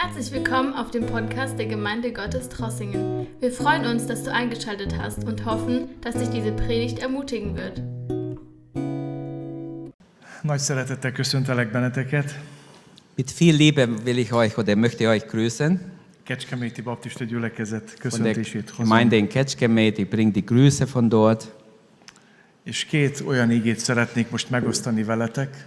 Herzlich 0.00 0.30
willkommen 0.30 0.74
auf 0.74 0.92
dem 0.92 1.06
Podcast 1.06 1.58
der 1.58 1.66
Gemeinde 1.66 2.12
Gottes 2.12 2.48
Trossingen. 2.48 3.26
Wir 3.40 3.50
freuen 3.50 3.84
uns, 3.84 4.06
dass 4.06 4.22
du 4.22 4.32
eingeschaltet 4.32 4.96
hast 4.96 5.24
und 5.24 5.44
hoffen, 5.44 5.88
dass 6.02 6.14
dich 6.14 6.28
diese 6.28 6.52
Predigt 6.52 7.00
ermutigen 7.00 7.56
wird. 7.56 7.82
Nagy 10.44 10.60
szeretettel 10.60 11.12
köszöntelek 11.12 11.72
benneteket. 11.72 12.32
Mit 13.16 13.30
viel 13.32 13.56
Liebe 13.56 14.04
will 14.04 14.18
ich 14.18 14.32
euch 14.32 14.56
oder 14.56 14.76
möchte 14.76 15.02
ich 15.02 15.08
euch 15.08 15.26
grüßen. 15.26 15.80
Kecskeméti 16.24 16.82
Baptista 16.82 17.24
gyülekezet 17.24 17.90
Von 17.90 18.22
der 18.22 18.34
köszöntését 18.34 18.70
hozom. 18.70 18.84
Gemeinde 18.84 19.16
in 19.16 19.28
Ketschkemet, 19.28 19.98
ich 19.98 20.08
bringe 20.08 20.32
die 20.32 20.46
Grüße 20.46 20.86
von 20.86 21.08
dort. 21.08 21.48
És 22.64 22.84
két 22.84 23.20
olyan 23.26 23.50
igét 23.50 23.78
szeretnék 23.78 24.30
most 24.30 24.50
megosztani 24.50 25.02
veletek, 25.02 25.66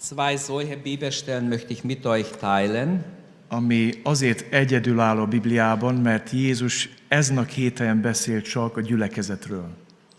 Zwei 0.00 0.36
solche 0.36 0.76
Bibelstellen 0.76 1.48
möchte 1.48 1.72
ich 1.72 1.82
mit 1.82 2.06
euch 2.06 2.30
teilen. 2.40 3.17
Ami 3.48 3.90
azért 4.02 4.52
egyedülálló 4.52 5.22
a 5.22 5.26
Bibliában, 5.26 5.94
mert 5.94 6.30
Jézus 6.30 6.88
ezen 7.08 7.38
a 7.38 7.46
helyen 7.76 8.00
beszélt 8.00 8.44
csak 8.44 8.76
a 8.76 8.80
gyülekezetről. 8.80 9.68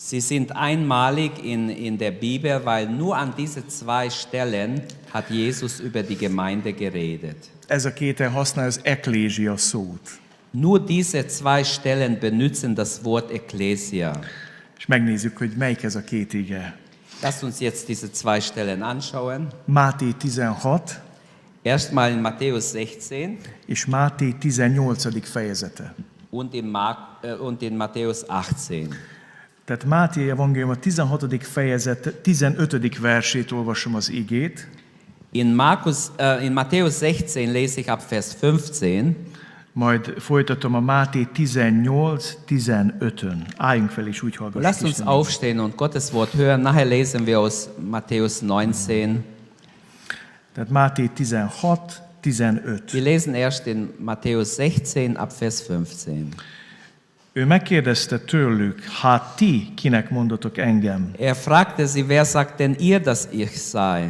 Sie 0.02 0.20
sind 0.20 0.52
einmalig 0.56 1.32
in, 1.44 1.70
in 1.70 1.98
der 1.98 2.12
Bibel, 2.12 2.62
weil 2.64 2.88
nur 2.88 3.18
an 3.18 3.34
diese 3.36 3.68
zwei 3.68 4.10
Stellen 4.10 4.82
hat 5.12 5.30
Jesus 5.30 5.80
über 5.80 6.04
die 6.04 6.16
Gemeinde 6.16 6.72
geredet. 6.72 7.50
Ez 7.68 7.86
a 7.86 7.94
két 7.94 8.18
hely 8.18 8.30
használja 8.30 8.70
az 8.70 8.80
eklézsia 8.84 9.58
szót. 9.58 10.20
Nur 10.52 10.84
diese 10.84 11.26
zwei 11.26 11.64
Stellen 11.64 12.18
benutzen 12.20 12.73
das 12.73 12.90
Wort 13.04 13.32
Ecclesia. 13.32 14.20
És 14.78 14.86
megnézzük, 14.86 15.38
hogy 15.38 15.52
melyik 15.58 15.84
ez 15.84 15.96
a 15.96 16.04
két 16.04 16.34
ige. 16.34 16.78
Lasst 17.22 17.44
uns 17.44 17.59
jetzt 17.59 17.86
diese 17.86 18.09
zwei 18.09 18.40
Stellen 18.40 18.82
anschauen. 18.82 19.48
Máté 19.66 20.12
16 20.18 21.02
Erstmal 21.70 22.12
in 22.12 22.22
Matthäus 22.22 22.72
16 22.72 23.38
és 23.66 23.86
Máté 23.86 24.34
18. 24.39 25.23
fejezete. 25.23 25.94
und 26.30 26.53
in, 26.53 26.72
Mark, 26.72 26.98
äh, 27.22 27.34
und 27.34 27.62
in 27.62 27.78
Matthäus 27.78 28.30
18. 28.30 28.95
Tehát 29.66 29.86
Máté 29.86 30.30
evangélium 30.30 30.70
a 30.70 30.75
16. 30.75 31.44
fejezet 31.44 32.14
15. 32.23 33.00
versét 33.00 33.52
olvasom 33.52 33.95
az 33.95 34.09
igét, 34.09 34.67
In, 35.31 35.56
Markus, 35.56 35.97
äh, 36.17 36.44
in 36.44 36.53
Matthäus 36.53 36.97
16 36.97 37.52
lese 37.52 37.80
ich 37.80 37.90
ab 37.90 38.02
Vers 38.09 38.34
15. 38.34 39.16
majd 39.72 40.14
folytatom 40.17 40.75
a 40.75 40.80
Máté 40.80 41.28
18-15-ön. 41.34 43.45
Álljunk 43.58 43.90
fel 43.90 44.08
és 44.08 44.22
úgy 44.22 44.36
hallgassuk. 44.36 44.64
Lasst 44.64 44.81
uns 44.81 44.92
Isten 44.92 45.08
aufstehen 45.08 45.59
und 45.59 45.75
Gottes 45.75 46.12
Wort 46.12 46.34
hören. 46.34 46.62
Nachher 46.62 46.86
lesen 46.86 47.25
wir 47.25 47.40
aus 47.40 47.70
Matthäus 47.90 48.42
19. 48.42 49.23
Tehát 50.53 50.69
Máté 50.69 51.09
16, 51.14 52.02
15. 52.22 52.94
Wir 52.94 53.03
lesen 53.03 53.33
erst 53.33 53.67
in 53.67 53.89
Matthäus 53.97 54.56
16 54.56 55.16
ab 55.17 55.31
Vers 55.39 55.61
15. 55.61 56.36
Ő 57.33 57.45
megkérdezte 57.45 58.19
tőlük, 58.19 58.83
hát 58.83 59.36
ti 59.36 59.72
kinek 59.75 60.09
mondotok 60.09 60.58
engem? 60.58 61.11
Er 61.19 61.36
fragte 61.36 61.86
sie, 61.86 62.03
wer 62.08 62.25
sagt 62.25 62.58
denn 62.58 62.75
ihr, 62.80 63.02
dass 63.02 63.28
ich 63.31 63.52
sei? 63.52 64.09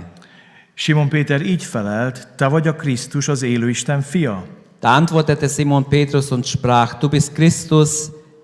Simon 0.73 1.09
Péter 1.09 1.41
így 1.41 1.63
felelt, 1.63 2.27
te 2.35 2.47
vagy 2.47 2.67
a 2.67 2.75
Krisztus, 2.75 3.27
az 3.27 3.41
élő 3.41 3.69
Isten 3.69 4.01
fia. 4.01 4.45
Da 4.79 4.95
antwortete 4.95 5.47
Simon 5.47 5.87
Petrus 5.87 6.31
und 6.31 6.45
sprach, 6.45 6.99
du 6.99 7.09
bist 7.09 7.33
Christus, 7.33 7.89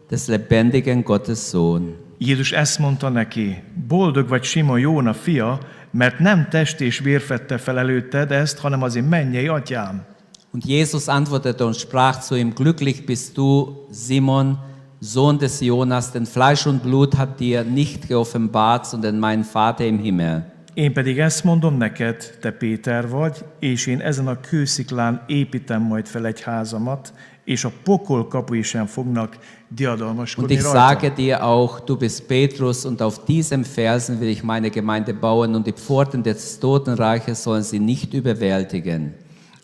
des 0.09 0.27
lebendigen 0.27 1.03
Gottes 1.03 1.49
Sohn. 1.49 2.04
Jézus 2.17 2.51
ezt 2.51 2.79
mondta 2.79 3.09
neki, 3.09 3.63
boldog 3.87 4.27
vagy 4.27 4.43
Simon 4.43 4.79
Jóna 4.79 5.13
fia, 5.13 5.59
mert 5.91 6.19
nem 6.19 6.47
test 6.49 6.81
és 6.81 6.99
vér 6.99 7.21
fedte 7.21 7.57
fel 7.57 7.79
előtted 7.79 8.31
ezt, 8.31 8.59
hanem 8.59 8.83
az 8.83 8.95
én 8.95 9.03
mennyei 9.03 9.47
atyám. 9.47 10.05
Und 10.51 10.65
Jesus 10.65 11.07
antwortete 11.07 11.65
und 11.65 11.75
sprach 11.75 12.19
zu 12.19 12.35
ihm, 12.35 12.53
glücklich 12.53 13.05
bist 13.05 13.37
du, 13.37 13.67
Simon, 13.91 14.57
Sohn 14.99 15.37
des 15.37 15.61
Jonas, 15.61 16.11
denn 16.11 16.25
Fleisch 16.25 16.67
und 16.67 16.81
Blut 16.81 17.17
hat 17.17 17.39
dir 17.39 17.63
nicht 17.63 18.07
geoffenbart, 18.07 18.85
sondern 18.85 19.19
mein 19.19 19.43
Vater 19.43 19.85
im 19.85 19.99
Himmel. 19.99 20.53
Én 20.73 20.93
pedig 20.93 21.19
ezt 21.19 21.43
mondom 21.43 21.77
neked, 21.77 22.37
te 22.41 22.51
Péter 22.51 23.09
vagy, 23.09 23.45
és 23.59 23.87
én 23.87 23.99
ezen 23.99 24.27
a 24.27 24.39
kősziklán 24.39 25.23
építem 25.27 25.81
majd 25.81 26.07
fel 26.07 26.25
egy 26.25 26.41
házamat, 26.41 27.13
és 27.45 27.63
a 27.63 27.71
pokol 27.83 28.27
kapui 28.27 28.61
sem 28.61 28.85
fognak 28.85 29.37
Und 30.37 30.51
ich 30.51 30.61
sage 30.61 31.11
dir 31.11 31.43
auch, 31.43 31.79
du 31.79 31.97
bist 31.97 32.27
Petrus, 32.27 32.85
und 32.85 33.01
auf 33.01 33.25
diesem 33.25 33.65
Felsen 33.65 34.19
will 34.19 34.29
ich 34.29 34.43
meine 34.43 34.69
Gemeinde 34.69 35.13
bauen, 35.13 35.55
und 35.55 35.67
die 35.67 35.73
Pforten 35.73 36.23
des 36.23 36.59
Totenreiches 36.59 37.43
sollen 37.43 37.63
sie 37.63 37.79
nicht 37.79 38.13
überwältigen. 38.13 39.13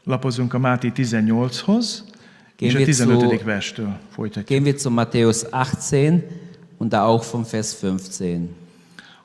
Lapozunk 0.05 0.53
a 0.55 0.57
Máté 0.57 0.91
18-hoz, 0.91 1.03
és 1.05 1.13
a 1.13 2.05
Gehen 2.61 2.77
wir 2.77 2.85
15. 2.85 3.07
zu-. 3.61 4.43
Gehen 4.45 4.65
wir 4.65 4.77
zu 4.77 4.91
Matthäus 4.91 5.51
18 5.51 6.23
und 6.77 6.93
da 6.93 7.05
auch 7.05 7.23
vom 7.23 7.43
Vers 7.43 7.73
15. 7.73 8.49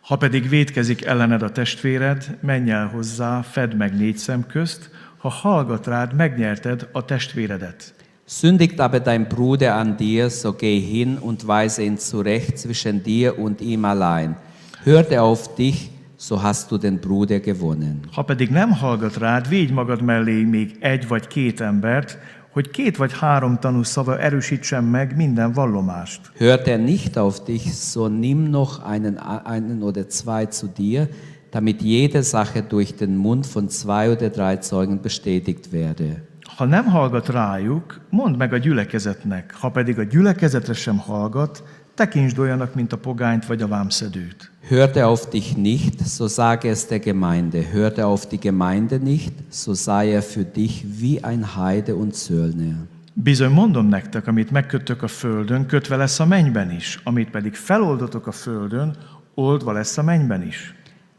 Ha 0.08 0.16
pedig 0.16 0.48
védkezik 0.50 1.04
ellened 1.06 1.42
a 1.42 1.50
testvéred, 1.52 2.38
menj 2.40 2.70
el 2.70 2.88
hozzá, 2.94 3.42
fedd 3.42 3.74
meg 3.74 3.92
négy 3.92 4.16
szem 4.16 4.46
közt, 4.46 4.90
ha 5.18 5.28
hallgat 5.28 5.86
rád, 5.86 6.14
megnyerted 6.14 6.88
a 6.92 7.04
testvéredet. 7.04 7.94
Sündigt 8.28 8.80
aber 8.80 8.98
dein 8.98 9.28
Bruder 9.28 9.76
an 9.76 9.96
dir, 9.96 10.30
so 10.30 10.52
geh 10.52 10.80
hin 10.80 11.16
und 11.16 11.46
weise 11.46 11.84
ihn 11.84 11.96
zurecht 11.96 12.58
zwischen 12.58 13.04
dir 13.04 13.38
und 13.38 13.60
ihm 13.60 13.84
allein. 13.84 14.34
Hört 14.82 15.12
er 15.12 15.22
auf 15.22 15.54
dich, 15.54 15.92
so 16.16 16.42
hast 16.42 16.72
du 16.72 16.76
den 16.78 16.98
Bruder 16.98 17.38
gewonnen. 17.38 18.02
Ha 18.16 18.22
pedig 18.22 18.50
nem 18.50 18.72
hallgat 18.72 19.16
rád, 19.16 19.48
védj 19.48 19.72
magad 19.72 20.02
mellé 20.02 20.42
még 20.42 20.76
egy 20.80 21.08
vagy 21.08 21.26
két 21.26 21.60
embert, 21.60 22.18
hogy 22.50 22.70
két 22.70 22.96
vagy 22.96 23.12
három 23.12 23.58
tanú 23.60 23.82
szava 23.82 24.18
erősítsen 24.18 24.84
meg 24.84 25.16
minden 25.16 25.52
vallomást. 25.52 26.20
Hört 26.36 26.68
er 26.68 26.78
nicht 26.78 27.16
auf 27.16 27.44
dich, 27.44 27.72
so 27.72 28.08
nimm 28.08 28.50
noch 28.50 28.82
einen, 28.84 29.18
einen 29.44 29.82
oder 29.82 30.08
zwei 30.08 30.46
zu 30.46 30.66
dir, 30.66 31.08
damit 31.50 31.80
jede 31.82 32.22
Sache 32.22 32.62
durch 32.62 32.96
den 32.96 33.16
Mund 33.16 33.46
von 33.46 33.68
zwei 33.68 34.10
oder 34.10 34.30
drei 34.30 34.56
Zeugen 34.56 35.00
bestätigt 35.00 35.70
werde. 35.70 36.25
Ha 36.56 36.64
nem 36.64 36.84
hallgat 36.84 37.28
rájuk, 37.28 38.00
mondd 38.10 38.36
meg 38.36 38.52
a 38.52 38.56
gyülekezetnek, 38.56 39.54
ha 39.54 39.70
pedig 39.70 39.98
a 39.98 40.02
gyülekezetre 40.02 40.72
sem 40.72 40.98
hallgat, 40.98 41.62
tekintsd 41.94 42.38
olyanak, 42.38 42.74
mint 42.74 42.92
a 42.92 42.98
pogányt 42.98 43.46
vagy 43.46 43.62
a 43.62 43.68
vámszedőt. 43.68 44.50
Hört 44.68 44.96
er 44.96 45.04
auf 45.04 45.28
dich 45.28 45.56
nicht, 45.56 46.06
so 46.06 46.28
sage 46.28 46.68
es 46.68 46.86
der 46.86 46.98
Gemeinde. 46.98 47.62
Hört 47.72 47.98
er 47.98 48.04
auf 48.04 48.26
die 48.26 48.38
Gemeinde 48.38 48.98
nicht, 48.98 49.32
so 49.50 49.74
sei 49.74 50.12
er 50.12 50.22
für 50.22 50.44
dich 50.44 50.84
wie 51.00 51.24
ein 51.24 51.44
Heide 51.56 51.94
und 51.94 52.14
Zöllner. 52.14 52.76
Bizony 53.12 53.52
mondom 53.52 53.86
nektek, 53.86 54.26
amit 54.26 54.50
megkötök 54.50 55.02
a 55.02 55.08
földön, 55.08 55.66
kötve 55.66 55.96
lesz 55.96 56.20
a 56.20 56.26
mennyben 56.26 56.70
is, 56.70 57.00
amit 57.04 57.30
pedig 57.30 57.54
feloldotok 57.54 58.26
a 58.26 58.32
földön, 58.32 58.96
oldva 59.34 59.72
lesz 59.72 59.98
a 59.98 60.02
mennyben 60.02 60.42
is. 60.42 60.74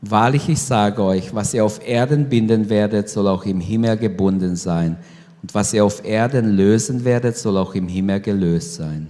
Wahrlich, 0.09 0.47
ich 0.47 0.59
sage 0.59 1.01
euch, 1.01 1.33
was 1.33 1.53
ihr 1.53 1.63
auf 1.63 1.79
Erden 1.87 2.27
binden 2.27 2.69
werdet, 2.69 3.09
soll 3.09 3.27
auch 3.27 3.45
im 3.45 3.59
Himmel 3.59 3.97
gebunden 3.97 4.55
sein. 4.55 4.97
Und 5.41 5.53
was 5.53 5.73
ihr 5.73 5.83
auf 5.83 6.03
Erden 6.03 6.55
lösen 6.55 7.03
werdet, 7.03 7.37
soll 7.37 7.57
auch 7.57 7.75
im 7.75 7.87
Himmel 7.87 8.19
gelöst 8.19 8.73
sein. 8.73 9.07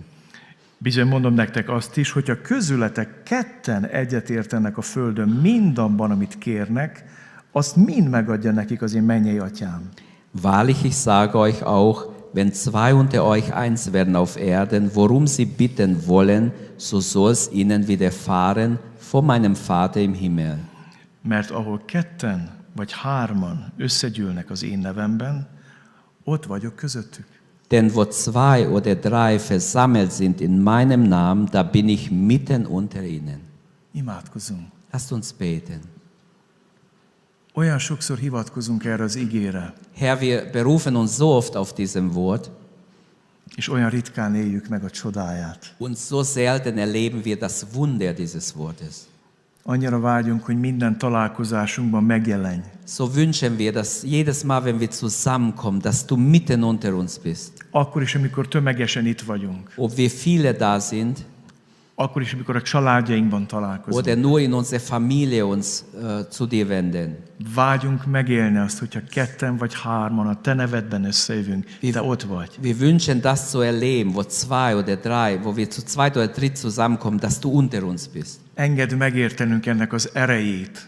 Bizony 0.80 1.10
mondom 1.10 1.34
nektek 1.34 1.70
azt 1.70 1.98
is, 1.98 2.12
hogyha 2.12 2.42
közületek 2.42 3.24
ketten 3.24 3.86
egyetértenek 3.86 4.78
a 4.78 4.82
földön 4.82 5.30
mindabban, 5.30 6.12
amit 6.12 6.38
kérnek, 6.38 7.04
azt 7.52 7.76
mind 7.76 8.10
megadja 8.10 8.52
nekik 8.52 8.82
az 8.82 8.94
én 8.94 9.04
mennyei 9.04 9.38
atyám. 9.38 9.90
Wahrlich, 10.42 10.84
ich 10.84 10.96
sage 10.96 11.38
euch 11.38 11.64
auch, 11.64 12.06
wenn 12.34 12.54
zwei 12.54 12.94
unter 12.94 13.24
euch 13.24 13.54
eins 13.54 13.92
werden 13.92 14.16
auf 14.16 14.36
Erden, 14.38 14.92
worum 14.94 15.26
sie 15.26 15.46
bitten 15.46 16.06
wollen, 16.06 16.52
so 16.76 17.00
soll 17.00 17.32
es 17.32 17.50
ihnen 17.52 17.88
widerfahren 17.88 18.80
vor 18.98 19.24
meinem 19.24 19.56
Vater 19.56 20.02
im 20.02 20.14
Himmel. 20.14 20.58
Mert 21.22 21.52
ahol 21.52 21.82
ketten 21.86 22.50
vagy 22.76 22.92
hárman 22.92 23.74
összegyűlnek 23.78 24.50
az 24.50 24.64
én 24.64 24.80
nevemben, 24.80 25.48
ott 26.28 26.46
vagyok 26.46 26.76
közöttük. 26.76 27.26
Denn 27.68 27.92
wo 27.94 28.06
zwei 28.06 28.68
oder 28.68 29.00
drei 29.00 29.38
versammelt 29.38 30.12
sind 30.12 30.42
in 30.42 30.62
meinem 30.62 31.02
Namen, 31.02 31.46
da 31.46 31.64
bin 31.64 31.88
ich 31.88 32.12
mitten 32.12 32.66
unter 32.66 33.04
ihnen. 33.04 33.40
Imádkozunk. 33.92 34.68
Lasst 34.92 35.12
uns 35.12 35.34
beten. 35.34 35.80
Olyan 37.54 37.80
sokszor 37.80 38.18
hivatkozunk 38.18 38.86
erre 38.86 39.04
az 39.04 39.16
igére, 39.16 39.74
Herr, 39.94 40.20
wir 40.20 40.52
berufen 40.52 40.96
uns 40.96 41.16
so 41.16 41.36
oft 41.36 41.56
auf 41.56 41.74
diesem 41.74 42.14
Wort 42.14 42.50
és 43.56 43.70
olyan 43.70 43.90
ritkán 43.90 44.36
éljük 44.36 44.68
meg 44.68 44.84
a 44.84 44.90
csodáját. 44.90 45.76
und 45.78 45.98
so 45.98 46.24
selten 46.24 46.78
erleben 46.78 47.24
wir 47.24 47.38
das 47.38 47.66
Wunder 47.74 48.14
dieses 48.14 48.54
Wortes. 48.56 48.96
Annyira 49.70 50.00
vágyunk, 50.00 50.44
hogy 50.44 50.60
minden 50.60 50.98
találkozásunkban 50.98 52.04
megjelenj. 52.04 52.62
So 52.86 53.06
wünschen 53.16 53.56
wir, 53.56 53.72
dass 53.72 54.04
jedes 54.04 54.44
Mal, 54.44 54.62
wenn 54.64 54.80
wir 54.80 54.90
zusammenkommen, 54.90 55.82
dass 55.82 56.06
du 56.06 56.16
mitten 56.16 56.64
unter 56.64 56.94
uns 56.94 57.20
bist. 57.20 57.52
Akkor 57.72 58.02
is, 58.02 58.16
amikor 58.16 58.48
tömegesen 58.48 59.06
itt 59.06 59.22
vagyunk. 59.22 59.72
Ob 59.76 59.96
wir 59.96 60.10
viele 60.10 60.52
da 60.52 60.80
sind 60.80 61.26
akkor 61.96 62.22
is, 62.22 62.34
amikor 62.34 62.56
a 62.56 62.62
családjainkban 62.62 63.48
találkozunk. 63.48 64.06
oder 64.06 64.18
nur 64.18 64.40
in 64.40 64.54
unserer 64.54 64.82
Familie 64.82 65.46
uns 65.46 65.84
äh, 66.02 66.28
zu 66.30 66.46
dir 66.46 66.68
wenden. 66.68 67.18
Vágyunk 67.56 68.06
megélni 68.06 68.58
azt, 68.58 68.80
hogyha 68.80 69.00
ketten 69.10 69.58
vagy 69.58 69.74
hárman 69.74 70.28
a 70.28 70.42
te 70.42 70.54
nevedben 70.54 71.04
összejövünk, 71.04 71.66
te 71.92 72.02
ott 72.02 72.24
vagy. 72.24 72.50
Wir 72.62 72.76
wünschen 72.80 73.22
das 73.22 73.50
zu 73.50 73.62
erleben, 73.62 74.14
wo 74.14 74.24
zwei 74.24 74.76
oder 74.76 74.96
drei, 74.96 75.40
wo 75.44 75.56
wir 75.56 75.70
zu 75.70 75.82
zweit 75.82 76.16
oder 76.16 76.28
dritt 76.28 76.58
zusammenkommen, 76.58 77.20
dass 77.20 77.40
du 77.40 77.50
unter 77.50 77.84
uns 77.84 78.08
bist. 78.08 78.40
Engedd 78.58 78.96
megértenünk 78.96 79.66
ennek 79.66 79.94
az 79.94 80.10
erejét 80.14 80.88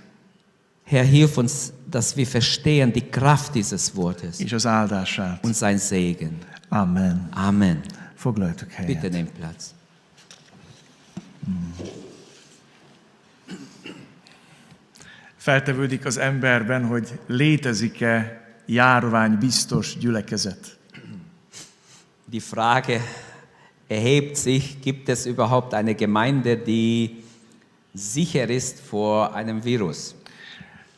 Herr, 0.90 1.06
hilf 1.06 1.38
uns, 1.38 1.72
dass 1.90 2.16
wir 2.16 2.26
verstehen 2.26 2.92
die 2.92 3.10
Kraft 3.10 3.54
dieses 3.54 3.92
Wortes 3.96 4.40
és 4.40 4.54
az 4.54 4.66
áldását. 4.66 5.46
und 5.46 5.56
sein 5.56 5.78
Segen. 5.78 6.38
Amen. 6.70 7.30
Amen. 7.32 7.82
Foglaljatok 8.16 8.68
Bitte 8.68 9.00
helyet. 9.00 9.12
nehmt 9.12 9.32
Platz. 9.32 9.74
Feltevődik 15.36 16.06
az 16.06 16.18
emberben, 16.18 16.86
hogy 16.86 17.20
létezik-e 17.28 18.42
járvány 18.66 19.38
biztos 19.38 19.98
gyülekezet. 19.98 20.78
Die 22.26 22.42
Frage 22.42 23.02
erhebt 23.88 24.38
sich, 24.38 24.80
gibt 24.82 25.10
es 25.10 25.26
überhaupt 25.26 25.74
eine 25.74 25.96
Gemeinde, 25.96 26.56
die 26.58 27.28
sicher 27.96 28.50
ist 28.50 28.80
vor 28.80 29.36
einem 29.36 29.62
Virus? 29.62 30.16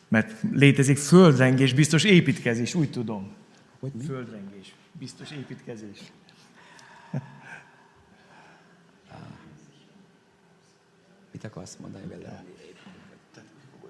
Mert 0.08 0.32
létezik 0.52 0.98
földrengés, 0.98 1.74
biztos 1.74 2.04
építkezés, 2.04 2.74
úgy 2.74 2.92
tudom. 2.92 3.34
Hogy 3.80 3.92
földrengés, 4.06 4.74
biztos 4.92 5.32
építkezés. 5.32 5.98
Mit 11.32 11.44
akarsz 11.44 11.78
mondani 11.80 12.06
vele? 12.08 12.44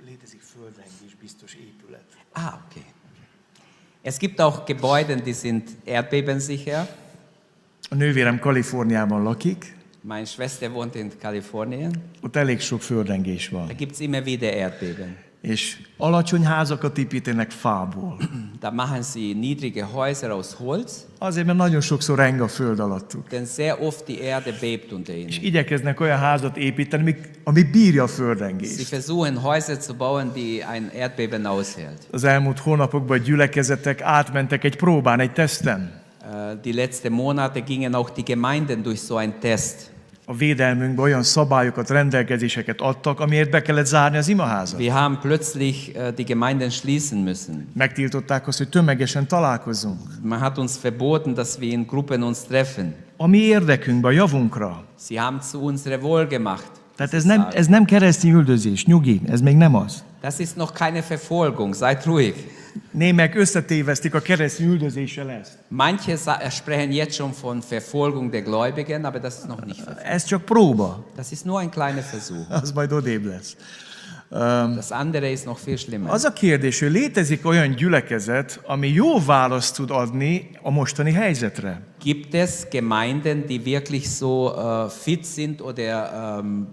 Létezik 0.06 0.42
földrengés, 0.42 1.16
biztos 1.20 1.54
épület. 1.54 2.06
Ah, 2.32 2.54
okay. 2.66 2.86
Es 4.02 4.18
gibt 4.18 4.40
auch 4.40 4.66
Gebäude, 4.66 5.16
die 5.16 5.34
sind 5.34 5.70
erdbebensicher. 5.86 6.98
A 7.90 7.96
nővérem 7.96 8.40
Kaliforniában 8.40 9.24
lakik, 9.24 9.76
Meine 10.04 10.26
Schwester 10.26 10.72
wohnt 10.74 10.96
in 10.96 11.12
Kalifornien. 11.22 11.92
ott 12.22 12.36
elég 12.36 12.60
sok 12.60 12.82
földrengés 12.82 13.50
Da 13.50 13.58
van. 13.58 13.68
gibt 13.78 13.92
es 13.92 14.00
immer 14.00 14.24
wieder 14.24 14.54
Erdbeben. 14.54 15.18
És 15.42 15.78
alacsony 15.98 16.44
házakat 16.46 16.98
építenek 16.98 17.52
fából. 17.52 18.18
Da 18.60 18.72
machen 18.72 19.02
sie 19.02 19.34
niedrige 19.34 19.84
Häuser 19.94 20.30
aus 20.30 20.54
Holz, 20.54 21.06
Azért, 21.18 21.46
mert 21.46 21.58
nagyon 21.58 21.82
sokszor 21.82 22.18
reng 22.18 22.42
a 22.42 22.48
föld 22.48 22.80
alattuk. 22.80 23.28
denn 23.30 23.46
sehr 23.46 23.82
oft 23.82 24.06
die 24.08 24.22
Erde 24.22 24.54
bebt 24.62 24.92
unter 24.92 25.16
És 25.16 25.22
ihnen. 25.38 25.44
igyekeznek 25.46 26.00
olyan 26.00 26.18
házat 26.18 26.58
építeni, 26.58 27.02
ami, 27.02 27.16
ami 27.44 27.64
bírja 27.64 28.04
a 28.04 28.08
Sie 28.08 28.16
földrengést. 28.16 28.90
versuchen 28.90 29.42
Häuser 29.42 29.80
zu 29.80 29.94
bauen, 29.96 30.32
die 30.34 30.64
ein 30.66 30.92
Erdbeben 30.94 31.46
aushält. 31.46 32.08
Az 32.12 32.24
elmúlt 32.24 32.60
hónapokban 32.60 33.18
a 33.20 33.22
gyülekezetek 33.22 34.02
átmentek 34.02 34.64
egy 34.64 34.76
próbán, 34.76 35.20
egy 35.20 35.32
teszten. 35.34 36.00
Äh, 36.24 36.62
Die 36.62 36.74
letzten 36.74 37.12
Monate 37.12 37.60
gingen 37.60 37.94
auch 37.94 38.12
die 38.12 38.24
Gemeinden 38.24 38.82
durch 38.84 39.00
so 39.00 39.16
einen 39.16 39.40
Test. 39.40 39.91
A 40.26 40.36
védelmünkben 40.36 41.06
olyan 41.06 41.24
szabályokat, 41.24 41.90
rendelkezéseket 41.90 42.82
adtak, 42.82 43.20
amiért 43.20 43.50
be 43.50 43.62
kellett 43.62 43.86
zárni 43.86 44.18
az 44.18 44.28
imaházat. 44.28 44.80
Wir 44.80 44.92
haben 44.92 45.20
plötzlich 45.22 45.96
äh, 45.96 46.14
die 46.14 46.26
Gemeinden 46.26 46.70
schließen 46.70 47.20
müssen. 47.20 47.68
Megtiltották 47.74 48.48
azt, 48.48 48.58
hogy 48.58 48.70
tömegesen 48.70 49.28
találkozzunk. 49.28 50.00
Man 50.22 50.40
hat 50.40 50.58
uns 50.58 50.72
verboten, 50.82 51.34
dass 51.34 51.58
wir 51.60 51.72
in 51.72 51.86
Gruppen 51.88 52.24
uns 52.24 52.38
treffen. 52.48 52.96
A 53.18 53.28
mi 53.28 53.38
érdekünkben, 53.38 54.12
a 54.12 54.14
javunkra. 54.14 54.84
Sie 55.00 55.20
haben 55.20 55.40
zu 55.42 55.60
unserer 55.60 56.02
Wohl 56.02 56.28
gemacht. 56.28 56.72
Tehát 56.96 57.14
ez 57.14 57.24
nem, 57.24 57.48
ez 57.54 57.68
nem 57.68 57.86
keresztény 57.86 58.32
üldözés, 58.32 58.86
nyugi, 58.86 59.22
ez 59.28 59.42
még 59.42 59.56
nem 59.56 59.76
az. 59.76 60.04
Das 60.22 60.40
ist 60.40 60.56
noch 60.56 60.74
keine 60.74 61.02
Verfolgung, 61.02 61.76
seid 61.76 62.06
ruhig. 62.06 62.36
Némek 62.92 63.36
összetévesztik 63.36 64.16
a 64.16 64.20
keresztény 64.20 64.68
üldözéssel 64.68 65.30
ezt. 65.30 65.58
Manche 65.68 66.18
sprechen 66.50 66.92
jetzt 66.92 67.16
schon 67.16 67.32
von 67.42 67.62
Verfolgung 67.62 68.32
der 68.32 68.42
Gläubigen, 68.42 69.06
aber 69.06 69.20
das 69.20 69.38
ist 69.38 69.48
noch 69.48 69.66
nicht 69.66 69.80
Verfolgung. 69.84 70.14
Ez 70.14 70.26
csak 70.26 70.46
próba, 70.46 71.06
Das 71.16 71.32
ist 71.32 71.46
nur 71.46 71.60
ein 71.60 71.70
kleiner 71.70 72.04
Versuch. 72.04 72.52
az 72.62 72.72
majd 72.72 72.92
odébb 72.92 73.26
lesz. 73.26 73.56
Das 74.76 74.92
andere 74.92 75.30
ist 75.30 75.46
noch 75.46 75.60
viel 75.66 75.78
schlimmer. 75.78 76.12
Az 76.12 76.24
a 76.24 76.34
kérdés, 76.34 76.80
hogy 76.80 76.92
létezik 76.92 77.46
olyan 77.46 77.76
gyülekezet, 77.76 78.60
ami 78.66 78.88
jó 78.88 79.20
választ 79.20 79.76
tud 79.76 79.92
adni 79.92 80.50
a 80.62 80.70
mostani 80.70 81.12
helyzetre. 81.12 81.82
Gibt 82.04 82.34
es 82.34 82.68
Gemeinden, 82.70 83.46
die 83.46 83.64
wirklich 83.64 84.08
so 84.08 84.54
äh, 84.56 84.90
fit 84.90 85.26
sind 85.26 85.62
oder 85.62 86.12
ähm, 86.40 86.68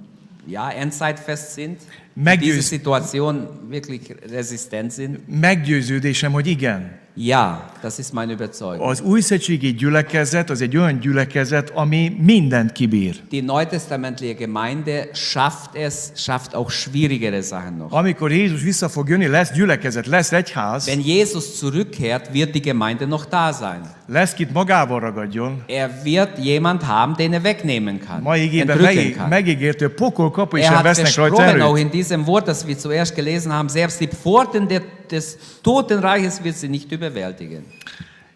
ja, 0.50 0.72
endzeitfest 0.72 1.52
sind? 1.52 1.76
Meggyőz- 2.12 2.54
diese 2.54 2.68
Situation 2.68 3.48
wirklich 3.70 4.00
resistent 4.30 4.92
sind? 4.92 5.18
Meggyőződésem, 5.40 6.32
hogy 6.32 6.46
igen. 6.46 6.98
Ja, 7.20 7.70
das 7.82 7.98
ist 7.98 8.12
meine 8.12 8.32
Überzeugung. 8.32 8.88
Az 8.88 9.00
újszegységi 9.00 9.74
gyülekezet 9.74 10.50
az 10.50 10.60
egy 10.60 10.76
olyan 10.76 10.98
gyülekezet, 11.00 11.70
ami 11.74 12.16
mindent 12.20 12.72
kibír. 12.72 13.16
Die 13.30 13.42
neutestamentliche 13.42 14.32
Gemeinde 14.32 15.08
schafft 15.12 15.70
es, 15.74 15.94
schafft 16.14 16.54
auch 16.54 16.70
schwierigere 16.70 17.40
Sachen 17.42 17.72
noch. 17.76 17.92
Amikor 17.92 18.32
Jézus 18.32 18.62
vissza 18.62 18.88
fog 18.88 19.08
jönni, 19.08 19.26
lesz 19.26 19.52
gyülekezet, 19.52 20.06
lesz 20.06 20.32
egyház, 20.32 20.86
Wenn 20.86 21.00
Jesus 21.04 21.58
zurückkehrt, 21.58 22.32
wird 22.32 22.54
die 22.54 22.60
Gemeinde 22.62 23.06
noch 23.06 23.24
da 23.26 23.52
sein. 23.52 23.80
lesz 24.06 24.34
kit 24.34 24.52
magával 24.52 25.00
ragadjon. 25.00 25.62
Er 25.66 25.90
wird 26.04 26.38
jemand 26.44 26.82
haben, 26.82 27.14
den 27.16 27.32
er 27.32 27.42
wegnehmen 27.42 28.00
kann, 28.06 28.22
Ma 28.22 28.30
megí- 28.36 29.14
kann. 29.16 29.28
megígért, 29.28 29.78
hogy 29.80 29.92
pokol 29.94 30.30
kapu 30.30 30.56
is 30.56 30.64
Er 30.64 30.72
hat 30.72 30.82
vesznek 30.82 31.14
rajta 31.14 31.34
versprochen, 31.36 31.60
auch 31.60 31.78
erőt. 31.78 31.84
in 31.84 31.90
diesem 31.90 32.26
Wort, 32.26 32.46
das 32.46 32.64
wir 32.66 32.78
zuerst 32.78 33.14
gelesen 33.14 33.52
haben, 33.52 33.68
selbst 33.68 33.98
die 34.00 34.08
Pforten 34.22 34.66
der, 34.68 34.82
des 35.10 35.36
Totenreiches 35.60 36.38
wird 36.42 36.56
sie 36.56 36.68
nicht 36.68 36.92
überwältigen. 36.92 37.64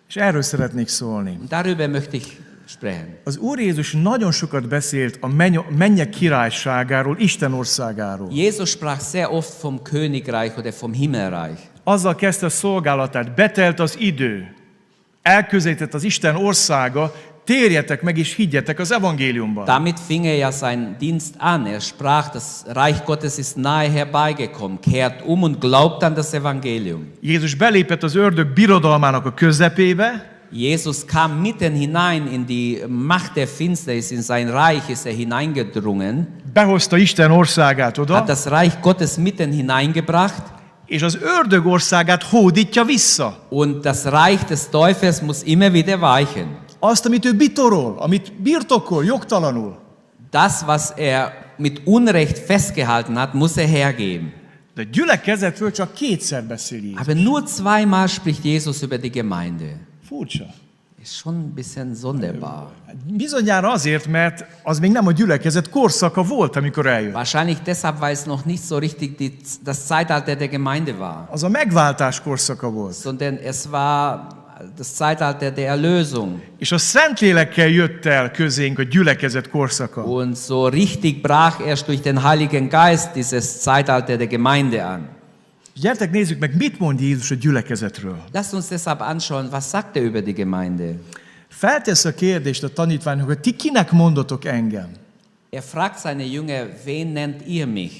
És 0.08 0.16
erről 0.16 0.42
szeretnék 0.42 0.88
szólni. 0.88 1.38
Darüber 1.48 1.88
möchte 1.88 2.16
ich 2.16 2.26
sprechen. 2.66 3.16
Az 3.24 3.36
Úr 3.36 3.60
Jézus 3.60 3.92
nagyon 3.92 4.32
sokat 4.32 4.68
beszélt 4.68 5.18
a 5.20 5.26
menny- 5.28 5.76
mennyek 5.78 6.08
királyságáról, 6.08 7.16
Isten 7.18 7.52
országáról. 7.52 8.28
Jesus 8.32 8.70
sprach 8.70 9.00
sehr 9.10 9.30
oft 9.30 9.60
vom 9.60 9.82
Königreich 9.82 10.58
oder 10.58 10.72
vom 10.80 10.92
Himmelreich. 10.92 11.60
Azzal 11.84 12.14
kezdte 12.14 12.46
a 12.46 12.48
szolgálatát, 12.48 13.34
betelt 13.34 13.80
az 13.80 13.96
idő, 13.98 14.54
elközelített 15.22 15.94
az 15.94 16.02
Isten 16.02 16.36
országa, 16.36 17.14
térjetek 17.44 18.02
meg 18.02 18.18
és 18.18 18.34
higgyetek 18.34 18.78
az 18.78 18.92
evangéliumban. 18.92 19.64
Damit 19.64 20.00
fing 20.06 20.24
er 20.24 20.36
ja 20.36 20.50
seinen 20.50 20.96
Dienst 20.98 21.34
an. 21.38 21.66
Er 21.66 21.80
sprach, 21.80 22.30
das 22.32 22.44
Reich 22.66 23.04
Gottes 23.04 23.38
ist 23.38 23.56
nahe 23.56 23.90
herbeigekommen. 23.90 24.80
Kehrt 24.80 25.22
um 25.26 25.42
und 25.42 25.60
glaubt 25.60 26.02
an 26.02 26.14
das 26.14 26.32
Evangelium. 26.32 27.06
Jézus 27.20 27.54
belépett 27.54 28.02
az 28.02 28.14
ördög 28.14 28.46
birodalmának 28.52 29.26
a 29.26 29.34
közepébe, 29.34 30.30
Jesus 30.54 31.04
kam 31.04 31.40
mitten 31.40 31.72
hinein 31.72 32.26
in 32.32 32.44
die 32.46 32.86
Macht 32.86 33.34
der 33.34 33.46
Finsternis, 33.46 34.10
in 34.10 34.22
sein 34.22 34.50
Reich 34.50 34.90
ist 34.90 35.06
er 35.06 35.12
hineingedrungen, 35.12 36.28
behozta 36.52 36.96
Isten 36.96 37.30
országát 37.30 37.98
oda, 37.98 38.14
hat 38.14 38.28
das 38.28 38.46
Reich 38.46 38.80
Gottes 38.80 39.16
mitten 39.16 39.50
hineingebracht 39.50 40.42
és 40.86 41.02
az 41.02 41.18
ördög 41.22 41.66
országát 41.66 42.22
hódítja 42.22 42.84
vissza. 42.84 43.46
und 43.48 43.82
das 43.82 44.04
Reich 44.04 44.44
des 44.44 44.68
Teufels 44.68 45.20
muss 45.20 45.42
immer 45.42 45.72
wieder 45.72 46.00
weichen. 46.00 46.46
Azt, 46.84 47.06
amit 47.06 47.24
ő 47.24 47.32
bitorol, 47.36 47.94
amit 47.98 48.32
birtokol 48.42 49.04
jogtalanul. 49.04 49.78
Das, 50.30 50.62
was 50.66 50.90
er 50.96 51.32
mit 51.56 51.80
Unrecht 51.84 52.38
festgehalten 52.38 53.16
hat, 53.16 53.34
muss 53.34 53.56
er 53.56 53.68
hergeben. 53.68 54.32
De 54.74 54.82
gyülekezetről 54.82 55.70
csak 55.70 55.92
kétszer 55.94 56.44
beszél 56.46 56.78
Jézus. 56.82 57.00
Aber 57.00 57.14
nur 57.14 57.42
zweimal 57.46 58.06
spricht 58.06 58.44
Jesus 58.44 58.82
über 58.82 58.98
die 58.98 59.10
Gemeinde. 59.10 59.76
Furcsa. 60.08 60.44
Ist 61.02 61.16
schon 61.16 61.34
ein 61.34 61.52
bisschen 61.54 61.94
sonderbar. 61.94 62.70
Bizonyára 63.06 63.70
azért, 63.70 64.06
mert 64.06 64.44
az 64.62 64.78
még 64.78 64.90
nem 64.92 65.06
a 65.06 65.12
gyülekezet 65.12 65.70
korszaka 65.70 66.22
volt, 66.22 66.56
amikor 66.56 66.86
eljött. 66.86 67.14
Wahrscheinlich 67.14 67.58
deshalb, 67.64 68.00
weil 68.00 68.12
es 68.12 68.24
noch 68.24 68.44
nicht 68.44 68.62
so 68.62 68.76
richtig 68.78 69.16
die, 69.16 69.36
das 69.64 69.86
Zeitalter 69.86 70.36
der 70.36 70.48
Gemeinde 70.48 70.92
war, 70.98 71.28
Az 71.30 71.42
a 71.42 71.48
megváltás 71.48 72.20
korszaka 72.22 72.70
volt. 72.70 72.94
sondern 72.94 73.38
es 73.44 73.64
war 73.70 74.26
das 74.76 74.94
Zeitalter 74.94 75.50
der 75.50 75.68
Erlösung. 75.68 76.40
És 76.58 76.72
a 76.72 76.78
Szentlélekkel 76.78 77.68
jött 77.68 78.06
el 78.06 78.30
közénk 78.30 78.78
a 78.78 78.82
gyülekezet 78.82 79.50
korszaka. 79.50 80.02
Und 80.02 80.36
so 80.36 80.66
richtig 80.66 81.20
brach 81.20 81.66
erst 81.66 81.86
durch 81.86 82.00
den 82.00 82.22
Heiligen 82.22 82.68
Geist 82.68 83.14
dieses 83.14 83.62
Zeitalter 83.62 84.16
der 84.16 84.26
Gemeinde 84.26 84.84
an. 84.84 85.08
Gyertek 85.74 86.10
nézzük 86.10 86.38
meg, 86.38 86.56
mit 86.56 86.78
mond 86.78 87.00
Jézus 87.00 87.30
a 87.30 87.34
gyülekezetről. 87.34 88.24
Lasst 88.32 88.52
uns 88.52 88.68
deshalb 88.68 89.00
anschauen, 89.00 89.48
was 89.50 89.68
sagt 89.68 89.96
er 89.96 90.02
über 90.02 90.22
die 90.22 90.34
Gemeinde. 90.34 90.94
Feltesz 91.48 92.04
a 92.04 92.14
kérdést 92.14 92.62
a 92.62 92.68
tanítványok, 92.68 93.26
hogy 93.26 93.40
ti 93.40 93.56
kinek 93.56 93.90
mondotok 93.90 94.44
engem? 94.44 94.88
Er 95.50 95.62
fragt 95.62 96.00
seine 96.00 96.24
Jünger, 96.24 96.68
wen 96.84 97.06
nennt 97.06 97.46
ihr 97.46 97.66
mich? 97.66 97.92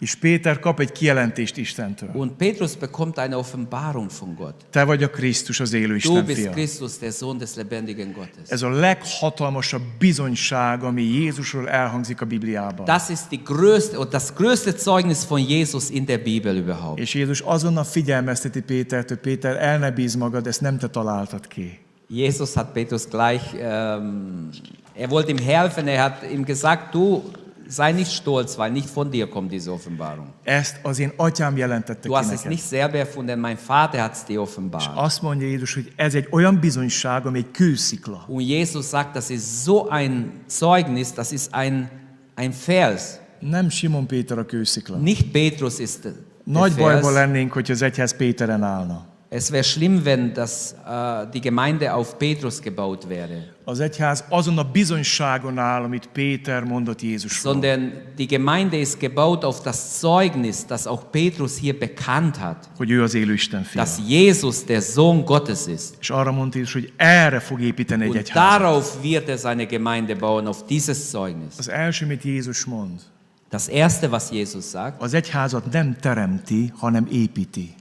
És 0.00 0.14
Péter 0.14 0.58
kap 0.58 0.80
egy 0.80 0.92
kijelentést 0.92 1.56
Istentől. 1.56 2.10
Und 2.12 2.30
Petrus 2.30 2.76
bekommt 2.76 3.18
eine 3.18 3.36
Offenbarung 3.36 4.10
von 4.18 4.34
Gott. 4.34 4.60
Te 4.70 4.84
vagy 4.84 5.02
a 5.02 5.10
Krisztus, 5.10 5.60
az 5.60 5.72
élő 5.72 5.86
Du 5.86 5.94
Isten 5.94 6.24
bist 6.24 6.40
fia. 6.40 6.50
Christus, 6.50 6.98
der 6.98 7.12
Sohn 7.12 7.38
des 7.38 7.54
lebendigen 7.54 8.12
Gottes. 8.12 8.48
Ez 8.48 8.62
a 8.62 8.70
leghatalmasabb 8.70 9.82
bizonyság, 9.98 10.82
ami 10.82 11.02
Jézusról 11.02 11.68
elhangzik 11.68 12.20
a 12.20 12.24
Bibliában. 12.24 12.84
Das 12.84 13.08
ist 13.08 13.28
die 13.30 13.40
größte 13.44 13.98
und 13.98 14.12
das 14.12 14.32
größte 14.34 14.74
Zeugnis 14.74 15.24
von 15.24 15.40
Jesus 15.40 15.90
in 15.90 16.04
der 16.04 16.18
Bibel 16.18 16.56
überhaupt. 16.56 16.98
És 16.98 17.14
Jézus 17.14 17.40
azonnal 17.40 17.84
figyelmezteti 17.84 18.60
Pétert, 18.60 19.08
hogy 19.08 19.18
Péter, 19.18 19.56
el 19.56 19.78
ne 19.78 19.90
bízz 19.90 20.14
magad, 20.14 20.46
ezt 20.46 20.60
nem 20.60 20.78
te 20.78 20.88
találtad 20.88 21.46
ki. 21.46 21.78
Jesus 22.08 22.54
hat 22.54 22.72
Petrus 22.72 23.08
gleich, 23.08 23.54
ähm, 23.54 24.48
er 24.94 25.10
wollte 25.10 25.30
ihm 25.30 25.38
helfen, 25.38 25.86
er 25.88 26.02
hat 26.02 26.30
ihm 26.32 26.44
gesagt, 26.44 26.94
du 26.94 27.22
sei 27.68 27.92
nicht 27.92 28.12
stolz, 28.12 28.56
weil 28.58 28.70
nicht 28.72 28.88
von 28.90 29.10
dir 29.10 29.26
kommt 29.28 29.50
diese 29.52 29.70
Offenbarung. 29.72 30.26
Ezt 30.44 30.78
az 30.82 30.98
én 30.98 31.12
atyám 31.16 31.56
jelentette 31.56 32.08
Du 32.08 32.08
ki 32.08 32.14
hast 32.14 32.30
es 32.32 32.36
neked. 32.36 32.50
nicht 32.50 32.66
selber 32.66 32.98
erfunden, 33.00 33.38
mein 33.38 33.58
Vater 33.66 34.00
hat 34.00 34.12
es 34.12 34.22
dir 34.24 34.36
És 34.36 34.42
offenbart. 34.42 34.90
azt 34.94 35.22
mondja 35.22 35.46
Jézus, 35.46 35.74
hogy 35.74 35.92
ez 35.96 36.14
egy 36.14 36.28
olyan 36.30 36.58
bizonyság, 36.60 37.26
ami 37.26 37.38
egy 37.38 37.50
kőszikla. 37.50 38.24
Und 38.26 38.48
Jesus 38.48 38.86
sagt, 38.86 39.12
das 39.14 39.28
ist 39.28 39.62
so 39.64 39.86
ein 39.90 40.32
Zeugnis, 40.48 41.12
das 41.12 41.30
ist 41.30 41.48
ein, 41.52 41.90
ein 42.34 42.52
Vers. 42.66 43.02
Nem 43.40 43.68
Simon 43.68 44.06
Péter 44.06 44.38
a 44.38 44.44
kőszikla. 44.46 44.96
Nicht 44.96 45.30
Petrus 45.30 45.78
ist 45.78 46.02
der 46.02 46.12
Nagy 46.44 46.74
bajban 46.74 47.00
Vers. 47.02 47.14
lennénk, 47.14 47.52
hogyha 47.52 47.72
az 47.72 47.82
egyház 47.82 48.16
Péteren 48.16 48.62
állna. 48.62 49.06
Es 49.30 49.50
wäre 49.50 49.62
schlimm, 49.64 50.04
wenn 50.04 50.32
das, 50.32 50.72
äh, 50.86 51.26
die 51.34 51.40
Gemeinde 51.40 51.92
auf 51.92 52.16
Petrus 52.18 52.62
gebaut 52.62 53.08
wäre. 53.08 53.42
Az 53.64 53.80
egyház 53.80 54.24
azon 54.30 54.58
a 54.58 54.62
bizonyságon 54.62 55.58
áll, 55.58 55.82
amit 55.82 56.08
Péter 56.12 56.64
mondott 56.64 57.02
Jézusról. 57.02 57.52
Sondern 57.52 57.92
die 58.16 58.26
Gemeinde 58.26 58.76
ist 58.76 58.98
gebaut 58.98 59.44
auf 59.44 59.60
das 59.60 59.98
Zeugnis, 59.98 60.64
das 60.66 60.86
auch 60.86 61.02
Petrus 61.10 61.58
hier 61.58 61.78
bekannt 61.78 62.36
hat. 62.36 62.68
hogy 62.76 62.90
ő 62.90 63.02
az 63.02 63.14
élő 63.14 63.32
Isten 63.32 63.62
fia. 63.62 63.82
Dass 63.82 63.98
Jesus 64.08 64.64
der 64.64 64.80
Sohn 64.82 65.24
Gottes 65.24 65.66
ist. 65.66 65.94
És 66.00 66.10
arra 66.10 66.32
mondta 66.32 66.56
Jézus, 66.58 66.72
hogy 66.72 66.92
erre 66.96 67.40
fog 67.40 67.60
építeni 67.60 68.02
egy 68.02 68.08
Und 68.08 68.18
egyházat. 68.18 68.60
darauf 68.60 68.96
wird 69.02 69.28
er 69.28 69.38
seine 69.38 69.64
Gemeinde 69.64 70.14
bauen, 70.14 70.46
auf 70.46 70.62
dieses 70.68 71.10
Zeugnis. 71.10 71.52
Az 71.58 71.68
első, 71.68 72.04
amit 72.04 72.22
Jézus 72.22 72.64
mond, 72.64 73.00
Das 73.50 73.66
Erste, 73.66 74.08
was 74.08 74.24
Jesus 74.30 74.68
sagt, 74.68 75.02
az 75.02 75.14
egyházat 75.14 75.72
nem 75.72 75.96
teremti, 76.00 76.72
hanem 76.76 77.06
építi. 77.10 77.74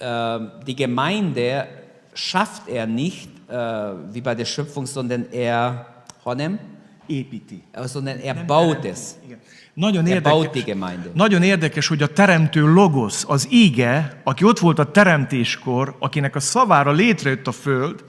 Äh, 0.00 0.38
die 0.66 0.74
Gemeinde 0.74 1.66
schafft 2.12 2.68
er 2.68 2.86
nicht, 2.86 3.28
äh, 3.48 3.54
wie 4.12 4.20
bei 4.20 4.34
der 4.34 4.44
Schöpfung, 4.44 4.86
sondern 4.86 5.26
er, 5.30 5.86
hanem, 6.24 6.58
Építi. 7.08 7.60
äh, 7.72 7.86
sondern 7.86 8.18
er 8.20 8.34
baut 8.46 8.84
es. 8.84 9.14
Nagyon 9.74 10.06
érdekes, 10.06 10.66
nagyon 11.14 11.42
érdekes, 11.42 11.86
hogy 11.88 12.02
a 12.02 12.06
teremtő 12.06 12.72
logosz, 12.72 13.24
az 13.28 13.46
íge, 13.50 14.20
aki 14.24 14.44
ott 14.44 14.58
volt 14.58 14.78
a 14.78 14.90
teremtéskor, 14.90 15.96
akinek 15.98 16.36
a 16.36 16.40
szavára 16.40 16.92
létrejött 16.92 17.46
a 17.46 17.52
föld, 17.52 18.04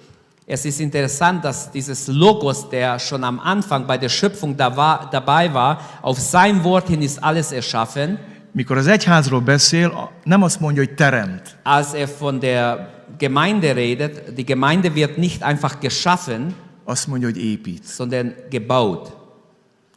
Es 0.45 0.65
ist 0.65 0.81
interessant, 0.81 1.45
dass 1.45 1.71
dieses 1.71 2.07
Logos, 2.07 2.67
der 2.69 2.99
schon 2.99 3.23
am 3.23 3.39
Anfang 3.39 3.87
bei 3.87 3.97
der 3.97 4.09
Schöpfung 4.09 4.57
da 4.57 4.75
war, 4.75 5.09
dabei 5.09 5.53
war, 5.53 5.79
auf 6.01 6.19
sein 6.19 6.61
Wort 6.65 6.89
hin 6.89 7.01
ist 7.01 7.23
alles 7.23 7.53
erschaffen. 7.53 8.19
Mikor 8.51 8.77
az 8.77 8.87
egyházról 8.87 9.39
beszél, 9.39 10.11
nem 10.23 10.43
azt 10.43 10.59
mondja, 10.59 10.83
hogy 10.83 10.93
teremt, 10.95 11.57
Als 11.63 11.93
er 11.93 12.09
von 12.19 12.39
der 12.39 12.89
Gemeinde 13.17 13.73
redet, 13.73 14.33
die 14.33 14.43
Gemeinde 14.43 14.89
wird 14.89 15.17
nicht 15.17 15.41
einfach 15.41 15.79
geschaffen, 15.79 16.55
azt 16.83 17.07
mondja, 17.07 17.27
hogy 17.27 17.43
épít. 17.43 17.83
sondern 17.85 18.33
gebaut. 18.49 19.15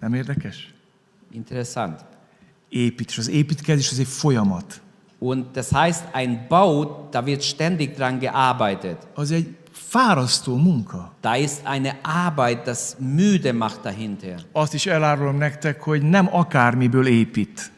Nem 0.00 0.14
érdekes? 0.14 0.74
Interessant. 1.32 2.04
Épít, 2.68 3.08
és 3.08 3.18
az 3.18 3.28
építkezés 3.28 3.90
az 3.90 3.98
egy 3.98 4.06
folyamat. 4.06 4.80
Und 5.18 5.44
das 5.52 5.68
heißt, 5.70 6.04
ein 6.12 6.46
Bau, 6.48 7.08
da 7.10 7.22
wird 7.22 7.40
ständig 7.42 7.94
dran 7.94 8.18
gearbeitet. 8.18 9.06
Az 9.14 9.30
egy 9.30 9.56
fárasztó 9.72 10.56
munka. 10.56 11.12
Da 11.20 11.36
ist 11.36 11.60
eine 11.64 11.98
Arbeit, 12.02 12.64
das 12.64 12.78
müde 12.98 13.52
macht 13.52 13.80
dahinter. 13.80 14.40
Azt 14.52 14.74
is 14.74 14.86
elárulom 14.86 15.36
nektek, 15.36 15.82
hogy 15.82 16.02
nem 16.02 16.28
akármiből 16.34 17.06
épít. 17.06 17.72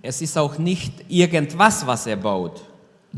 Es 0.00 0.20
ist 0.20 0.36
auch 0.36 0.58
nicht 0.58 0.92
irgendwas, 1.08 1.84
was 1.86 2.06
er 2.06 2.16
baut, 2.16 2.60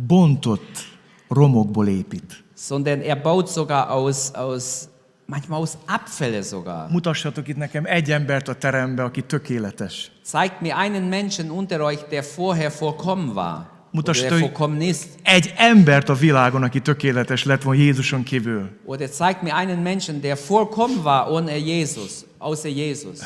Bontott 0.07 0.87
romokból 1.29 1.89
épít. 1.89 2.45
sondern 2.55 3.01
er 3.01 3.17
baut 3.17 3.49
sogar 3.49 3.91
aus, 3.91 4.31
aus 4.35 4.89
manchmal 5.27 5.61
aus 5.61 5.77
Abfälle 5.87 6.43
sogar. 6.43 6.89
Mutassatok 6.91 7.49
itt 7.49 7.57
nekem 7.57 7.85
egy 7.87 8.11
embert 8.11 8.49
a 8.49 8.55
terembe, 8.55 9.03
aki 9.03 9.23
tökéletes. 9.23 9.95
Zeigt 10.25 10.61
mir 10.61 10.77
einen 10.77 11.09
Menschen 11.09 11.51
unter 11.51 11.81
euch, 11.81 12.01
der 12.11 12.25
vorher 12.37 12.71
vollkommen 12.71 13.35
war. 13.35 13.75
Hogy 13.93 14.27
vollkommen 14.29 14.81
ist. 14.81 15.09
egy 15.23 15.55
embert 15.57 16.09
a 16.09 16.15
világon, 16.15 16.63
aki 16.63 16.81
tökéletes 16.81 17.45
lett 17.45 17.63
volna 17.63 17.81
Jézuson 17.83 18.23
kívül. 18.23 18.69
Oder 18.85 19.09
zeigt 19.09 19.43
mir 19.43 19.55
einen 19.55 19.83
Menschen, 19.83 20.21
der 20.21 20.37
vollkommen 20.37 21.03
war 21.03 21.31
ohne 21.31 21.57
Jesus, 21.59 22.25
außer 22.39 22.69
Jesus. 22.69 23.21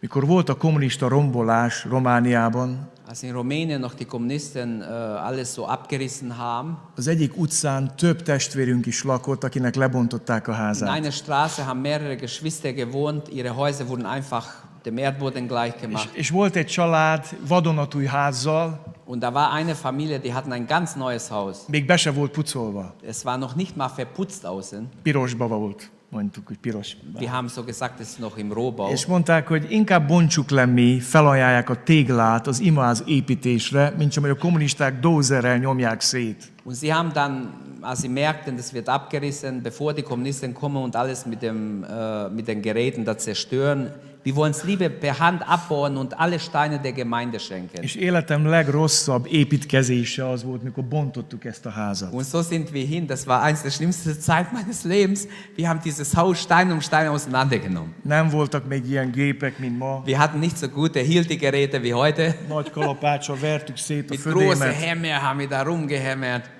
Mikor 0.00 0.26
volt 0.26 0.48
a 0.48 0.56
kommunista 0.56 1.08
rombolás 1.08 1.84
Romániában, 1.84 2.88
Als 3.08 3.22
in 3.22 3.32
Rumänien 3.32 3.80
noch 3.80 3.94
die 3.94 4.06
Kommunisten 4.06 4.80
äh, 4.82 5.26
alles 5.26 5.52
so 5.54 5.64
abgerissen 5.66 6.30
haben. 6.36 6.78
az 6.96 7.06
egyik 7.06 7.36
utcán 7.36 7.96
több 7.96 8.22
testvérünk 8.22 8.86
is 8.86 9.02
lakott, 9.04 9.44
akinek 9.44 9.74
lebontották 9.74 10.48
a 10.48 10.52
In 10.52 10.56
házát. 10.58 10.88
einer 10.96 11.12
Straße 11.12 11.62
haben 11.62 11.80
mehrere 11.80 12.14
Geschwister 12.16 12.72
gewohnt. 12.72 13.28
Ihre 13.28 13.48
Häuser 13.48 13.86
wurden 13.88 14.06
einfach 14.06 14.44
dem 14.82 14.96
Erdboden 14.98 15.46
gleich 15.46 15.74
És, 15.74 15.80
gemacht. 15.80 16.08
és 16.14 16.30
volt 16.30 16.56
egy 16.56 16.66
család 16.66 17.26
vadonatúj 17.48 18.04
házzal, 18.04 18.80
Und 19.04 19.20
da 19.22 19.32
war 19.32 19.50
eine 19.52 19.74
Familie, 19.74 20.18
die 20.18 20.32
hatten 20.32 20.52
ein 20.52 20.66
ganz 20.66 20.94
neues 20.94 21.28
Haus. 21.28 21.56
még 21.66 21.86
be 21.86 21.96
se 21.96 22.10
volt 22.10 22.30
pucolva. 22.30 22.94
Es 23.06 23.22
war 23.24 23.38
noch 23.38 23.54
nicht 23.56 23.76
mal 23.76 23.88
verputzt 23.88 24.44
außen. 24.46 24.88
Pirosba 25.02 25.46
volt, 25.46 25.90
mondtuk, 26.10 26.46
hogy 26.46 26.58
piros. 26.58 26.96
Wir 27.18 27.28
haben 27.28 27.48
so 27.48 27.62
gesagt, 27.62 28.00
es 28.00 28.08
ist 28.08 28.18
noch 28.18 28.38
im 28.38 28.52
Rohbau. 28.52 28.90
És 28.90 29.06
mondták, 29.06 29.48
hogy 29.48 29.66
inkább 29.68 30.06
bontsuk 30.06 30.50
le 30.50 30.66
mi, 30.66 31.00
felajánlják 31.00 31.70
a 31.70 31.82
téglát 31.82 32.46
az 32.46 32.60
imáz 32.60 33.02
építésre, 33.06 33.94
mint 33.98 34.12
sem, 34.12 34.22
hogy 34.22 34.32
a 34.32 34.36
kommunisták 34.36 35.00
dózerrel 35.00 35.58
nyomják 35.58 36.00
szét. 36.00 36.52
Und 36.64 36.76
sie 36.76 36.92
haben 36.92 37.12
dann, 37.12 37.52
als 37.80 38.00
sie 38.00 38.10
merkten, 38.10 38.56
das 38.56 38.72
wird 38.72 38.88
abgerissen, 38.88 39.62
bevor 39.62 39.92
die 39.92 40.02
Kommunisten 40.02 40.52
kommen 40.52 40.82
und 40.82 40.94
alles 40.96 41.24
mit, 41.24 41.42
dem, 41.42 41.84
äh, 41.84 42.28
mit 42.34 42.46
den 42.46 42.60
Geräten 42.60 43.04
da 43.04 43.16
zerstören, 43.16 43.92
wir 44.22 44.34
wollen 44.34 44.52
es 44.52 44.64
lieber 44.64 44.88
per 44.88 45.18
Hand 45.18 45.42
abbauen 45.46 45.96
und 45.96 46.18
alle 46.18 46.38
Steine 46.38 46.78
der 46.78 46.92
Gemeinde 46.92 47.38
schenken. 47.38 47.82
És 47.82 47.94
életem 47.94 48.46
legrosszabb 48.46 49.26
építkezése 49.30 50.28
az 50.28 50.44
volt, 50.44 50.62
mikor 50.62 50.84
bontottuk 50.84 51.44
ezt 51.44 51.66
a 51.66 51.70
házat. 51.70 52.12
Und 52.12 52.24
so 52.24 52.42
sind 52.42 52.72
wir 52.72 52.86
hin. 52.86 53.06
Das 53.06 53.26
war 53.26 53.42
eines 53.42 53.62
der 53.62 53.70
schlimmsten 53.70 54.20
Zeit 54.20 54.52
meines 54.52 54.84
Lebens. 54.84 55.26
Wir 55.56 55.68
haben 55.68 55.80
dieses 55.82 56.16
Haus 56.16 56.40
Stein 56.40 56.70
um 56.70 56.80
Stein 56.80 57.08
auseinandergenommen. 57.08 57.94
Nem 58.02 58.28
voltak 58.28 58.68
még 58.68 58.90
ilyen 58.90 59.10
gépek, 59.10 59.58
mint 59.58 59.78
ma. 59.78 60.02
Wir 60.04 60.18
hatten 60.18 60.38
nicht 60.38 60.56
so 60.56 60.68
gute 60.68 61.00
Hilti-Geräte 61.00 61.80
wie 61.80 61.92
heute. 61.92 62.36
Nagy 62.48 62.70
kalapáccsal 62.70 63.36
vertük 63.36 63.76
szét 63.76 64.10
a 64.10 64.14
Mit 64.14 64.22
großen 64.22 64.56
födémet, 64.56 64.74
Hämmer 64.74 65.20
haben 65.20 65.38
wir 65.38 65.48
da 65.48 65.62
rumgehämmert. 65.62 66.50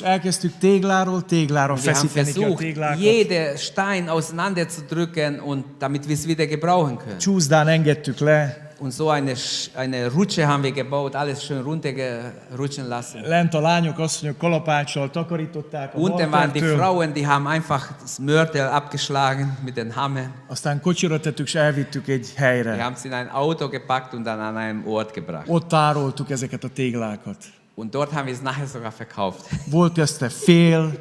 És 0.00 0.02
elkezdtük 0.06 0.52
tégláról 0.58 1.22
téglára 1.24 1.74
Wir 1.74 1.84
haben 1.94 2.08
feszíteni 2.08 2.32
ki 2.32 2.38
a 2.38 2.40
versucht, 2.40 2.60
téglákat. 2.62 3.00
jede 3.02 3.56
Stein 3.56 4.08
auseinanderzudrücken 4.08 5.40
und 5.40 5.64
damit 5.78 6.06
wir 6.06 6.14
es 6.14 6.26
wieder 6.26 6.46
gebrauchen 6.46 6.96
können. 6.96 7.18
Csúszdán 7.18 7.68
engedtük 7.68 8.18
le, 8.20 8.64
Und 8.78 8.92
so 8.92 9.08
eine, 9.08 9.32
Sch- 9.34 9.68
eine 9.74 10.08
Rutsche 10.10 10.46
haben 10.46 10.62
wir 10.62 10.72
gebaut, 10.72 11.14
alles 11.14 11.42
schön 11.44 11.62
runterrutschen 11.62 12.88
lassen. 12.88 13.20
lent 13.22 13.54
a 13.54 13.60
lányok 13.60 13.98
asszonyok 13.98 14.38
kalapáccsal 14.38 15.10
takarították 15.10 15.94
a 15.94 15.98
Unten 15.98 16.30
waren 16.30 16.52
die 16.52 16.62
Frauen, 16.62 17.12
die 17.12 17.26
haben 17.26 17.46
einfach 17.46 17.82
das 18.02 18.18
Mörtel 18.18 18.66
abgeschlagen 18.68 19.56
mit 19.64 19.74
den 19.76 19.94
Hammern. 19.94 20.32
aztán 20.48 20.80
kocsira 20.80 21.20
tettük, 21.20 21.46
és 21.46 21.54
elvittük 21.54 22.08
egy 22.08 22.26
Wir 22.36 22.46
helyre. 22.46 22.70
haben 22.82 22.94
es 22.96 23.04
in 23.04 23.12
ein 23.12 23.28
Auto 23.32 23.68
gepackt 23.68 24.14
und 24.14 24.24
dann 24.24 24.40
an 24.40 24.56
einen 24.56 24.82
Ort 24.86 25.12
gebracht. 25.12 25.48
Ott 25.48 25.68
tároltuk 25.68 26.30
ezeket 26.30 26.64
a 26.64 26.68
téglákat. 26.68 27.36
Und 27.76 27.94
dort 27.94 28.12
haben 28.12 28.26
wir 28.26 28.34
es 28.34 28.42
nachher 28.42 28.66
sogar 28.66 28.90
verkauft. 28.90 29.44
Volt 29.66 29.98
ezt 29.98 30.24
fél, 30.32 30.98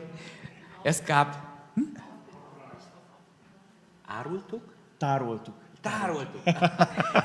Es 0.83 1.03
gab... 1.03 1.35
Hm? 1.73 1.97
Arultuk? 4.05 4.61
tároltuk. 4.99 5.53
Darultuk. 5.81 6.41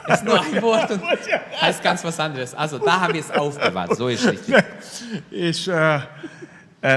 Das 0.07 0.21
ist 0.21 0.25
nur 0.25 0.40
ein 0.40 0.62
Wort 0.62 0.90
und 0.90 1.02
heißt 1.61 1.83
ganz 1.83 2.04
was 2.04 2.21
anderes. 2.21 2.54
Also 2.54 2.78
da 2.78 3.00
haben 3.00 3.14
wir 3.14 3.21
es 3.21 3.30
aufbewahrt, 3.30 3.97
so 3.97 4.09
ist 4.09 4.26
richtig. 4.26 4.54
És 5.30 5.66
uh, 5.66 6.00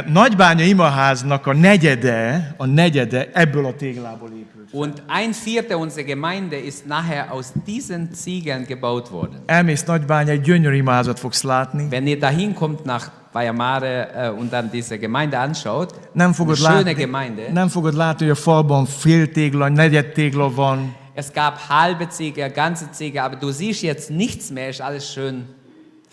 Nagybánya 0.07 0.63
imaháznak 0.63 1.47
a 1.47 1.53
negyede, 1.53 2.53
a 2.57 2.65
negyede 2.65 3.29
ebből 3.33 3.65
a 3.65 3.75
téglából 3.75 4.29
épült. 4.29 4.52
Und 4.75 5.03
ein 5.07 5.33
Viertel 5.33 5.77
unserer 5.77 6.03
Gemeinde 6.03 6.55
ist 6.57 6.87
nachher 6.87 7.31
aus 7.31 7.53
diesen 7.67 8.11
Ziegeln 8.13 8.65
gebaut 8.65 9.11
worden. 9.11 9.41
Elmész 9.45 9.83
Nagybánya, 9.83 10.31
egy 10.31 10.41
gyönyörű 10.41 10.75
imaházat 10.75 11.19
fogsz 11.19 11.43
látni. 11.43 11.87
Wenn 11.89 12.07
ihr 12.07 12.17
dahin 12.17 12.53
kommt 12.53 12.83
nach 12.85 13.11
Bayamare 13.33 14.09
äh, 14.15 14.39
und 14.39 14.51
dann 14.51 14.69
diese 14.71 14.97
Gemeinde 14.97 15.37
anschaut, 15.37 15.93
Nem 16.13 16.25
eine 16.25 16.33
fogod, 16.33 16.55
schöne 16.55 16.73
látni, 16.73 16.93
Gemeinde, 16.93 17.51
nem 17.51 17.67
fogod 17.67 17.93
látni, 17.93 18.25
hogy 18.25 18.35
a 18.37 18.41
falban 18.41 18.85
fél 18.85 19.31
tégla, 19.31 19.67
negyed 19.67 20.11
tégla 20.11 20.53
van. 20.53 20.95
es 21.13 21.31
gab 21.31 21.57
halbe 21.57 22.07
Ziege, 22.09 22.49
ganze 22.49 22.89
Ziege, 22.91 23.21
aber 23.21 23.37
du 23.39 23.51
siehst 23.51 23.83
jetzt 23.83 24.09
nichts 24.09 24.49
mehr, 24.49 24.69
ist 24.69 24.81
alles 24.81 25.11
schön 25.11 25.45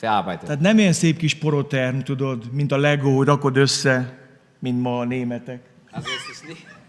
verarbeitet. 0.00 0.44
Tehát 0.44 0.60
nem 0.60 0.78
ilyen 0.78 0.92
szép 0.92 1.16
kis 1.16 1.34
poroterm, 1.34 1.98
tudod, 1.98 2.52
mint 2.52 2.72
a 2.72 2.76
Lego, 2.76 3.22
rakod 3.22 3.56
össze, 3.56 4.18
mint 4.58 4.82
ma 4.82 4.98
a 4.98 5.04
németek. 5.04 5.60
Also 5.90 6.08
es 6.10 6.36
ist 6.36 6.44
nicht. 6.48 6.79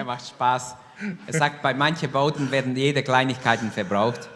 Er 0.00 0.04
macht 0.04 0.26
Spaß. 0.26 0.74
Er 1.26 1.34
sagt, 1.42 1.62
bei 1.62 1.72
manchen 1.74 2.10
Bauten 2.10 2.50
werden 2.50 2.74
jede 2.76 3.02
Kleinigkeiten 3.02 3.70
verbraucht. 3.70 4.28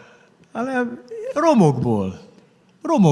Hanem 0.53 0.97
romokból. 1.35 2.19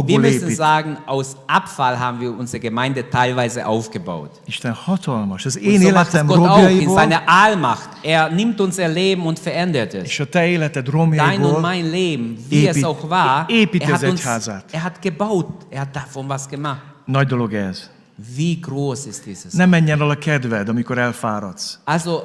Wir 0.07 0.19
müssen 0.19 0.49
épít. 0.49 0.55
sagen, 0.55 0.97
aus 1.07 1.35
Abfall 1.47 1.97
haben 1.99 2.19
wir 2.21 2.31
unsere 2.37 2.59
Gemeinde 2.59 3.09
teilweise 3.09 3.65
aufgebaut. 3.65 4.29
Isten 4.45 4.75
hatalmas. 4.87 5.47
Az 5.47 5.55
Und 5.55 5.63
én 5.63 5.81
so 5.81 5.91
macht 5.91 6.09
es 6.09 6.13
életem 6.13 6.27
Gott 6.27 6.37
auch 6.37 6.57
in 6.59 6.65
romjaiból, 6.65 6.95
seiner 6.95 7.21
Allmacht. 7.27 7.89
Er 8.03 8.29
nimmt 8.29 8.61
unser 8.61 8.87
Leben 8.87 9.25
und 9.25 9.39
verändert 9.39 9.95
es. 9.95 10.03
és 10.11 10.19
a 10.21 10.25
te 10.25 10.39
életed 10.45 10.85
Dein 10.87 10.93
und 10.93 10.99
romjaiból 10.99 11.59
mein 11.61 11.89
Leben, 11.89 12.37
wie 12.49 12.67
es 12.67 12.77
Épít- 12.77 12.85
auch 12.85 13.09
war, 13.09 13.47
építi 13.49 13.81
er 13.87 13.93
az 13.93 14.01
hat, 14.03 14.09
uns, 14.11 14.19
egyházát. 14.21 14.65
er 14.71 14.83
hat 14.83 15.01
gebaut, 15.01 15.47
er 15.71 15.79
hat 15.81 15.95
davon 15.95 16.27
was 16.29 16.47
gemacht. 16.47 16.81
nagy 17.05 17.25
dolog 17.27 17.53
ez. 17.53 17.89
Wie 18.35 18.59
groß 18.61 19.05
ist 19.07 19.25
dieses? 19.25 19.53
Ne 19.53 19.65
menjen 19.65 19.99
el 20.01 20.09
a 20.11 20.15
kedved, 20.15 20.69
amikor 20.69 20.97
elfáradsz. 20.97 21.79
Also 21.85 22.23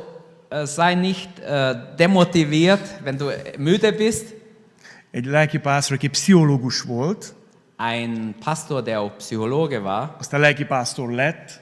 sei 0.64 0.94
nicht 0.94 1.28
äh, 1.38 1.74
demotiviert, 1.96 2.80
wenn 3.04 3.16
du 3.18 3.30
müde 3.58 3.92
bist. 3.92 4.34
Egy 5.10 5.24
lelkipásztor, 5.26 5.96
aki 5.96 6.08
pszichológus 6.08 6.82
volt, 6.82 7.34
Ein 7.76 8.34
Pastor, 8.44 8.82
der 8.82 8.98
auch 8.98 9.16
Psychologe 9.16 9.78
war, 9.82 10.16
aztán 10.18 10.40
lelkipásztor 10.40 11.10
lett, 11.12 11.60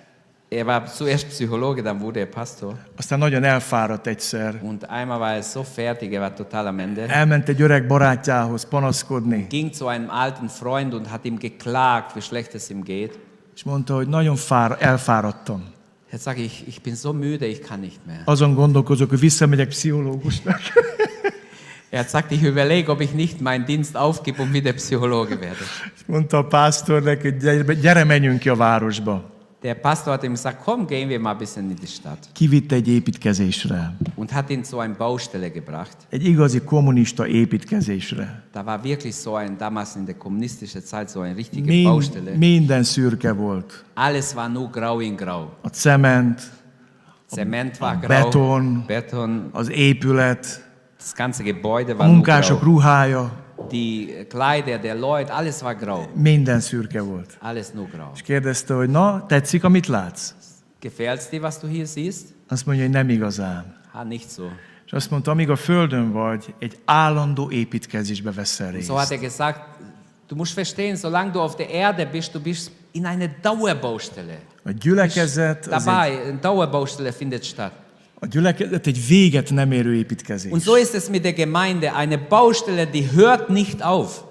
er 0.49 0.65
war 0.65 0.87
zuerst 0.87 1.27
Psychologe, 1.27 1.83
dann 1.83 2.01
wurde 2.01 2.21
er 2.21 2.27
Pastor. 2.27 2.75
aztán 2.97 3.19
nagyon 3.19 3.45
elfáradt 3.45 4.07
egyszer. 4.07 4.55
Und 4.63 4.85
einmal 4.91 5.19
war 5.19 5.35
er 5.35 5.43
so 5.43 5.63
fertig, 5.63 6.13
er 6.13 6.21
war 6.21 6.35
total 6.35 6.67
am 6.67 6.79
Ende. 6.79 7.07
Elment 7.07 7.49
egy 7.49 7.61
öreg 7.61 7.87
barátjához 7.87 8.65
panaszkodni, 8.69 9.47
Ging 9.49 9.73
zu 9.75 9.87
einem 9.87 10.11
alten 10.11 10.49
Freund 10.49 10.95
und 10.95 11.07
hat 11.11 11.25
ihm 11.25 11.39
geklagt, 11.39 12.15
wie 12.15 12.23
schlecht 12.23 12.55
es 12.55 12.71
ihm 12.71 12.83
geht. 12.85 13.19
és 13.55 13.63
mondta, 13.65 13.95
hogy 13.95 14.09
nagyon 14.09 14.37
fár, 14.37 14.77
elfáradtam. 14.81 15.65
Jetzt 16.17 16.25
sage 16.25 16.41
ich, 16.41 16.65
ich 16.67 16.81
bin 16.81 16.97
so 16.97 17.13
müde, 17.13 17.45
ich 17.45 17.61
kann 17.63 17.83
nicht 17.83 18.07
mehr. 18.07 18.23
Azon 18.25 18.55
gondolkozok, 18.55 19.11
hogy 19.11 19.21
visszamegyek 19.21 19.69
pszichológusnak. 19.69 20.61
Er 21.91 22.05
gesagt, 22.05 22.33
ich 22.33 22.43
überlege, 22.43 22.91
ob 22.91 23.01
ich 23.01 23.13
nicht 23.13 23.41
meinen 23.41 23.67
Dienst 23.67 23.97
aufgebe 23.97 24.43
und 24.43 24.53
wieder 24.53 24.73
Psychologe 24.73 25.41
werde. 25.41 25.65
Mondta 26.07 26.39
a 26.39 26.43
pásztor 26.43 27.03
neki, 27.03 27.37
gyere, 27.37 27.75
gyere, 27.75 28.05
menjünk 28.05 28.39
ki 28.39 28.49
a 28.49 28.55
városba. 28.55 29.36
Der 29.67 29.75
Pastor 29.75 30.13
hat 30.13 30.23
ihm 30.23 30.33
gesagt, 30.35 30.59
komm, 30.65 30.87
gehen 30.87 31.09
wir 31.09 31.19
mal 31.19 31.33
ein 31.33 31.39
bisschen 31.39 31.69
in 31.69 31.77
die 31.77 31.89
Stadt. 31.89 32.29
Kivitte 32.35 32.77
egy 32.77 32.89
építkezésre. 32.89 33.95
Und 34.15 34.33
hat 34.33 34.49
ihn 34.51 34.63
zu 34.63 34.79
einer 34.79 34.95
Baustelle 34.95 35.51
gebracht. 35.51 35.97
Egy 36.11 36.25
igazi 36.25 36.61
kommunista 36.61 37.27
építkezésre. 37.27 38.43
Da 38.53 38.65
war 38.65 38.85
wirklich 38.85 39.17
so 39.17 39.35
ein, 39.35 39.59
damals 39.59 39.97
in 39.97 40.05
der 40.07 40.15
kommunistischen 40.15 40.85
Zeit, 40.85 41.11
so 41.11 41.21
eine 41.23 41.35
richtige 41.37 41.67
Mind, 41.67 41.85
Baustelle. 41.89 42.37
minden 42.37 42.85
szürke 42.85 43.37
volt. 43.37 43.85
Alles 43.95 44.35
war 44.37 44.49
nur 44.49 44.71
grau 44.71 45.01
in 45.01 45.17
grau. 45.17 45.51
A 45.63 45.69
cement, 45.73 46.41
Zement 47.29 47.81
war 47.81 47.97
grau. 47.97 48.25
Beton. 48.25 48.85
Beton. 48.87 49.49
az 49.53 49.69
épület, 49.69 50.65
Das 50.99 51.13
ganze 51.15 51.43
Gebäude 51.43 51.99
war 51.99 52.07
munkások 52.09 52.61
grau. 52.61 52.73
ruhája, 52.73 53.31
Die 53.71 54.27
Kleider 54.29 54.79
der 54.79 54.95
Leute, 54.95 55.33
alles 55.33 55.63
war 55.63 55.75
grau. 55.75 56.07
minden 56.15 56.61
szürke 56.61 57.01
volt. 57.01 57.37
Alles 57.41 57.71
nur 57.75 57.89
grau. 57.91 58.09
És 58.15 58.23
kérdezte, 58.23 58.75
hogy 58.75 58.89
na, 58.89 59.27
tetszik, 59.27 59.65
amit 59.65 59.87
látsz? 59.87 60.31
Gefällt's 60.83 61.29
dir, 61.31 61.41
was 61.41 61.59
du 61.59 61.69
hier 61.69 61.87
siehst? 61.87 62.25
Azt 62.49 62.67
mondja, 62.67 62.85
hogy 62.85 62.93
nem 62.93 63.09
igazán. 63.09 63.77
Ha, 63.93 64.03
nicht 64.05 64.31
so. 64.31 64.45
És 64.87 64.93
azt 64.93 65.11
mondta, 65.11 65.31
amíg 65.31 65.51
a 65.51 65.57
földön 65.57 66.13
vagy, 66.13 66.55
egy 66.59 66.79
állandó 66.85 67.51
építkezésbe 67.51 68.33
veszel 68.33 68.71
részt. 68.71 68.87
So 68.87 68.95
hat 68.95 69.11
er 69.11 69.19
gesagt, 69.19 69.61
du 70.29 70.37
musst 70.37 70.55
verstehen, 70.55 70.97
solange 70.97 71.31
du 71.31 71.39
auf 71.39 71.55
der 71.55 71.71
Erde 71.71 72.07
bist, 72.07 72.33
du 72.33 72.41
bist 72.41 72.71
in 72.93 73.07
einer 73.07 73.31
Dauerbaustelle. 73.43 74.39
A 74.65 74.71
gyülekezet, 74.71 75.67
egy, 75.67 75.73
Dabei, 75.73 76.11
eine 76.11 76.39
Dauerbaustelle 76.41 77.13
findet 77.13 77.45
statt. 77.45 77.73
A 78.19 78.27
gyülekezet 78.27 78.87
egy 78.87 79.07
véget 79.07 79.51
nem 79.51 79.73
érő 79.73 79.95
építkezés. 79.95 80.53
Und 80.53 80.63
so 80.63 80.77
ist 80.77 80.95
es 80.95 81.09
mit 81.09 81.23
der 81.23 81.33
Gemeinde, 81.33 81.93
eine 81.93 82.19
Baustelle, 82.19 82.87
die 82.87 83.11
hört 83.15 83.49
nicht 83.49 83.83
auf. 83.83 84.25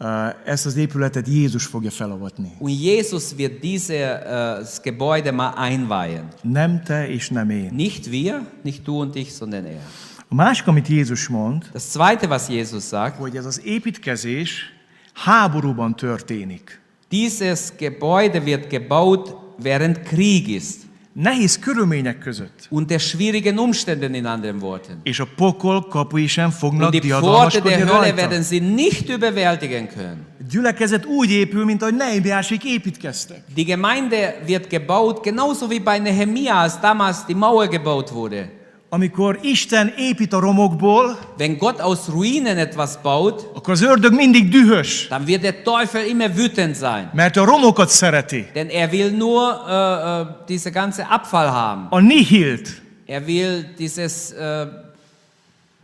Uh, 0.00 0.06
Ezt 0.44 0.66
az 0.66 0.76
épületet 0.76 1.28
Jézus 1.28 1.64
fogja 1.64 1.90
felavatni. 1.90 2.52
Und 2.58 2.80
Jesus 2.82 3.34
wird 3.36 3.62
dieses 3.62 3.88
äh, 3.88 4.82
Gebäude 4.82 5.32
mal 5.32 5.54
einweihen. 5.56 6.28
Nem 6.42 6.82
te 6.84 7.08
és 7.08 7.28
nem 7.30 7.50
én. 7.50 7.70
Nicht 7.74 8.10
wir, 8.10 8.40
nicht 8.62 8.86
du 8.86 9.00
und 9.00 9.16
ich, 9.16 9.32
sondern 9.32 9.64
er. 9.64 9.80
A 10.28 10.34
másik, 10.34 10.66
amit 10.66 10.88
Jézus 10.88 11.28
mond, 11.28 11.70
Das 11.72 11.90
Zweite, 11.90 12.28
was 12.28 12.48
Jesus 12.48 12.84
sagt, 12.84 13.16
hogy 13.16 13.36
ez 13.36 13.44
az 13.46 13.60
építkezés 13.64 14.72
háborúban 15.14 15.96
történik. 15.96 16.80
dieses 17.10 17.72
Gebäude 17.78 18.44
wird 18.44 18.68
gebaut, 18.68 19.36
während 19.62 20.02
Krieg 20.04 20.48
ist. 20.48 20.85
Nehéz 21.18 21.58
körülmények 21.58 22.18
között. 22.18 22.66
Unter 22.68 23.00
schwierigen 23.00 23.58
Umständen, 23.58 24.14
in 24.14 24.26
anderen 24.26 24.58
Worten. 24.60 25.00
És 25.02 25.20
a 25.20 25.26
pokol 25.36 25.86
kapui 25.88 26.26
sem 26.26 26.50
fognak 26.50 26.92
Und 26.92 27.02
die 27.02 27.10
Pforte 27.10 27.60
der 27.60 27.78
Hölle 27.78 27.92
rajta. 27.92 28.14
werden 28.14 28.42
sie 28.42 28.60
nicht 28.60 29.08
überwältigen 29.08 29.88
können. 29.88 30.26
Gyülekezet 30.50 31.04
úgy 31.04 31.30
épül, 31.30 31.64
mint 31.64 31.82
ahogy 31.82 31.94
Nehemiásék 31.94 32.64
építkeztek. 32.64 33.42
Die 33.54 33.64
Gemeinde 33.64 34.42
wird 34.46 34.68
gebaut, 34.68 35.22
genauso 35.24 35.68
wie 35.68 35.80
bei 35.80 35.98
Nehemia, 35.98 36.60
als 36.60 36.80
damals 36.80 37.24
die 37.26 37.36
Mauer 37.36 37.68
gebaut 37.68 38.12
wurde. 38.12 38.50
Amikor 38.96 39.38
Isten 39.42 39.92
épít 39.96 40.32
a 40.32 40.38
romokból, 40.40 41.18
Wenn 41.38 41.56
Gott 41.58 41.80
aus 41.80 42.08
Ruinen 42.08 42.58
etwas 42.58 42.90
baut, 43.02 43.50
akkor 43.54 43.72
az 43.72 43.82
ördög 43.82 44.12
mindig 44.12 44.48
dühös, 44.48 45.06
dann 45.08 45.26
wird 45.26 45.40
der 45.42 45.62
Teufel 45.62 46.06
immer 46.06 46.36
wütend 46.36 46.74
sein. 46.76 47.10
mert 47.12 47.36
a 47.36 47.44
romokat 47.44 47.88
szereti. 47.90 48.46
Denn 48.54 48.68
er 48.68 48.90
will 48.90 49.10
nur 49.16 49.64
äh, 49.68 50.20
äh, 50.20 50.26
diese 50.48 50.70
ganze 50.70 51.06
Abfall 51.10 51.46
haben. 51.48 51.86
A 51.90 52.00
nihilt, 52.00 52.82
Er 53.06 53.26
will 53.26 53.64
dieses, 53.78 54.30
äh, 54.32 54.66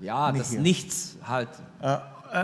ja, 0.01 0.33
das 0.37 0.51
Nichts 0.51 0.95
halt. 1.23 1.49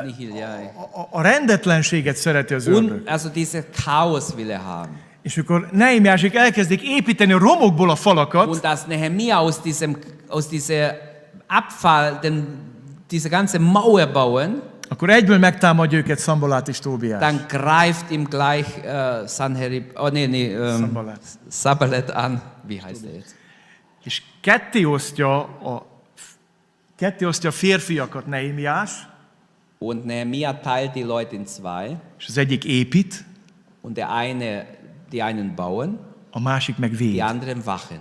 Nihil, 0.04 0.34
ja. 0.36 0.48
a, 0.94 1.18
a 1.18 1.22
rendetlenséget 1.22 2.16
szereti 2.16 2.54
az 2.54 2.66
ördög. 2.66 2.90
Und 2.92 3.08
also 3.08 3.28
dieses 3.28 3.64
Chaos 3.84 4.24
will 4.36 4.50
er 4.50 4.60
haben. 4.66 4.96
És 5.22 5.36
amikor 5.36 5.68
Nehemiásék 5.72 6.34
elkezdik 6.34 6.82
építeni 6.82 7.32
a 7.32 7.38
romokból 7.38 7.90
a 7.90 7.94
falakat, 7.94 8.46
Und 8.46 8.60
dass 8.60 8.86
Nehemia 8.86 9.36
aus 9.38 9.60
diesem, 9.60 9.96
aus 10.28 10.48
dieser 10.48 10.94
Abfall, 11.46 12.18
den, 12.22 12.46
diese 13.10 13.28
ganze 13.30 13.58
Mauer 13.58 14.06
bauen, 14.06 14.62
akkor 14.90 15.10
egyből 15.10 15.38
megtámadja 15.38 15.98
őket 15.98 16.18
Szambalát 16.18 16.68
és 16.68 16.78
Tóbiás. 16.78 17.20
dann 17.20 17.44
greift 17.48 18.10
ihm 18.10 18.24
gleich 18.24 18.66
äh, 18.84 19.26
Sanherib, 19.26 19.90
oh 19.98 20.10
nee, 20.10 20.26
nee, 20.26 20.54
ähm, 20.54 20.78
Sanballat. 20.78 21.20
Sabalet 21.48 22.10
an. 22.10 22.40
Wie 22.66 22.80
heißt 22.82 23.04
er 23.04 23.12
jetzt? 23.14 23.34
És 24.04 24.22
ketté 24.40 24.84
osztja 24.86 25.38
a, 25.64 25.82
ketté 26.96 27.26
osztja 27.26 27.48
a 27.48 27.52
férfiakat 27.52 28.26
Nehemiás, 28.26 29.06
Und 29.80 30.04
Nehemia 30.06 30.52
teilt 30.60 30.94
die 30.94 31.04
Leute 31.04 31.34
in 31.34 31.46
zwei. 31.46 31.96
és 32.18 32.26
az 32.28 32.36
egyik 32.36 32.64
épít, 32.64 33.24
Und 33.82 33.96
der 33.96 34.08
eine, 34.10 34.64
die 35.10 35.22
einen 35.22 35.54
bauen, 35.54 35.98
a 36.30 36.40
másik 36.40 36.78
meg 36.78 36.90
die 36.96 36.98
véd. 37.12 37.20
anderen 37.20 37.62
wachen. 37.64 38.00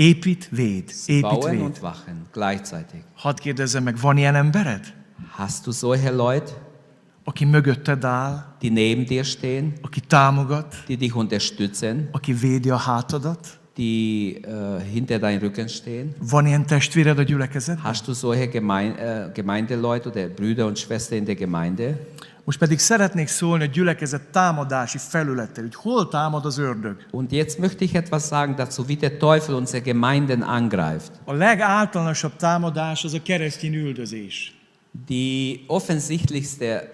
Épít, 0.00 0.48
véd. 0.50 0.92
Épít, 1.06 1.20
Bauen 1.20 1.50
véd. 1.50 1.60
und 1.60 1.80
wachen 1.80 2.26
gleichzeitig. 2.32 3.00
Hadd 3.14 3.40
kérdezzem 3.40 3.82
meg, 3.82 4.00
van 4.00 4.16
ilyen 4.16 4.34
embered, 4.34 4.94
Hast 5.30 5.66
du 5.66 5.72
solche 5.72 6.12
Leute, 6.12 6.52
aki 7.24 7.44
mögötted 7.44 8.04
áll, 8.04 8.44
die 8.60 8.70
neben 8.70 9.04
dir 9.04 9.24
stehen, 9.24 9.72
aki 9.82 10.00
támogat, 10.00 10.74
die 10.86 10.96
dich 10.96 11.14
unterstützen, 11.14 12.08
aki 12.12 12.34
védi 12.34 12.70
a 12.70 12.76
hátadat? 12.76 13.58
die 13.78 14.42
äh, 14.42 14.80
hinter 14.92 15.18
deinem 15.18 15.40
Rücken 15.40 15.68
stehen? 15.68 16.14
Van 16.20 16.46
ilyen 16.46 16.66
testvéred 16.66 17.18
a 17.18 17.22
gyülekezetben? 17.22 17.84
Hast 17.84 18.06
du 18.08 18.12
solche 18.12 18.48
Gemein 18.48 18.98
äh, 18.98 19.30
Gemeindeleute 19.32 20.10
oder 20.10 20.26
Brüder 20.28 20.66
und 20.66 20.78
Schwestern 20.78 21.18
in 21.18 21.24
der 21.24 21.36
Gemeinde? 21.36 21.98
Most 22.48 22.60
pedig 22.60 22.78
szeretnék 22.78 23.28
szólni 23.28 23.64
a 23.64 23.66
gyülekezet 23.66 24.22
támadási 24.22 24.98
felülettel, 24.98 25.62
hogy 25.62 25.74
hol 25.74 26.08
támad 26.08 26.44
az 26.44 26.58
ördög. 26.58 27.06
Und 27.10 27.32
jetzt 27.32 27.58
möchte 27.58 27.84
ich 27.84 27.94
etwas 27.94 28.26
sagen 28.26 28.54
dazu, 28.54 28.84
wie 28.86 28.96
der 28.96 29.16
Teufel 29.16 29.54
unsere 29.54 29.82
Gemeinden 29.82 30.42
angreift. 30.42 31.10
A 31.24 31.32
legáltalánosabb 31.32 32.36
támadás 32.36 33.04
az 33.04 33.14
a 33.14 33.22
keresztény 33.22 33.74
üldözés. 33.74 34.54
Die 35.06 35.56
offensichtlichste 35.66 36.92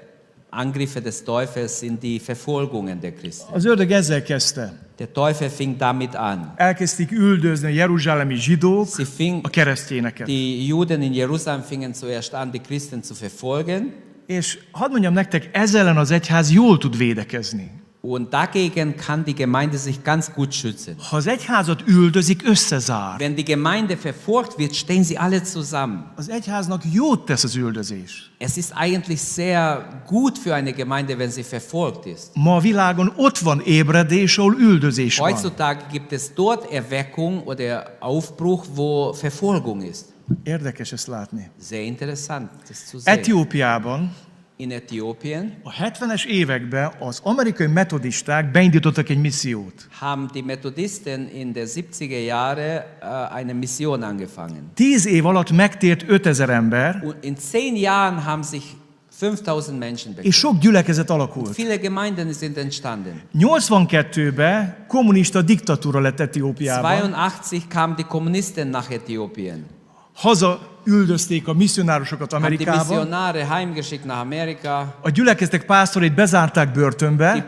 Angriffe 0.51 1.01
des 1.01 1.23
Teufels 1.23 1.73
sind 1.73 1.99
die 1.99 2.21
Verfolgungen 2.25 3.01
der 3.01 3.12
Christen. 3.14 3.55
Az 3.55 3.64
ördög 3.64 3.90
ezzel 3.90 4.23
kezdte. 4.23 4.73
Der 4.97 5.09
Teufel 5.12 5.49
fing 5.49 5.77
damit 5.77 6.14
an. 6.14 6.53
Elkezdték 6.57 7.11
üldözni 7.11 7.67
a 7.67 7.71
jeruzsálemi 7.71 8.35
zsidók 8.35 8.88
Sie 8.88 9.05
fing, 9.05 9.47
a 9.47 9.49
keresztényeket. 9.49 10.27
die 10.27 10.67
Juden 10.67 11.03
in 11.03 11.12
Jerusalem 11.12 11.62
fingen 11.62 11.93
zuerst 11.93 12.33
an, 12.33 12.51
die 12.51 12.61
Christen 12.61 13.03
zu 13.03 13.14
verfolgen. 13.14 14.04
És 14.27 14.59
hadd 14.71 14.91
mondjam 14.91 15.13
nektek, 15.13 15.51
ez 15.53 15.75
ellen 15.75 15.97
az 15.97 16.11
egyház 16.11 16.53
jól 16.53 16.79
tud 16.79 16.97
védekezni. 16.97 17.84
Und 18.07 18.35
dagegen 18.35 18.97
kann 18.97 19.25
die 19.25 19.35
Gemeinde 19.35 19.79
sich 19.79 20.03
ganz 20.05 20.31
gut 20.31 20.53
schützen. 20.55 20.97
Ha 21.11 21.17
az 21.17 21.27
egyházat 21.27 21.83
üldözik, 21.87 22.43
összezár. 22.45 23.19
Wenn 23.19 23.35
die 23.35 23.45
Gemeinde 23.45 23.97
verfolgt 23.97 24.59
wird, 24.59 24.75
stehen 24.75 25.05
sie 25.05 25.19
alle 25.19 25.43
zusammen. 25.43 26.05
Az 26.17 26.29
egyháznak 26.29 26.83
jót 26.93 27.25
tesz 27.25 27.45
az 27.45 27.57
üldözés. 27.57 28.31
Es 28.38 28.57
ist 28.57 28.73
eigentlich 28.75 29.21
sehr 29.21 30.03
gut 30.07 30.38
für 30.38 30.55
eine 30.55 30.73
Gemeinde, 30.73 31.19
wenn 31.19 31.31
sie 31.31 31.43
verfolgt 31.43 32.07
ist. 32.07 32.31
Ma 32.35 32.57
a 32.57 32.61
világon 32.61 33.12
ott 33.17 33.38
van 33.38 33.61
ébredés, 33.64 34.38
ahol 34.38 34.55
üldözés 34.61 35.17
van. 35.17 35.31
Heutzutage 35.31 35.81
gibt 35.90 36.12
es 36.12 36.35
dort 36.35 36.73
Erweckung 36.73 37.43
oder 37.47 37.97
Aufbruch, 38.01 38.64
wo 38.75 39.12
Verfolgung 39.12 39.83
ist. 39.83 40.05
Érdekes 40.43 40.93
ezt 40.93 41.07
látni. 41.07 41.51
Sehr 41.61 41.83
interessant, 41.83 42.51
das 42.69 42.87
zu 42.87 42.99
sehen. 42.99 43.19
Etiópiában 43.19 44.14
In 44.57 44.71
Äthiopien 44.71 45.55
a 45.62 45.71
70-es 45.73 46.25
években 46.25 46.93
az 46.99 47.21
amerikai 47.23 47.67
metodisták 47.67 48.51
beindítottak 48.51 49.09
egy 49.09 49.19
missziót. 49.19 49.88
haben 50.01 50.29
die 50.33 50.43
Methodisten 50.45 51.29
in 51.35 51.53
der 51.53 51.67
70er 51.67 52.25
Jahre 52.25 52.99
äh, 53.03 53.37
eine 53.37 53.53
Mission 53.53 54.03
angefangen. 54.03 54.71
Tíz 54.75 55.05
év 55.07 55.25
alatt 55.27 55.51
megtért 55.53 56.03
5000 56.03 56.49
ember, 56.51 57.01
Und 57.05 57.17
in 57.21 57.37
zehn 57.37 57.77
Jahren 57.77 58.25
haben 58.25 58.43
sich 58.43 58.62
5000 59.19 59.79
Menschen 59.79 60.14
bekehrt. 60.14 60.27
és 60.27 60.37
sok 60.37 60.59
gyülekezet 60.59 61.11
alakult. 61.11 61.55
Viele 61.55 61.79
Gemeinden 61.79 62.33
sind 62.33 62.57
entstanden. 62.57 63.23
82-ben 63.38 64.85
kommunista 64.88 65.43
diktatúra 65.43 66.01
lett 66.01 66.21
Etiópiában. 66.21 67.11
82 67.11 67.67
kamen 67.69 67.97
die 67.97 68.05
Kommunisten 68.07 68.69
nach 68.69 68.90
Äthiopien. 68.90 69.64
Haza 70.14 70.59
üldözték 70.85 71.49
a 71.49 71.53
misszionárusokat 71.53 72.33
Haben 72.33 72.49
die 72.49 72.66
Amerikába. 72.68 72.94
Missionare 72.94 73.47
heimgeschickt 73.47 74.05
nach 74.05 74.18
Amerika. 74.18 74.94
A 75.01 75.11
gyülekezetek 75.11 75.64
pásztorait 75.64 76.14
bezárták 76.14 76.73
börtönbe, 76.73 77.47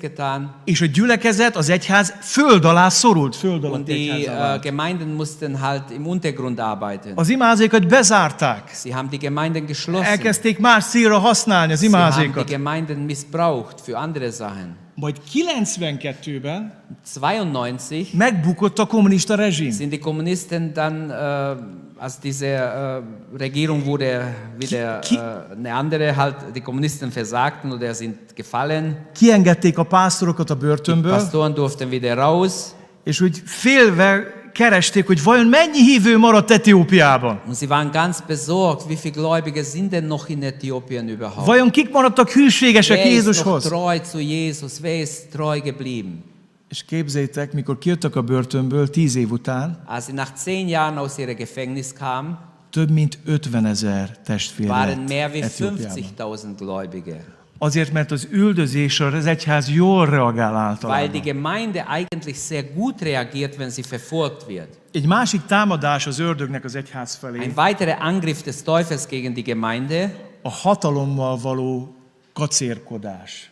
getan. 0.00 0.54
és 0.64 0.80
a 0.80 0.86
gyülekezet, 0.86 1.56
az 1.56 1.68
egyház 1.68 2.14
föld 2.20 2.64
alá 2.64 2.88
szorult, 2.88 3.36
föld 3.36 3.64
alatt 3.64 3.84
die 3.84 4.30
vált. 4.30 4.62
Gemeinden 4.62 5.08
mussten 5.08 5.56
halt 5.58 5.90
im 5.90 6.06
Untergrund 6.06 6.58
arbeiten. 6.58 7.12
Az 7.14 7.28
imázékat 7.28 7.88
bezárták. 7.88 8.70
Sie 8.82 8.94
haben 8.94 9.10
die 9.10 9.18
Gemeinden 9.18 9.66
geschlossen. 9.66 10.10
Elkezdték 10.10 10.58
más 10.58 10.84
célra 10.84 11.18
használni 11.18 11.72
az 11.72 11.80
Sie 11.80 11.90
haben 11.90 12.10
die 12.10 12.24
imázékat. 12.24 12.48
Gemeinden 12.48 12.98
missbraucht 12.98 13.80
für 13.80 13.96
andere 13.96 14.30
Sachen. 14.30 14.83
Majd 14.96 15.16
92-ben 15.32 16.72
92 17.02 18.12
megbukott 18.14 18.78
a 18.78 18.86
kommunista 18.86 19.34
rezsim. 19.34 19.70
sind 19.72 19.90
die 19.92 19.98
Kommunisten 19.98 20.72
dann, 20.72 21.10
äh, 21.10 21.56
als 21.98 22.20
diese 22.20 22.46
äh, 22.46 23.02
Regierung 23.38 23.84
wurde 23.84 24.22
wieder 24.58 25.00
Ki- 25.00 25.16
äh, 25.16 25.56
eine 25.56 25.72
andere, 25.74 26.14
halt 26.16 26.36
die 26.54 26.60
Kommunisten 26.60 27.10
versagten 27.10 27.72
oder 27.72 27.92
sind 27.94 28.36
gefallen. 28.36 28.96
Kiengedték 29.14 29.78
a 29.78 29.84
pásztorokat 29.84 30.50
a 30.50 30.54
börtönből, 30.54 31.12
Pastoren 31.12 31.54
durften 31.54 31.90
wieder 31.90 32.16
raus 32.16 32.74
és 33.04 33.20
úgy 33.20 33.42
félve 33.44 34.32
keresték, 34.54 35.06
hogy 35.06 35.22
vajon 35.22 35.46
mennyi 35.46 35.78
hívő 35.82 36.18
maradt 36.18 36.50
Etiópiában. 36.50 37.40
und 37.46 37.56
sie 37.56 37.68
waren 37.68 37.90
ganz 37.90 38.18
besorgt, 38.26 38.86
wie 38.88 38.96
viele 38.96 39.14
Gläubige 39.14 39.62
sind 39.62 39.90
denn 39.90 40.06
noch 40.06 40.28
in 40.28 40.42
Äthiopien 40.42 41.08
überhaupt? 41.08 41.46
Vajon 41.46 41.70
kik 41.70 41.90
maradtak 41.92 42.30
hűségesek 42.30 42.96
Wer 42.96 43.06
ist 43.06 43.24
noch 43.26 43.34
Jézushoz? 43.34 43.64
treu 43.64 43.98
zu 44.10 44.18
Jesus? 44.18 44.80
Wer 44.80 45.00
ist 45.00 45.28
treu 45.30 45.60
geblieben? 45.60 46.24
És 46.68 46.84
képzeljétek, 46.84 47.52
mikor 47.52 47.78
kijöttek 47.78 48.16
a 48.16 48.22
börtönből 48.22 48.88
tíz 48.90 49.14
év 49.14 49.30
után, 49.30 49.82
Als 49.86 50.04
sie 50.04 50.14
nach 50.14 50.30
zehn 50.36 50.68
Jahren 50.68 50.96
aus 50.98 51.18
ihrer 51.18 51.34
Gefängnis 51.34 51.92
kamen, 51.92 52.38
több 52.70 52.90
mint 52.90 53.18
50 53.26 53.64
ezer 53.66 54.16
testvér 54.24 54.68
waren 54.68 54.88
lett 54.98 55.08
mehr 55.08 55.30
wie 55.32 55.42
Etiópiában. 55.42 55.96
50.000 56.18 56.54
Gläubige. 56.58 57.24
Azért, 57.64 57.92
mert 57.92 58.10
az 58.10 58.28
üldözésre 58.30 59.06
az 59.06 59.26
egyház 59.26 59.70
jól 59.70 60.06
reagál 60.06 60.52
Weil 60.52 60.62
általában. 60.62 61.10
die 61.10 61.20
Gemeinde 61.20 61.80
eigentlich 61.88 62.36
sehr 62.38 62.64
gut 62.74 63.00
reagiert, 63.00 63.56
wenn 63.56 63.70
sie 63.70 63.84
verfolgt 63.90 64.44
wird. 64.46 64.68
Egy 64.92 65.06
másik 65.06 65.44
támadás 65.46 66.06
az 66.06 66.18
ördögnek 66.18 66.64
az 66.64 66.74
egyház 66.74 67.14
felé 67.14 67.38
Ein 67.38 67.52
weiterer 67.56 67.96
Angriff 68.00 68.42
des 68.42 68.62
Teufels 68.62 69.06
gegen 69.06 69.32
die 69.32 69.42
Gemeinde 69.42 70.14
a 70.42 70.50
hatalommal 70.50 71.36
való 71.36 71.94
kacérkodás. 72.32 73.50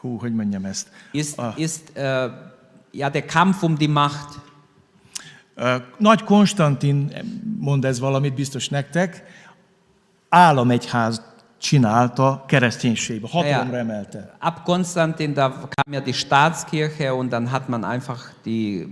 Hú, 0.00 0.18
hogy 0.18 0.34
mondjam 0.34 0.64
ezt? 0.64 0.88
ist, 1.12 1.38
Ah. 1.38 1.58
ist 1.58 1.82
äh, 1.94 2.30
ja, 2.92 3.08
der 3.08 3.24
Kampf 3.24 3.62
um 3.62 3.74
die 3.74 3.88
Macht. 3.88 4.38
Ö, 5.54 5.76
Nagy 5.98 6.22
Konstantin 6.24 7.12
mond 7.58 7.84
ez 7.84 8.00
valamit 8.00 8.34
biztos 8.34 8.68
nektek, 8.68 9.24
államegyház 10.28 11.28
csinálta 11.60 12.44
kereszténységbe, 12.46 13.28
hatalomra 13.30 13.76
emelte. 13.76 14.34
Ab 14.38 14.62
Konstantin, 14.64 15.34
da 15.34 15.50
kam 15.50 15.92
ja 15.92 16.00
die 16.00 16.12
Staatskirche 16.12 17.14
und 17.14 17.30
dann 17.30 17.50
hat 17.50 17.68
man 17.68 17.84
einfach 17.84 18.32
die, 18.44 18.86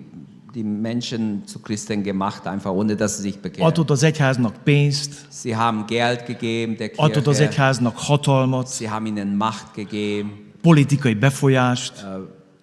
die 0.55 0.63
Menschen 0.63 1.43
zu 1.47 1.59
Christen 1.59 2.03
gemacht, 2.03 2.47
einfach 2.47 2.71
ohne 2.73 2.95
dass 2.95 3.17
sie 3.17 3.23
sich 3.23 3.39
bekehren. 3.41 3.71
Adott 3.73 3.91
az 3.91 4.03
egyháznak 4.03 4.55
pénzt, 4.65 5.13
Sie 5.31 5.57
haben 5.57 5.87
Geld 5.87 6.27
gegeben 6.27 6.77
der 6.77 6.91
adott 6.97 7.27
az 7.27 7.37
Kirche, 7.37 7.51
egyháznak 7.51 7.97
hatalmat, 7.99 8.69
sie 8.69 8.89
haben 8.89 9.07
ihnen 9.07 9.37
Macht 9.37 9.75
gegeben, 9.75 10.31
politikai 10.63 11.15
befolyást, 11.15 11.93
äh, 12.05 12.21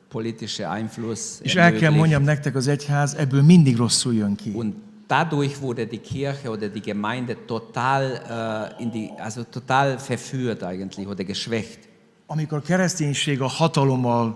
politische 0.09 0.69
Einfluss. 0.69 1.21
és 1.41 1.55
el 1.55 1.73
kell 1.73 1.91
mondjam 1.91 2.23
nektek, 2.23 2.55
az 2.55 2.67
egyház 2.67 3.13
ebből 3.13 3.41
mindig 3.41 3.77
rosszul 3.77 4.13
jön 4.13 4.35
ki. 4.35 4.51
Und 4.53 4.73
dadurch 5.07 5.61
wurde 5.61 5.85
die 5.87 5.99
Kirche 5.99 6.49
oder 6.49 6.67
die 6.69 6.81
Gemeinde 6.81 7.35
total, 7.47 8.71
äh, 8.79 8.83
in 8.83 8.91
die, 8.91 9.09
also 9.19 9.43
total 9.43 9.97
verführt 9.99 10.63
eigentlich 10.63 11.07
oder 11.07 11.23
geschwächt. 11.23 11.79
Amikor 12.27 12.61
kereszténység 12.61 13.41
a 13.41 13.47
hatalommal 13.59 14.35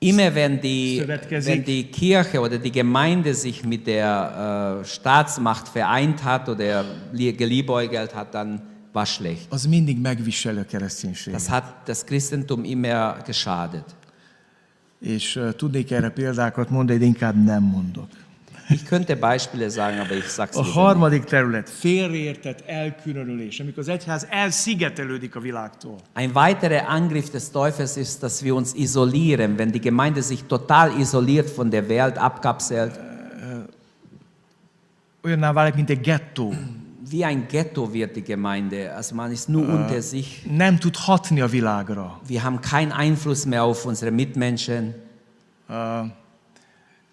Immer 0.00 0.32
wenn 0.34 0.60
die, 0.60 1.02
wenn 1.44 1.64
die 1.64 1.82
Kirche 1.90 2.38
oder 2.40 2.58
die 2.58 2.70
Gemeinde 2.70 3.34
sich 3.34 3.64
mit 3.64 3.86
der 3.86 4.80
äh, 4.80 4.84
Staatsmacht 4.84 5.66
vereint 5.68 6.22
hat 6.22 6.48
oder 6.48 6.84
lie- 7.12 7.32
geliebäugelt 7.32 8.14
hat, 8.14 8.32
dann 8.32 8.60
war 8.92 9.06
schlecht. 9.06 9.46
az 9.52 9.66
mindig 9.66 9.98
megviseli 10.00 10.58
a 10.58 10.64
kereszténység. 10.64 11.32
Das 11.32 11.48
hat 11.48 11.64
das 11.84 12.04
Christentum 12.04 12.64
immer 12.64 13.16
geschadet. 13.26 13.84
És 15.00 15.36
uh, 15.36 15.52
tudnék 15.52 15.90
erre 15.90 16.10
példákat 16.10 16.70
mondani, 16.70 16.98
de 16.98 17.04
inkább 17.04 17.44
nem 17.44 17.62
mondok. 17.62 18.08
Ich 18.70 18.84
könnte 18.84 19.16
Beispiele 19.16 19.70
sagen, 19.70 19.98
aber 19.98 20.14
ich 20.14 20.28
sag's 20.28 20.56
A 20.56 20.60
lieber 20.60 20.66
nicht. 20.66 20.76
harmadik 20.76 21.24
terület, 21.24 21.68
félreértett 21.70 22.60
elkülönülés, 22.66 23.60
amikor 23.60 23.78
az 23.78 23.88
egyház 23.88 24.26
elszigetelődik 24.30 25.36
a 25.36 25.40
világtól. 25.40 25.96
Ein 26.14 26.30
weiterer 26.34 26.84
Angriff 26.88 27.30
des 27.30 27.50
Teufels 27.50 27.96
ist, 27.96 28.20
dass 28.22 28.42
wir 28.42 28.54
uns 28.54 28.72
isolieren, 28.74 29.56
wenn 29.56 29.70
die 29.70 29.80
Gemeinde 29.80 30.20
sich 30.22 30.44
total 30.44 30.98
isoliert 30.98 31.50
von 31.50 31.70
der 31.70 31.88
Welt 31.88 32.18
abkapselt, 32.18 32.98
Olyanná 35.22 35.52
válik, 35.52 35.74
mint 35.74 35.90
egy 35.90 36.00
gettó. 36.00 36.54
wie 37.10 37.24
ein 37.24 37.46
Ghetto 37.48 37.92
wird 37.92 38.14
die 38.14 38.22
Gemeinde. 38.22 38.94
Also 38.94 39.14
man 39.14 39.32
ist 39.32 39.48
nur 39.48 39.66
unter 39.68 40.02
sich. 40.02 40.44
Nem 40.46 40.78
tud 40.78 40.96
hatni 40.96 41.40
a 41.40 41.46
világra. 41.48 42.20
Wir 42.28 42.42
haben 42.42 42.60
keinen 42.60 42.92
Einfluss 42.92 43.46
mehr 43.46 43.62
auf 43.64 43.84
unsere 43.84 44.10
Mitmenschen. 44.10 44.94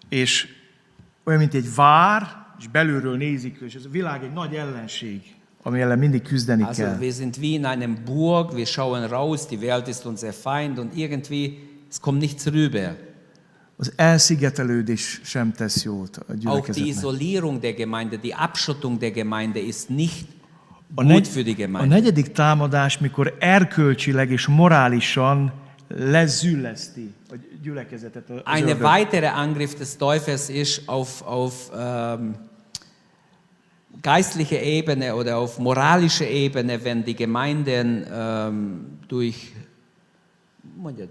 És 0.08 0.55
olyan, 1.26 1.38
mint 1.40 1.54
egy 1.54 1.74
vár, 1.74 2.44
és 2.58 2.68
belülről 2.68 3.16
nézik, 3.16 3.58
és 3.66 3.74
ez 3.74 3.84
a 3.84 3.88
világ 3.90 4.22
egy 4.24 4.32
nagy 4.32 4.54
ellenség, 4.54 5.20
ami 5.62 5.80
ellen 5.80 5.98
mindig 5.98 6.22
küzdeni 6.22 6.62
Also 6.62 6.82
kell. 6.82 6.96
wir 6.98 7.12
sind 7.12 7.36
wie 7.40 7.52
in 7.54 7.64
einem 7.66 7.96
Burg, 8.04 8.52
wir 8.52 8.66
schauen 8.66 9.08
raus, 9.08 9.46
die 9.46 9.60
Welt 9.60 9.88
ist 9.88 10.04
unser 10.06 10.32
Feind 10.32 10.78
und 10.78 10.96
irgendwie, 10.96 11.58
es 11.90 12.00
kommt 12.00 12.18
nichts 12.20 12.46
rüber. 12.46 12.96
Az 13.78 13.92
elszigetelődés 13.96 15.20
sem 15.24 15.52
tesz 15.52 15.84
jót 15.84 16.16
a 16.16 16.32
Auch 16.44 16.68
die. 16.70 16.86
Isolierung 16.86 17.60
der 17.60 17.72
Gemeinde, 17.74 18.16
die 18.18 18.34
Abschottung 18.34 18.98
der 18.98 19.10
Gemeinde 19.10 19.58
ist 19.66 19.88
nicht 19.88 20.26
A, 20.94 21.02
negy- 21.02 21.68
a 21.72 21.84
negyedik 21.84 22.32
támadás, 22.32 22.98
mikor 22.98 23.36
erkölcsileg 23.40 24.30
és 24.30 24.46
morálisan 24.46 25.52
lezülleszti 25.88 27.14
a 27.30 27.34
gyülekezetet. 27.62 28.30
az 28.30 28.40
Eine 28.44 28.66
ördög. 28.66 28.82
weitere 28.82 29.26
Angriff 29.26 29.74
des 29.74 29.96
Teufels 29.96 30.48
ist 30.48 30.82
auf, 30.88 31.22
auf 31.22 31.70
ähm, 31.78 32.34
geistliche 34.02 34.56
Ebene 34.56 35.14
oder 35.14 35.36
auf 35.36 35.58
moralische 35.58 36.24
Ebene, 36.24 36.84
wenn 36.84 37.04
die 37.04 37.14
Gemeinden 37.14 38.06
ähm, 38.12 38.98
durch, 39.08 39.52
mondjad 40.82 41.08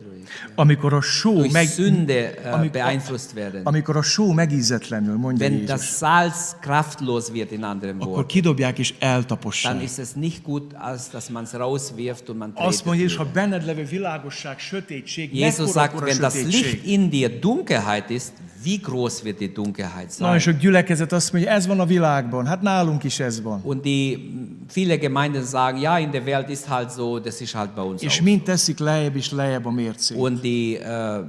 Amikor 0.55 0.93
a 0.93 1.01
só, 1.01 1.33
durch 1.33 1.51
meg, 1.51 1.67
Sünde 1.67 2.33
amikor, 2.51 2.69
beeinflusst 2.71 3.33
werden. 3.33 3.61
amikor 3.63 3.97
a 3.97 4.01
só 4.01 4.33
megízetlenül, 4.33 5.17
mondja 5.17 5.47
Wenn 5.47 5.59
Jézus, 5.59 5.75
das 5.75 5.97
Salz 5.97 6.55
kraftlos 6.61 7.29
wird, 7.29 7.51
in 7.51 7.63
anderen 7.63 7.95
akkor 7.95 8.07
Worten, 8.07 8.27
kidobják 8.27 8.79
és 8.79 8.93
dann 8.99 9.09
eltapossák. 9.09 9.83
ist 9.83 9.99
es 9.99 10.13
nicht 10.13 10.43
gut, 10.43 10.73
als 10.73 11.09
dass 11.09 11.29
man 11.29 11.43
es 11.43 11.53
rauswirft 11.53 12.29
und 12.29 12.37
man 12.37 12.51
Azt 12.55 12.85
mondja, 12.85 13.05
és 13.05 13.15
ha 13.15 13.25
benned 13.33 13.65
levő 13.65 13.83
világosság, 13.83 14.59
sötétség, 14.59 15.35
Jesus 15.35 15.71
sagt, 15.71 15.99
wenn 15.99 16.17
das 16.19 16.43
Licht 16.43 16.85
in 16.85 17.09
dir 17.09 17.39
Dunkelheit 17.39 18.09
ist, 18.09 18.33
wie 18.63 18.77
groß 18.77 19.23
wird 19.23 19.37
die 19.37 19.51
Dunkelheit 19.51 20.19
Nagyon 20.19 20.39
sein? 20.39 20.53
sok 20.53 20.61
gyülekezet 20.61 21.11
azt 21.11 21.31
mondja, 21.33 21.51
ez 21.51 21.67
van 21.67 21.79
a 21.79 21.85
világban, 21.85 22.45
hát 22.45 22.61
nálunk 22.61 23.03
is 23.03 23.19
ez 23.19 23.41
van. 23.41 23.61
Und 23.63 23.81
die 23.83 24.17
viele 24.67 24.97
Gemeinden 24.97 25.43
sagen, 25.43 25.79
ja, 25.81 25.97
in 25.99 26.11
der 26.11 26.25
Welt 26.25 26.49
ist 26.49 26.67
halt 26.67 26.91
so, 26.91 27.19
das 27.19 27.41
ist 27.41 27.53
halt 27.55 27.75
bei 27.75 27.81
uns 27.81 28.01
És 28.01 28.21
mind 28.21 28.41
teszik 28.43 28.79
lejjebb 28.79 29.15
és 29.15 29.31
lejjebb 29.31 29.54
a 29.63 29.71
mércét. 29.71 30.17
Und 30.17 30.41
die, 30.41 30.77
äh, 30.77 30.83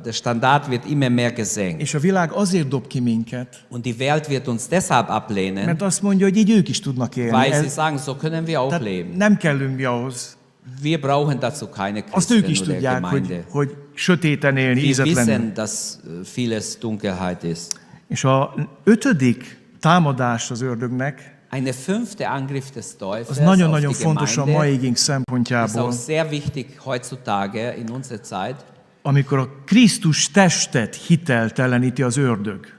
der 0.05 0.13
Standard 0.13 0.69
wird 0.69 0.85
immer 0.91 1.11
mehr 1.11 1.33
gesenkt. 1.33 1.81
És 1.81 1.95
a 1.95 1.99
világ 1.99 2.33
azért 2.33 2.69
dob 2.69 2.87
ki 2.87 3.01
minket, 3.01 3.65
Und 3.69 3.85
die 3.85 3.99
Welt 3.99 4.27
wird 4.29 4.49
uns 4.49 4.69
deshalb 4.69 5.09
ablehnen, 5.11 5.65
mert 5.65 5.83
azt 5.83 6.03
mondja, 6.03 6.27
hogy 6.27 6.37
így 6.37 6.51
ők 6.51 6.69
is 6.69 6.81
tudnak 6.81 7.17
élni. 7.17 7.31
weil 7.31 7.53
sie 7.53 7.69
sagen, 7.69 7.99
so 7.99 8.15
können 8.17 8.47
wir 8.47 8.59
auch 8.59 8.81
leben. 8.81 9.17
nem 9.17 9.37
kellünk 9.37 9.77
mi 9.77 9.85
ahhoz. 9.85 10.37
Wir 10.83 11.01
brauchen 11.01 11.39
dazu 11.39 11.69
keine 11.69 12.05
Azt 12.11 12.31
ők 12.31 12.39
is 12.39 12.45
Christen 12.45 12.75
tudják, 12.75 13.05
hogy, 13.05 13.45
hogy 13.51 13.75
sötéten 13.95 14.57
élni, 14.57 14.81
Wir 14.81 14.89
ízetlenül. 14.89 15.23
wissen, 15.23 15.53
dass 15.55 15.99
äh, 16.07 16.13
vieles 16.35 16.79
Dunkelheit 16.79 17.43
ist. 17.43 17.81
És 18.09 18.25
a 18.25 18.55
ötödik 18.85 19.59
támadás 19.81 20.51
az 20.51 20.61
ördögnek, 20.63 21.36
Eine 21.57 21.73
fünfte 21.73 22.29
Angriff 22.29 22.71
des 22.71 22.85
az 22.85 22.97
Teufels 22.97 23.39
nagyon-nagyon 23.39 23.93
fontos 23.93 24.37
a 24.37 24.45
mai 24.45 24.73
igénk 24.73 24.95
ist 24.95 25.03
szempontjából, 25.03 25.83
auch 25.83 26.05
sehr 26.05 26.29
wichtig 26.31 26.67
heutzutage 26.85 27.77
in 27.77 27.91
unserer 27.91 28.21
Zeit. 28.23 28.65
amikor 29.03 29.39
a 29.39 29.49
Krisztus 29.65 30.31
testet 30.31 30.95
hitelteleníti 30.95 32.03
az 32.03 32.17
ördög. 32.17 32.79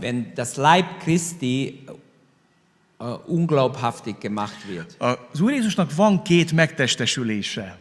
Wenn 0.00 0.32
das 0.34 0.54
Leib 0.56 0.86
Christi 0.98 1.84
äh, 2.98 3.06
unglaubhaftig 3.26 4.14
gemacht 4.20 4.66
wird. 4.68 4.96
Az 5.32 5.40
Úr 5.40 5.52
Jézusnak 5.52 5.94
van 5.94 6.22
két 6.22 6.52
megtestesülése. 6.52 7.78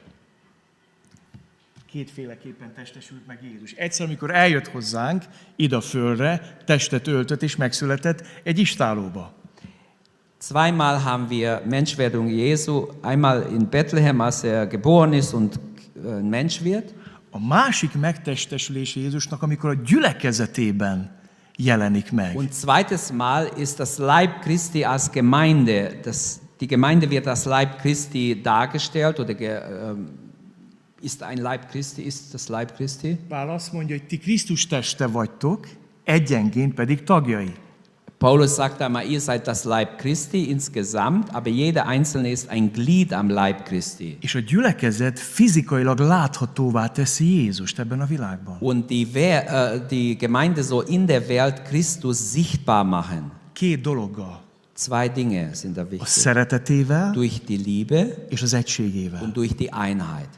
Kétféleképpen 1.91 2.73
testesült 2.73 3.27
meg 3.27 3.39
Jézus. 3.43 3.71
Egyszer, 3.71 4.05
amikor 4.05 4.31
eljött 4.31 4.67
hozzánk, 4.67 5.23
ide 5.55 5.75
a 5.75 5.81
földre, 5.81 6.57
testet 6.65 7.07
öltött 7.07 7.41
és 7.41 7.55
megszületett 7.55 8.27
egy 8.43 8.59
istálóba. 8.59 9.33
Zweimal 10.39 10.97
haben 10.97 11.27
wir 11.29 11.61
Menschwerdung 11.69 12.31
Jesu, 12.31 12.87
einmal 13.01 13.45
in 13.51 13.69
Bethlehem, 13.69 14.19
als 14.19 14.43
er 14.43 14.67
geboren 14.67 15.13
ist 15.13 15.33
und 15.33 15.59
äh, 16.05 16.21
Mensch 16.21 16.63
wird. 16.63 16.93
A 17.29 17.39
másik 17.39 17.93
megtestesülése 17.93 18.99
Jézusnak, 18.99 19.41
amikor 19.41 19.69
a 19.69 19.73
gyülekezetében 19.73 21.19
jelenik 21.55 22.11
meg. 22.11 22.35
Und 22.35 22.53
zweites 22.53 23.11
Mal 23.11 23.49
ist 23.57 23.79
das 23.79 23.97
Leib 23.97 24.41
Christi 24.41 24.83
als 24.83 25.11
Gemeinde. 25.11 25.99
Das, 26.03 26.39
die 26.59 26.67
Gemeinde 26.67 27.09
wird 27.09 27.27
als 27.27 27.45
Leib 27.45 27.77
Christi 27.77 28.41
dargestellt 28.41 29.19
oder 29.19 29.33
ge, 29.33 29.49
ähm, 29.49 30.20
ist 31.01 31.21
ein 31.23 31.37
Leib 31.37 31.69
Christi, 31.69 32.01
ist 32.01 32.33
das 32.33 32.47
Leib 32.47 32.75
Christi? 32.75 33.17
Pál 33.27 33.49
azt 33.49 33.71
mondja, 33.73 33.95
hogy 33.97 34.07
ti 34.07 34.17
Krisztus 34.17 34.67
teste 34.67 35.07
vagytok, 35.07 35.67
egyenként 36.03 36.73
pedig 36.73 37.03
tagjai. 37.03 37.53
Paulus 38.17 38.51
sagt 38.51 38.81
einmal, 38.81 39.03
ihr 39.09 39.19
seid 39.19 39.41
das 39.45 39.63
Leib 39.63 39.87
Christi 39.97 40.49
insgesamt, 40.49 41.29
aber 41.33 41.49
jeder 41.49 41.87
Einzelne 41.87 42.29
ist 42.29 42.49
ein 42.49 42.71
Glied 42.71 43.13
am 43.13 43.29
Leib 43.29 43.63
Christi. 43.63 44.17
És 44.19 44.35
a 44.35 44.39
gyülekezet 44.39 45.19
fizikailag 45.19 45.99
láthatóvá 45.99 46.87
teszi 46.87 47.25
Jézust 47.25 47.79
ebben 47.79 48.01
a 48.01 48.05
világban. 48.05 48.57
Und 48.59 48.89
die, 48.89 49.07
äh, 49.13 49.87
die 49.89 50.15
Gemeinde 50.17 50.61
so 50.61 50.81
in 50.81 51.05
der 51.05 51.27
Welt 51.27 51.61
Christus 51.63 52.17
sichtbar 52.31 52.83
machen. 52.85 53.31
Két 53.53 53.81
dologgal. 53.81 54.39
Zwei 54.75 55.07
Dinge 55.09 55.49
sind 55.53 55.75
da 55.75 55.81
A 55.81 55.85
wichtig. 55.89 56.07
szeretetével 56.07 57.11
Durch 57.11 57.39
die 57.45 57.57
Liebe 57.65 58.25
és 58.29 58.41
az 58.41 58.53
egységével. 58.53 59.21
und 59.23 59.33
durch 59.35 59.55
die 59.55 59.71
Einheit. 59.73 60.29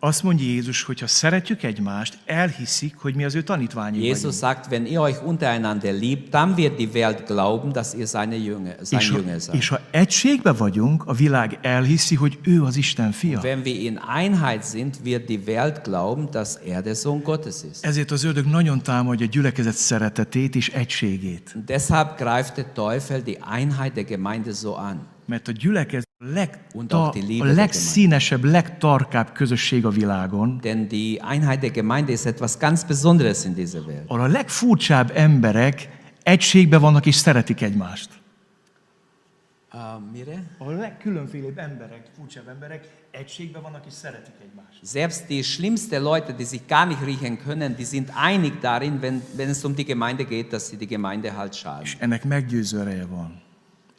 Azt 0.00 0.22
mondja 0.22 0.46
Jézus, 0.46 0.82
hogy 0.82 1.00
ha 1.00 1.06
szeretjük 1.06 1.62
egymást, 1.62 2.18
elhiszik, 2.26 2.96
hogy 2.96 3.14
mi 3.14 3.24
az 3.24 3.34
ő 3.34 3.42
tanítványai 3.42 4.06
Jesus 4.06 4.22
vagyunk. 4.40 4.40
sagt, 4.40 4.66
wenn 4.70 4.86
ihr 4.86 4.98
euch 4.98 5.26
untereinander 5.26 5.94
liebt, 5.94 6.28
dann 6.30 6.54
wird 6.56 6.76
die 6.76 6.88
Welt 6.92 7.24
glauben, 7.26 7.72
dass 7.72 7.94
ihr 7.94 8.06
seine 8.06 8.36
Jünger, 8.36 8.76
sein 8.82 9.00
És 9.00 9.10
Jünger 9.10 9.40
seid. 9.40 9.54
és 9.58 9.68
ha 9.68 9.80
egységbe 9.90 10.52
vagyunk, 10.52 11.02
a 11.06 11.12
világ 11.12 11.58
elhiszi, 11.62 12.14
hogy 12.14 12.38
ő 12.42 12.62
az 12.62 12.76
Isten 12.76 13.12
fia. 13.12 13.40
Wenn 13.40 13.60
wir 13.64 13.80
in 13.80 14.00
Einheit 14.16 14.64
sind, 14.64 14.96
wird 15.04 15.24
die 15.24 15.40
Welt 15.46 15.82
glauben, 15.82 16.30
dass 16.30 16.58
er 16.66 16.82
der 16.82 16.94
Sohn 16.94 17.22
Gottes 17.22 17.54
ist. 17.70 17.84
Ezért 17.84 18.10
az 18.10 18.24
ördög 18.24 18.44
nagyon 18.46 18.82
támadja 18.82 19.26
a 19.26 19.28
gyülekezet 19.28 19.74
szeretetét 19.74 20.54
és 20.54 20.68
egységét. 20.68 21.52
Und 21.54 21.64
deshalb 21.64 22.16
greift 22.16 22.54
der 22.54 22.66
Teufel 22.74 23.20
die 23.22 23.38
Einheit 23.56 23.92
der 23.92 24.04
Gemeinde 24.04 24.52
so 24.52 24.74
an. 24.74 25.06
Mert 25.28 25.48
a 25.48 25.52
gyülekezet 25.52 26.08
a, 26.88 27.10
Liebe 27.12 27.44
a 27.44 27.46
der 27.46 27.54
legszínesebb, 27.54 28.44
legtarkább 28.44 29.32
közösség 29.32 29.84
a 29.86 29.90
világon, 29.90 30.58
Denn 30.62 30.88
die 30.88 31.20
Einheit 31.20 31.60
der 31.60 31.70
Gemeinde 31.70 32.12
ist 32.12 32.26
etwas 32.26 32.56
ganz 32.58 32.84
Besonderes 32.84 33.44
in 33.44 33.54
dieser 33.54 33.86
Welt. 33.86 34.10
a 34.10 34.26
legfurcsább 34.26 35.10
emberek 35.14 35.88
egységbe 36.22 36.78
vannak 36.78 37.06
és 37.06 37.14
szeretik 37.14 37.60
egymást. 37.62 38.10
Uh, 39.72 39.80
mire? 40.12 40.42
A 40.58 40.70
legkülönfélébb 40.70 41.58
emberek, 41.58 42.02
furcsább 42.16 42.48
emberek 42.48 42.88
egységbe 43.10 43.58
vannak 43.58 43.86
és 43.86 43.92
szeretik 43.92 44.34
egymást. 44.42 44.78
Selbst 44.84 45.26
die 45.26 45.42
schlimmsten 45.42 46.02
Leute, 46.02 46.32
die 46.32 46.46
sich 46.46 46.66
gar 46.68 46.86
nicht 46.86 47.04
riechen 47.04 47.38
können, 47.38 47.76
die 47.76 47.84
sind 47.84 48.10
einig 48.14 48.52
darin, 48.60 49.00
wenn, 49.00 49.22
wenn 49.36 49.48
es 49.48 49.64
um 49.64 49.74
die 49.74 49.84
Gemeinde 49.84 50.24
geht, 50.24 50.52
dass 50.52 50.68
sie 50.68 50.76
die 50.76 50.86
Gemeinde 50.86 51.30
halt 51.36 51.54
schaden. 51.54 51.82
És 51.82 51.96
ennek 51.98 52.24
meggyőző 52.24 52.80
ereje 52.80 53.06
van. 53.06 53.46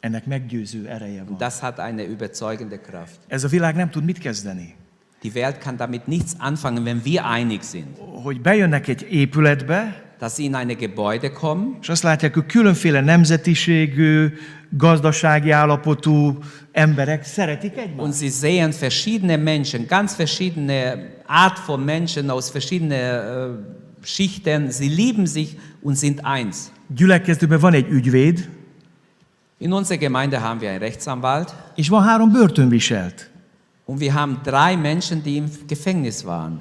Ennek 0.00 0.26
meggyőző 0.26 0.88
ereje 0.88 1.24
van. 1.24 1.36
Das 1.36 1.58
hat 1.58 1.78
eine 1.78 2.04
überzeugende 2.04 2.80
Kraft. 2.80 3.18
Ez 3.26 3.44
a 3.44 3.48
világ 3.48 3.74
nem 3.74 3.90
tud 3.90 4.04
mit 4.04 4.18
kezdeni. 4.18 4.74
Die 5.22 5.32
Welt 5.34 5.58
kann 5.58 5.76
damit 5.76 6.06
nichts 6.06 6.32
anfangen, 6.38 6.82
wenn 6.84 7.00
wir 7.04 7.24
einig 7.24 7.62
sind. 7.62 7.86
Hogy 8.22 8.40
bejönnek 8.40 8.88
egy 8.88 9.06
épületbe, 9.10 10.08
Dass 10.18 10.34
sie 10.34 10.44
in 10.44 10.54
eine 10.54 10.74
Gebäude 10.74 11.30
kommen 11.30 11.76
és 11.80 11.88
azt 11.88 12.02
látják, 12.02 12.34
hogy 12.34 12.46
különféle 12.46 13.00
nemzetiségű, 13.00 14.28
gazdasági 14.70 15.50
állapotú 15.50 16.38
emberek 16.72 17.24
szeretik 17.24 17.76
egymást. 17.76 18.00
und 18.00 18.14
sie 18.14 18.30
sehen 18.30 18.72
verschiedene 18.80 19.36
Menschen, 19.36 19.86
ganz 19.86 20.16
verschiedene 20.16 21.08
Art 21.26 21.58
von 21.58 21.80
Menschen 21.80 22.30
aus 22.30 22.50
verschiedenen 22.50 22.98
äh, 22.98 24.06
Schichten. 24.06 24.70
Sie 24.70 24.88
lieben 24.88 25.26
sich 25.26 25.56
und 25.80 25.96
sind 25.96 26.20
eins. 26.22 26.56
Gyülekezőben 26.94 27.60
van 27.60 27.72
egy 27.72 27.88
ügyvéd, 27.90 28.48
In 29.62 29.72
unserer 29.72 29.98
Gemeinde 29.98 30.40
haben 30.40 30.60
wir 30.60 30.70
einen 30.70 30.82
Rechtsanwalt 30.82 31.54
és 31.76 31.88
van 31.90 32.02
három 32.02 32.32
börtönviselt. 32.32 33.28
und 33.84 34.00
wir 34.00 34.14
haben 34.14 34.40
drei 34.42 34.76
Menschen, 34.76 35.22
die 35.22 35.36
im 35.36 35.50
Gefängnis 35.66 36.24
waren. 36.24 36.60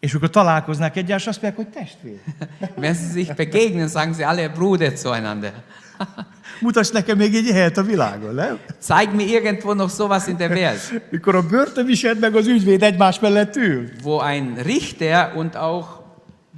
És 0.00 0.14
akkor 0.14 0.30
találkoznak 0.30 0.96
egyást, 0.96 1.26
azt 1.28 1.42
mondják, 1.42 1.66
hogy 1.66 1.82
testvér. 1.82 2.18
Wenn 2.82 2.94
sie 2.94 3.12
sich 3.12 3.34
begegnen, 3.34 3.88
sagen 3.88 4.14
sie 4.14 4.26
alle 4.26 4.48
Bruder 4.48 4.96
zueinander. 4.96 5.52
Mutass 6.60 6.90
nekem 6.90 7.16
még 7.16 7.34
egy 7.34 7.50
helyet 7.50 7.76
a 7.76 7.82
világon, 7.82 8.34
nem? 8.34 8.58
Zeig 8.80 9.14
mir 9.14 9.28
irgendwo 9.28 9.74
noch 9.74 9.90
sowas 9.94 10.26
in 10.26 10.36
der 10.36 10.50
Welt, 10.50 10.92
Mikor 11.10 11.34
a 11.34 11.42
börtönviselt 11.42 12.20
meg 12.20 12.34
az 12.36 12.46
ügyvéd 12.46 12.82
egymás 12.82 13.20
mellett 13.20 13.56
ül. 13.56 13.88
wo 14.02 14.18
ein 14.18 14.54
Richter 14.62 15.32
und 15.36 15.54
auch 15.54 15.86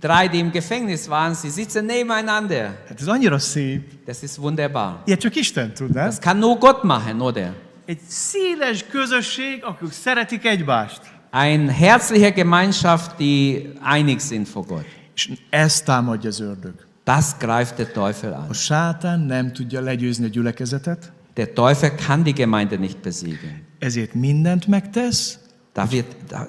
drei, 0.01 0.29
die 0.29 0.39
im 0.39 0.51
Gefängnis 0.53 1.09
waren, 1.09 1.35
sie 1.35 1.51
sitzen 1.51 1.85
nebeneinander. 1.87 2.71
Hát 2.89 3.01
ez 3.01 3.07
annyira 3.09 3.39
szép. 3.39 4.05
Das 4.05 4.23
ist 4.23 4.39
wunderbar. 4.39 5.03
Ilyet 5.05 5.21
csak 5.21 5.37
Isten 5.37 5.75
tud, 5.75 5.91
nem? 5.95 6.05
Das 6.05 6.19
kann 6.19 6.39
nur 6.39 6.59
Gott 6.59 6.83
machen, 6.83 7.21
oder? 7.21 7.53
Egy 7.87 8.01
széles 8.09 8.85
közösség, 8.91 9.65
akik 9.65 9.93
szeretik 9.93 10.45
egymást. 10.45 11.01
Eine 11.31 11.73
herzliche 11.73 12.31
Gemeinschaft, 12.31 13.17
die 13.19 13.73
einig 13.83 14.21
sind 14.21 14.47
vor 14.49 14.65
Gott. 14.67 14.87
És 15.15 15.31
ezt 15.51 15.85
támadja 15.85 16.29
az 16.29 16.41
ördög. 16.41 16.75
Das 17.05 17.27
greift 17.39 17.77
der 17.77 17.87
Teufel 17.93 18.33
an. 18.33 18.47
A 18.49 18.53
sátán 18.53 19.21
nem 19.21 19.53
tudja 19.53 19.81
legyőzni 19.81 20.25
a 20.25 20.29
gyülekezetet, 20.29 21.13
Der 21.35 21.53
Teufel 21.53 21.95
kann 21.95 22.23
die 22.23 22.33
Gemeinde 22.33 22.77
nicht 22.77 22.99
besiegen. 22.99 23.67
ezért 23.79 24.15
mindent 24.15 24.67
megtesz, 24.67 25.39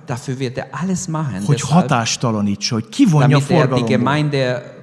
dafür 0.05 0.38
wird 0.38 0.58
er 0.58 0.67
alles 0.71 1.08
machen, 1.08 1.43
hogy 1.45 1.55
deshalb, 1.55 1.82
hatástalanítsa, 1.82 2.73
hogy 2.73 2.89
kivonja 2.89 3.27
damit 3.27 3.41
er 3.41 3.47
die 3.47 3.58
forgalomból. 3.58 3.97
Gemeinde 3.97 4.77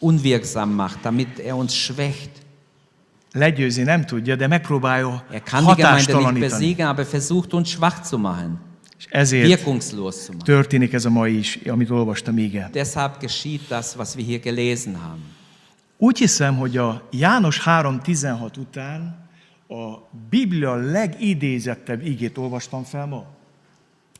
unwirksam 0.00 0.70
macht, 0.70 0.98
damit 1.02 1.38
er 1.38 1.52
uns 1.54 1.72
schwächt. 1.82 2.30
Legyőzni 3.32 3.82
nem 3.82 4.04
tudja, 4.04 4.36
de 4.36 4.46
megpróbálja 4.46 5.24
Er 5.30 5.42
kann 5.42 5.64
Gemeinde 5.64 5.74
nicht 5.74 5.84
hatástalanítani. 5.84 6.38
besiegen, 6.40 6.86
aber 6.86 7.04
versucht 7.04 7.52
uns 7.52 7.70
schwach 7.70 8.02
zu 8.02 8.18
machen, 8.18 8.60
És 8.98 9.06
ezért 9.10 9.64
történik 10.44 10.92
ez 10.92 11.04
a 11.04 11.10
mai 11.10 11.38
is, 11.38 11.58
amit 11.66 11.90
olvastam, 11.90 12.38
igen. 12.38 12.70
Deshalb 12.72 13.20
geschieht 13.20 13.68
das, 13.68 13.96
was 13.96 14.14
wir 14.14 14.24
hier 14.24 14.40
gelesen 14.40 14.94
haben. 14.94 15.22
Úgy 15.98 16.18
hiszem, 16.18 16.56
hogy 16.56 16.76
a 16.76 17.08
János 17.10 17.62
3.16 17.64 18.58
után 18.58 19.28
a 19.68 20.08
Biblia 20.30 20.74
legidézettebb 20.74 22.06
igét 22.06 22.38
olvastam 22.38 22.82
fel 22.82 23.06
ma. 23.06 23.26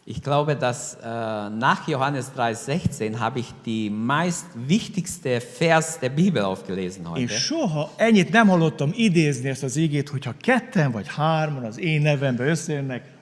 Ich 0.07 0.21
glaube, 0.21 0.55
dass 0.55 0.99
äh, 1.03 1.07
nach 1.07 1.89
Johannes 1.89 2.31
3,16 2.37 3.19
habe 3.19 3.39
ich 3.39 3.47
die 3.65 3.89
meist 3.89 4.45
wichtigste 4.55 5.41
Vers 5.41 5.99
der 5.99 6.11
Bibel 6.11 6.43
aufgelesen 6.43 7.09
heute. 7.09 7.33
soha 7.33 7.89
ennyit 7.97 8.31
nem 8.31 8.49
hallottam 8.49 8.93
idézni 8.95 9.49
ezt 9.49 9.63
az 9.63 9.77
igét, 9.77 10.09
hogyha 10.09 10.35
ketten 10.41 10.91
vagy 10.93 11.07
hárman 11.09 11.65
az 11.65 11.79
én 11.79 12.03
nevembe 12.03 12.45
összejönnek. 12.45 13.14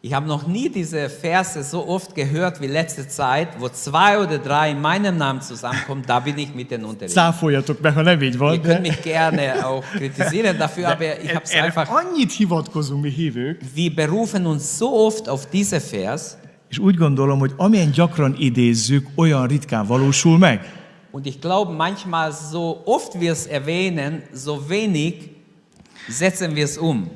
Ich 0.00 0.12
habe 0.12 0.26
noch 0.26 0.46
nie 0.46 0.68
diese 0.68 1.08
Verse 1.08 1.62
so 1.62 1.86
oft 1.86 2.14
gehört 2.14 2.60
wie 2.60 2.66
letzte 2.66 3.06
Zeit, 3.08 3.48
wo 3.58 3.68
zwei 3.68 4.18
oder 4.18 4.38
drei 4.38 4.70
in 4.70 4.80
meinem 4.80 5.16
Namen 5.16 5.40
zusammenkommen, 5.40 6.02
da 6.06 6.20
bin 6.20 6.38
ich 6.38 6.54
mit 6.54 6.70
den 6.70 6.84
unterwegs. 6.84 7.14
Cáfoljatok 7.14 7.80
meg, 7.80 7.94
ha 7.94 8.02
nem 8.02 8.22
így 8.22 8.38
van, 8.38 8.54
Ihr 8.54 8.60
könnt 8.62 8.82
mich 8.82 9.02
gerne 9.02 9.66
auch 9.66 9.84
kritisieren 9.96 10.58
dafür, 10.58 10.88
aber 10.88 11.20
ich 11.22 11.34
habe 11.34 11.44
es 11.44 11.54
einfach. 11.54 11.88
annyit 11.90 12.32
hivatkozunk 12.32 13.02
mi 13.02 13.10
hívők, 13.10 13.60
Wir 13.74 13.94
berufen 13.94 14.46
uns 14.46 14.78
so 14.78 15.06
oft 15.06 15.28
auf 15.28 15.46
diese 15.46 15.80
Vers 15.80 16.36
és 16.70 16.78
úgy 16.78 16.94
gondolom, 16.96 17.38
hogy 17.38 17.52
amilyen 17.56 17.90
gyakran 17.90 18.34
idézzük, 18.38 19.06
olyan 19.14 19.46
ritkán 19.46 19.86
valósul 19.86 20.38
meg. 20.38 20.60
und 21.12 21.26
ich 21.26 21.40
glaube, 21.40 21.72
manchmal 21.72 22.32
so 22.32 22.82
oft 22.84 23.20
wir 23.20 23.32
es 23.32 23.46
erwähnen, 23.46 24.22
so 24.32 24.68
wenig 24.68 25.30
setzen 26.08 26.54
wir 26.54 26.64
es 26.64 26.78
um. 26.78 27.10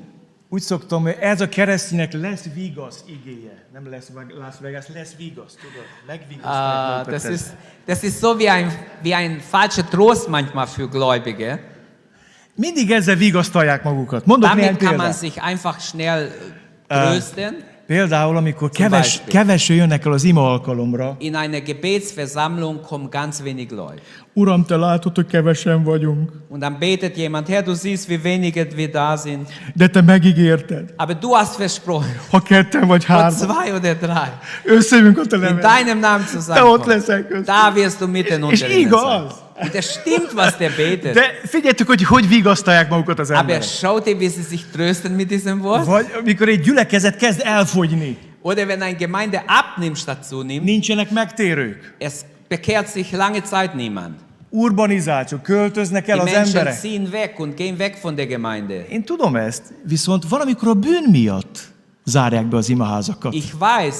Úgy 0.54 0.62
szoktam, 0.62 1.02
hogy 1.02 1.16
ez 1.20 1.40
a 1.40 1.48
kereszténynek 1.48 2.12
lesz 2.12 2.44
vigasz 2.54 3.04
igéje. 3.06 3.64
Nem 3.72 3.90
lesz 3.90 4.10
Las 4.38 4.54
Vegas, 4.60 4.84
lesz 4.94 5.14
vigasz, 5.16 5.54
tudod? 5.54 5.86
Megvigasztalják 6.06 7.06
Äh, 7.06 7.12
das, 7.12 7.22
magukat 7.22 7.32
ist, 7.32 7.54
das 7.86 8.02
ist 8.02 8.18
so 8.18 8.38
wie 8.38 8.50
ein, 8.50 8.70
wie 9.02 9.14
ein 9.14 9.40
falscher 9.50 9.88
Trost 9.88 10.28
manchmal 10.28 10.66
für 10.66 10.88
Gläubige. 10.88 11.60
Mindig 12.54 12.90
ezzel 12.90 13.16
vigasztalják 13.16 13.82
magukat. 13.82 14.26
Mondok 14.26 14.50
Damit 14.50 14.76
kann 14.76 14.96
man 14.96 14.96
példát. 14.96 15.18
sich 15.18 15.42
einfach 15.42 15.80
schnell 15.80 16.30
äh, 16.88 17.10
trösten. 17.12 17.54
Például, 17.86 18.36
amikor 18.36 18.70
keves, 18.70 19.22
kevesen 19.28 19.76
jönnek 19.76 20.04
el 20.04 20.12
az 20.12 20.24
ima 20.24 20.52
alkalomra, 20.52 21.16
In 21.18 21.34
einer 21.36 21.62
Gebetsversammlung 21.62 22.80
kommen 22.80 23.10
ganz 23.10 23.40
wenig 23.40 23.70
Leute. 23.70 24.00
Uram, 24.32 24.64
te 24.64 24.76
látod, 24.76 25.14
hogy 25.14 25.26
kevesen 25.26 25.82
vagyunk, 25.84 26.30
Und 26.48 26.60
dann 26.60 26.76
betet 26.78 27.16
jemand, 27.16 27.48
Herr, 27.48 27.62
du 27.64 27.74
siehst, 27.74 28.08
wie 28.08 28.22
wenige 28.22 28.66
wir 28.76 28.90
da 28.90 29.16
sind. 29.16 29.48
de 29.74 29.88
te 29.88 30.02
megígérted. 30.02 30.92
Aber 30.96 31.16
du 31.20 31.34
hast 31.36 31.56
versprochen, 31.56 32.14
Ha 32.30 32.40
ketten 32.40 32.86
vagy 32.86 33.04
hárman, 33.04 33.30
zwei 33.32 33.74
oder 33.74 33.94
drei, 33.94 34.28
összejövünk 34.64 35.18
a 35.18 35.26
te 35.26 35.36
in 35.36 35.60
deinem 35.60 35.98
Namen 35.98 36.26
Te 36.46 36.64
ott 36.64 36.86
leszel 36.86 37.26
köztük. 37.26 37.46
Da 37.46 37.72
wirst 37.74 37.98
du 37.98 38.06
mitten 38.06 38.42
És 38.50 38.62
unter 38.62 38.76
ihnen 38.78 38.98
sein. 38.98 39.43
Und 39.62 39.74
es 39.74 39.90
stimmt, 39.90 40.32
was 40.34 40.56
der 40.56 40.70
betet. 40.76 41.14
De 41.14 41.40
figyeljetek, 41.44 41.86
hogy 41.86 42.02
hogy 42.02 42.28
vigasztalják 42.28 42.88
magukat 42.88 43.18
az 43.18 43.28
Aber 43.30 43.40
emberek. 43.40 43.62
schaut 43.62 44.06
ihr, 44.06 44.16
wie 44.18 44.28
sie 44.28 44.42
sich 44.48 44.62
trösten 44.72 45.12
mit 45.12 45.26
diesem 45.28 45.60
Wort? 45.60 45.84
Vagy 45.86 46.06
amikor 46.20 46.48
egy 46.48 46.60
gyülekezet 46.60 47.16
kezd 47.16 47.40
elfogyni, 47.44 48.18
Oder 48.42 48.66
wenn 48.66 48.82
eine 48.82 48.96
Gemeinde 48.96 49.44
abnimmt 49.46 49.96
statt 49.96 50.24
zunimmt, 50.24 50.64
nincsenek 50.64 51.10
megtérők, 51.10 51.94
es 51.98 52.12
bekehrt 52.48 52.90
sich 52.92 53.12
lange 53.12 53.40
Zeit 53.42 53.74
niemand. 53.74 54.14
urbanizáció, 54.50 55.38
költöznek 55.38 56.08
el 56.08 56.16
Die 56.18 56.24
az 56.26 56.32
Menschen 56.32 56.56
emberek. 56.58 56.80
ziehen 56.80 57.08
weg 57.10 57.34
und 57.38 57.54
gehen 57.56 57.76
weg 57.78 57.98
von 58.02 58.14
der 58.14 58.26
Gemeinde. 58.26 58.86
Én 58.88 59.04
tudom 59.04 59.36
ezt, 59.36 59.62
viszont 59.88 60.24
valamikor 60.28 60.68
a 60.68 60.74
bűn 60.74 61.04
miatt 61.10 61.58
zárják 62.04 62.46
be 62.46 62.56
az 62.56 62.68
imaházakat. 62.68 63.34
Ich 63.34 63.52
weiß, 63.58 63.94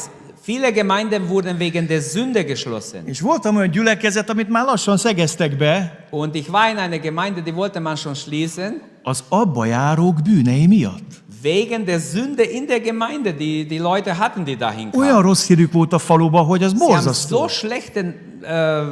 viele 0.44 0.72
Gemeinden 0.72 1.28
wurden 1.28 1.59
wegen 1.59 1.87
der 1.87 2.00
Sünde 2.00 2.44
geschlossen. 2.44 3.07
És 3.07 3.20
voltam 3.20 3.57
olyan 3.57 3.70
gyülekezet, 3.70 4.30
amit 4.30 4.48
már 4.48 4.64
lassan 4.64 4.96
szegeztek 4.96 5.57
be, 5.57 5.98
Und 6.11 6.35
ich 6.35 6.48
war 6.48 6.70
in 6.70 6.76
einer 6.76 6.98
Gemeinde, 7.00 7.40
die 7.42 7.54
wollte 7.54 7.80
man 7.80 7.96
schon 7.96 8.14
schließen, 8.14 8.83
az 9.02 9.22
abba 9.28 9.64
járók 9.66 10.22
bűnei 10.22 10.66
miatt. 10.66 11.02
wegen 11.42 11.85
der 11.85 11.98
Sünde 12.00 12.42
in 12.42 12.66
der 12.66 12.80
Gemeinde, 12.80 13.33
die 13.33 13.66
die 13.66 13.78
Leute 13.78 14.18
hatten, 14.18 14.44
die 14.44 14.57
dahin 14.57 14.90
kamen. 14.90 15.09
Olyan 15.09 15.22
rossz 15.22 15.46
hírük 15.46 15.72
volt 15.72 15.92
a 15.92 15.98
faluba, 15.98 16.40
hogy 16.40 16.62
az 16.62 16.70
Sie 16.70 16.78
haben 16.80 16.94
borzasztó. 16.94 17.37
so 17.37 17.48
schlechten 17.48 18.14
äh, 18.42 18.83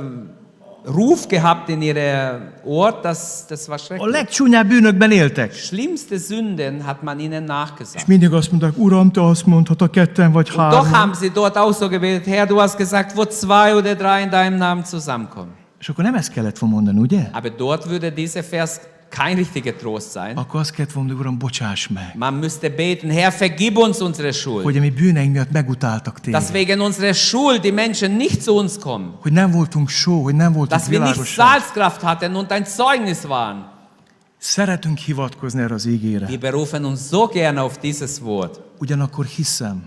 Ruf 0.84 1.26
gehabt 1.28 1.68
in 1.68 1.82
ihrem 1.82 2.52
Ort, 2.64 3.04
dass 3.04 3.46
das 3.48 3.66
war 3.68 3.76
A 3.76 3.78
schrecklich. 3.78 4.12
legcsúnyább 4.12 4.68
bűnökben 4.68 5.10
éltek. 5.10 5.52
Schlimmste 5.54 6.18
Sünden 6.18 6.82
hat 6.82 7.02
man 7.02 7.18
ihnen 7.18 7.42
És 7.42 7.48
nachgesagt. 7.48 8.06
mindig 8.06 8.32
azt 8.32 8.50
mondták, 8.50 8.72
Uram, 8.78 9.12
te 9.12 9.20
azt 9.26 9.46
mondhat, 9.46 9.80
a 9.82 9.88
ketten 9.90 10.32
vagy 10.32 10.46
Doch 10.48 10.56
hárman. 10.56 10.86
haben 10.92 11.14
sie 11.14 11.30
dort 11.30 11.56
auch 11.56 11.76
so 11.78 11.88
gebetet, 11.88 12.26
Herr, 12.34 12.46
du 12.46 12.58
hast 12.58 12.76
gesagt, 12.76 13.16
wo 13.16 13.24
zwei 13.24 13.74
oder 13.74 13.94
drei 13.96 14.22
in 14.22 14.30
deinem 14.30 14.58
Namen 14.58 14.84
zusammenkommen. 14.84 15.54
És 15.80 15.88
akkor 15.88 16.04
nem 16.04 16.14
ezt 16.14 16.32
kellett 16.32 16.58
volna 16.58 16.74
mondani, 16.74 16.98
ugye? 16.98 17.28
Aber 17.32 17.50
dort 17.56 17.88
würde 17.88 18.10
dieser 18.12 18.44
Vers 18.50 18.76
kein 19.16 19.36
richtiger 19.36 19.74
Trost 19.74 20.10
sein. 20.10 20.36
Akkor 20.36 20.60
azt 20.60 20.70
kellett 20.70 20.92
volna, 20.92 21.12
Uram, 21.14 21.38
bocsáss 21.38 21.88
meg, 21.88 22.12
Man 22.16 22.34
müsste 22.34 22.68
beten, 22.68 23.10
Herr, 23.10 23.32
vergib 23.38 23.76
uns 23.76 23.98
unsere 23.98 24.32
Schuld. 24.32 24.62
hogy 24.64 24.76
a 24.76 24.80
mi 24.80 24.90
bűneink 24.90 25.32
miatt 25.32 25.50
megutáltak 25.50 26.20
Dass 26.20 26.44
téged. 26.50 26.66
wegen 26.68 26.80
unserer 26.80 27.14
Schuld 27.14 27.60
die 27.60 27.72
Menschen 27.72 28.10
nicht 28.10 28.42
zu 28.42 28.52
uns 28.54 28.72
kommen. 28.80 29.14
Hogy 29.20 29.32
nem 29.32 29.50
voltunk 29.50 29.88
só, 29.88 30.22
hogy 30.22 30.34
nem 30.34 30.52
voltunk 30.52 30.80
Dass 30.80 30.88
wir 30.88 31.00
nicht. 31.00 31.24
Salzkraft 31.24 32.00
hatten 32.02 32.34
und 32.34 32.50
ein 32.52 32.64
Zeugnis 32.64 33.22
waren. 33.22 33.70
Szeretünk 34.38 34.98
hivatkozni 34.98 35.60
erre 35.62 35.74
az 35.74 35.86
ígére. 35.86 36.26
Wir 36.26 36.38
berufen 36.38 36.84
uns 36.84 37.00
so 37.10 37.26
gerne 37.26 37.60
auf 37.60 37.78
dieses 37.78 38.20
Wort. 38.20 38.60
Ugyanakkor 38.78 39.24
hiszem, 39.24 39.84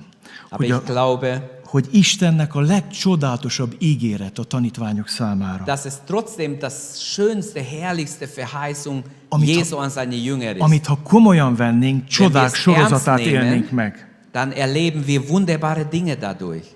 Aber 0.50 0.68
hogy, 0.68 0.72
a, 0.72 0.76
ich 0.76 0.86
glaube, 0.86 1.55
hogy 1.66 1.88
Istennek 1.92 2.56
a 2.56 2.62
legcsodálatosabb 2.62 3.76
ígéret 3.80 4.40
a 4.40 4.44
tanítványok 4.44 5.08
számára. 5.08 5.64
dass 5.64 5.86
es 5.86 5.94
trotzdem 6.06 6.58
das 6.60 6.74
schönste, 6.96 7.64
herrlichste 7.64 8.28
Verheißung 8.36 9.04
Amit- 9.30 9.56
Jesu 9.56 9.78
an 9.78 9.90
seine 9.90 10.16
Jünger 10.16 10.56
ist. 10.56 10.62
Amit 10.62 10.86
ha 10.86 11.00
komolyan 11.04 11.56
vennénk, 11.56 12.08
csodák 12.08 12.56
sorozatát 12.56 13.18
nehmen, 13.18 13.34
élnénk 13.34 13.72
meg. 13.72 14.10
dann 14.32 14.52
erleben 14.52 15.04
wir 15.06 15.22
wunderbare 15.30 15.84
Dinge 15.84 16.16
dadurch. 16.16 16.68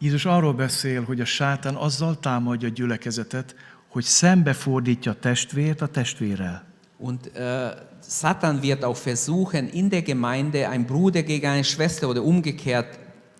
Jézus 0.00 0.24
arról 0.24 0.52
beszél, 0.52 1.04
hogy 1.04 1.20
a 1.20 1.24
sátán 1.24 1.74
azzal 1.74 2.18
támadja 2.20 2.68
a 2.68 2.70
gyülekezetet, 2.70 3.54
hogy 3.88 4.04
szembefordítja 4.04 5.12
a 5.12 5.16
testvért 5.20 5.80
a 5.80 5.86
testvérrel. 5.86 6.66
Und 6.98 7.30
äh, 7.34 7.70
Satan 8.08 8.60
wird 8.60 8.84
auch 8.84 8.98
versuchen, 8.98 9.68
in 9.72 9.88
der 9.88 10.02
Gemeinde 10.02 10.68
ein 10.68 10.84
Bruder 10.86 11.22
gegen 11.22 11.50
eine 11.50 11.64
Schwester 11.64 12.08
oder 12.08 12.22
umgekehrt 12.22 12.98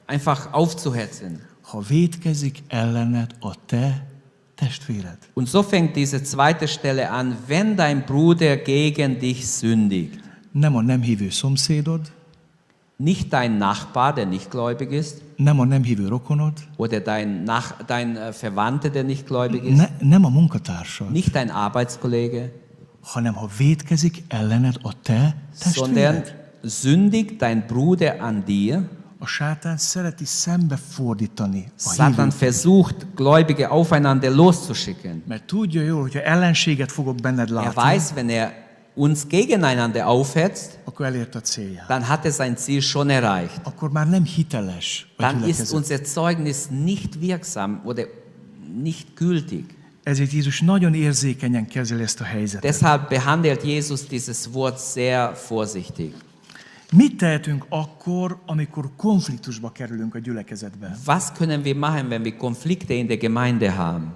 einfach 0.08 0.52
aufzuhetzen. 0.52 1.40
Ha 1.62 1.80
védkezik 1.80 2.62
ellened 2.68 3.34
a 3.40 3.52
te 3.66 3.92
testvéred. 4.54 5.18
Und 5.34 5.48
so 5.48 5.62
fängt 5.62 5.94
diese 5.94 6.22
zweite 6.22 6.66
Stelle 6.66 7.10
an, 7.10 7.36
wenn 7.46 7.76
dein 7.76 8.04
Bruder 8.04 8.56
gegen 8.56 9.18
dich 9.18 9.46
sündigt. 9.46 10.20
Nem 10.52 10.76
a 10.76 10.80
nem 10.80 11.00
hívő 11.02 11.30
szomszédod, 11.30 12.12
Nicht 13.00 13.32
dein 13.32 13.58
Nachbar, 13.58 14.12
der 14.12 14.26
nicht 14.26 14.50
gläubig 14.50 14.90
ist, 14.90 15.22
nem 15.36 15.60
a 15.60 15.64
nem 15.64 15.82
hívő 15.82 16.08
rokonod, 16.08 16.52
oder 16.76 17.00
dein, 17.00 17.44
Nach 17.44 17.84
dein 17.86 18.16
äh, 18.16 18.32
Verwandter, 18.32 18.90
der 18.90 19.04
nicht 19.04 19.26
gläubig 19.26 19.64
ist, 19.64 19.76
ne, 19.76 19.88
nem 20.00 20.24
a 20.24 20.28
munkatársad, 20.28 21.10
nicht 21.10 21.34
dein 21.34 21.50
Arbeitskollege, 21.50 22.50
hanem 23.02 23.34
ha 23.34 23.48
védkezik 23.58 24.24
ellened 24.28 24.78
a 24.82 24.92
te 25.02 25.34
sondern 25.52 26.22
testvéred. 26.22 26.34
sündigt 26.62 27.40
dein 27.40 27.66
Bruder 27.66 28.20
an 28.20 28.44
dir. 28.44 28.88
A 29.20 29.26
sátán 29.26 29.76
szereti 29.76 30.24
szembefordítani 30.24 31.72
a 31.86 31.92
Satan 31.94 32.32
versucht, 32.38 33.06
Gläubige 33.14 33.66
aufeinander 33.66 34.32
loszuschicken. 34.32 35.22
mert 35.28 35.44
tudja 35.44 35.82
jól, 35.82 36.00
hogyha 36.00 36.20
ellenséget 36.20 36.92
fogok 36.92 37.16
benned 37.16 37.48
Er 37.48 37.54
látni, 37.54 37.82
weiß, 37.82 38.10
wenn 38.14 38.28
er 38.28 38.52
uns 38.94 39.26
gegeneinander 39.26 40.02
aufhetzt, 40.06 40.78
akkor 40.84 41.06
elért 41.06 41.34
a 41.34 41.40
célját. 41.40 41.86
dann 41.88 42.02
hat 42.02 42.24
er 42.24 42.30
sein 42.32 42.56
Ziel 42.56 42.80
schon 42.80 43.08
erreicht. 43.10 43.60
Akkor 43.62 43.90
már 43.90 44.08
nem 44.08 44.24
hiteles 44.24 45.06
Dann 45.16 45.48
ist 45.48 45.72
unser 45.72 45.98
Zeugnis 46.04 46.56
nicht 46.84 47.14
wirksam 47.20 47.80
oder 47.84 48.04
nicht 48.82 49.06
gültig. 49.14 49.64
Ezért 50.02 50.30
Jézus 50.32 50.60
nagyon 50.60 50.94
érzékenyen 50.94 51.66
kezeli 51.66 52.02
ezt 52.02 52.20
a 52.20 52.24
helyzetet. 52.24 52.70
Deshalb 52.70 53.08
behandelt 53.08 53.62
Jesus 53.64 54.06
dieses 54.06 54.48
Wort 54.52 54.78
sehr 54.92 55.36
vorsichtig. 55.48 56.14
Mit 56.92 57.16
tehetünk 57.16 57.66
akkor, 57.68 58.38
amikor 58.46 58.90
konfliktusba 58.96 59.70
kerülünk 59.72 60.14
a 60.14 60.18
gyülekezetben? 60.18 60.96
Was 61.06 61.32
können 61.32 61.62
wir 61.62 61.76
machen, 61.76 62.08
wenn 62.08 62.22
wir 62.22 62.36
Konflikte 62.36 62.94
in 62.94 63.06
der 63.06 63.16
Gemeinde 63.16 63.70
haben? 63.72 64.12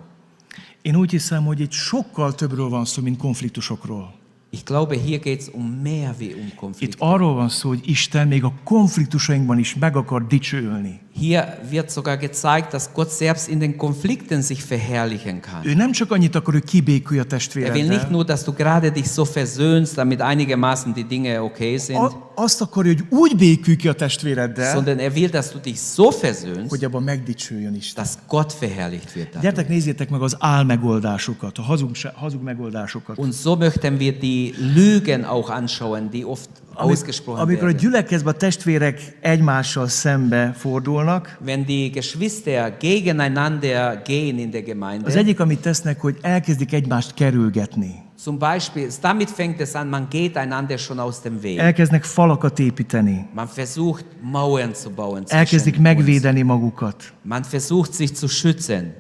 Én 0.83 0.97
úgy 0.97 1.11
hiszem, 1.11 1.45
hogy 1.45 1.61
itt 1.61 1.71
sokkal 1.73 2.35
többről 2.35 2.69
van 2.69 2.85
szó, 2.85 3.03
mint 3.03 3.17
konfliktusokról. 3.19 4.21
Ich 4.55 4.65
glaube, 4.65 4.97
hier 4.97 5.19
geht 5.21 5.41
es 5.41 5.49
um 5.53 5.67
mehr 5.83 6.15
wie 6.19 6.35
um 6.35 6.47
Itt 6.47 6.55
Konflikte. 6.55 6.97
arról 7.07 7.35
van 7.35 7.49
szó, 7.49 7.69
hogy 7.69 7.81
Isten 7.85 8.29
még 8.29 8.45
a 8.45 8.53
konfliktusainkban 8.65 9.59
is 9.59 9.75
meg 9.75 9.97
akar 9.97 10.27
dicsőülni. 10.27 11.01
Hier 11.13 11.59
wird 11.71 11.91
sogar 11.91 12.17
gezeigt, 12.19 12.71
dass 12.73 12.89
Gott 12.93 13.11
selbst 13.11 13.49
in 13.49 13.59
den 13.59 13.77
Konflikten 13.77 14.43
sich 14.43 14.69
verherrlichen 14.69 15.41
kann. 15.41 15.67
Ő 15.67 15.75
nem 15.75 15.93
csak 15.93 16.11
annyit 16.11 16.35
akar, 16.35 16.53
hogy 16.55 16.65
kibékülj 16.65 17.19
a 17.19 17.23
Er 17.23 17.29
will 17.29 17.39
nicht 17.39 17.49
testvéreddel, 17.53 18.11
nur, 18.11 18.25
dass 18.25 18.45
du 18.45 18.53
gerade 18.53 18.91
dich 18.91 19.07
so 19.07 19.25
versöhnst, 19.25 19.97
damit 19.97 20.21
einigermaßen 20.21 20.93
die 20.93 21.05
Dinge 21.05 21.43
okay 21.43 21.79
sind, 21.79 21.99
a- 21.99 22.32
azt 22.35 22.61
akarja, 22.61 22.93
hogy 22.93 23.19
úgy 23.19 23.37
békülj 23.37 23.77
ki 23.77 23.89
a 23.89 23.93
testvéreddel, 23.93 24.73
sondern 24.75 24.99
er 24.99 25.13
will, 25.15 25.29
dass 25.29 25.51
du 25.53 25.59
dich 25.61 25.79
so 25.95 26.11
versöhnst, 26.21 26.69
hogy 26.69 26.85
abban 26.85 27.03
megdicsőjön 27.03 27.75
Isten. 27.75 28.05
dass 28.05 28.15
Gott 28.29 28.53
verherrlicht 28.61 29.15
wird. 29.15 29.27
dadurch. 29.27 29.43
Gyertek, 29.43 29.69
nézzétek 29.69 30.11
meg 30.11 30.21
az 30.23 30.37
álmegoldásokat, 30.39 31.59
a 31.59 31.63
hazug, 31.63 31.91
hazug 32.15 32.43
megoldásokat. 32.43 33.19
Und 33.19 33.33
so 33.35 33.57
möchten 33.57 33.99
wir 33.99 34.19
die 34.19 34.55
Lügen 34.75 35.25
auch 35.25 35.51
anschauen, 35.51 36.11
die 36.11 36.27
oft 36.27 36.49
Amik, 36.75 36.93
ausgesprochen 36.93 37.41
amikor 37.41 37.63
a 37.63 37.67
werden. 37.67 37.81
gyülekezben 37.81 38.33
a 38.35 38.37
testvérek 38.37 39.17
egymással 39.21 39.89
szembe 39.89 40.55
fordulnak, 40.59 41.39
Wenn 41.45 41.65
die 41.65 41.91
Geschwister 41.91 42.77
gegeneinander 42.81 44.03
gehen 44.05 44.39
in 44.39 44.51
der 44.51 44.61
az 44.61 44.67
Gemeinde, 44.67 45.15
egyik, 45.15 45.41
amit 45.41 45.61
tesznek, 45.61 46.01
hogy 46.01 46.17
elkezdik 46.21 46.73
egymást 46.73 47.15
kerülgetni. 47.15 48.11
Zum 48.25 48.39
Beispiel, 48.39 48.89
damit 49.01 49.31
fängt 49.31 49.61
es 49.61 49.75
an, 49.75 49.91
man 49.91 50.09
geht 50.09 50.37
einander 50.37 50.79
schon 50.79 51.01
aus 51.01 51.21
dem 51.21 51.43
Weg. 51.43 51.59
Elkezdnek 51.59 52.07
falakat 52.07 52.61
építeni. 52.61 53.25
Man 53.35 53.49
versucht, 53.49 54.05
Mauern 54.23 54.75
zu 54.75 54.91
bauen. 54.91 55.25
Elkezdik 55.29 55.75
uns. 55.75 55.83
megvédeni 55.83 56.45
magukat. 56.45 57.13
Man 57.25 57.43
versucht, 57.45 57.95
sich 57.95 58.15
zu 58.15 58.29
schützen. 58.29 58.95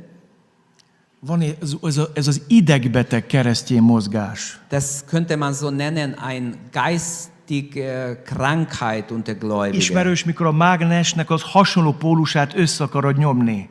Van 1.20 1.40
ez, 1.40 1.76
ez, 1.82 2.00
ez 2.14 2.26
az 2.28 2.40
idegbeteg 2.48 3.26
keresztény 3.26 3.80
mozgás. 3.80 4.60
Das 4.68 5.04
könnte 5.06 5.36
man 5.36 5.54
so 5.54 5.70
nennen, 5.70 6.16
ein 6.18 6.56
geistige 6.72 8.18
Krankheit 8.24 9.12
unter 9.12 9.34
Gläubigen. 9.34 9.80
Ismerős, 9.80 10.24
mikor 10.24 10.46
a 10.46 10.52
mágnesnek 10.52 11.30
az 11.30 11.42
hasonló 11.42 11.92
pólusát 11.92 12.54
össze 12.56 12.84
akarod 12.84 13.16
nyomni. 13.16 13.68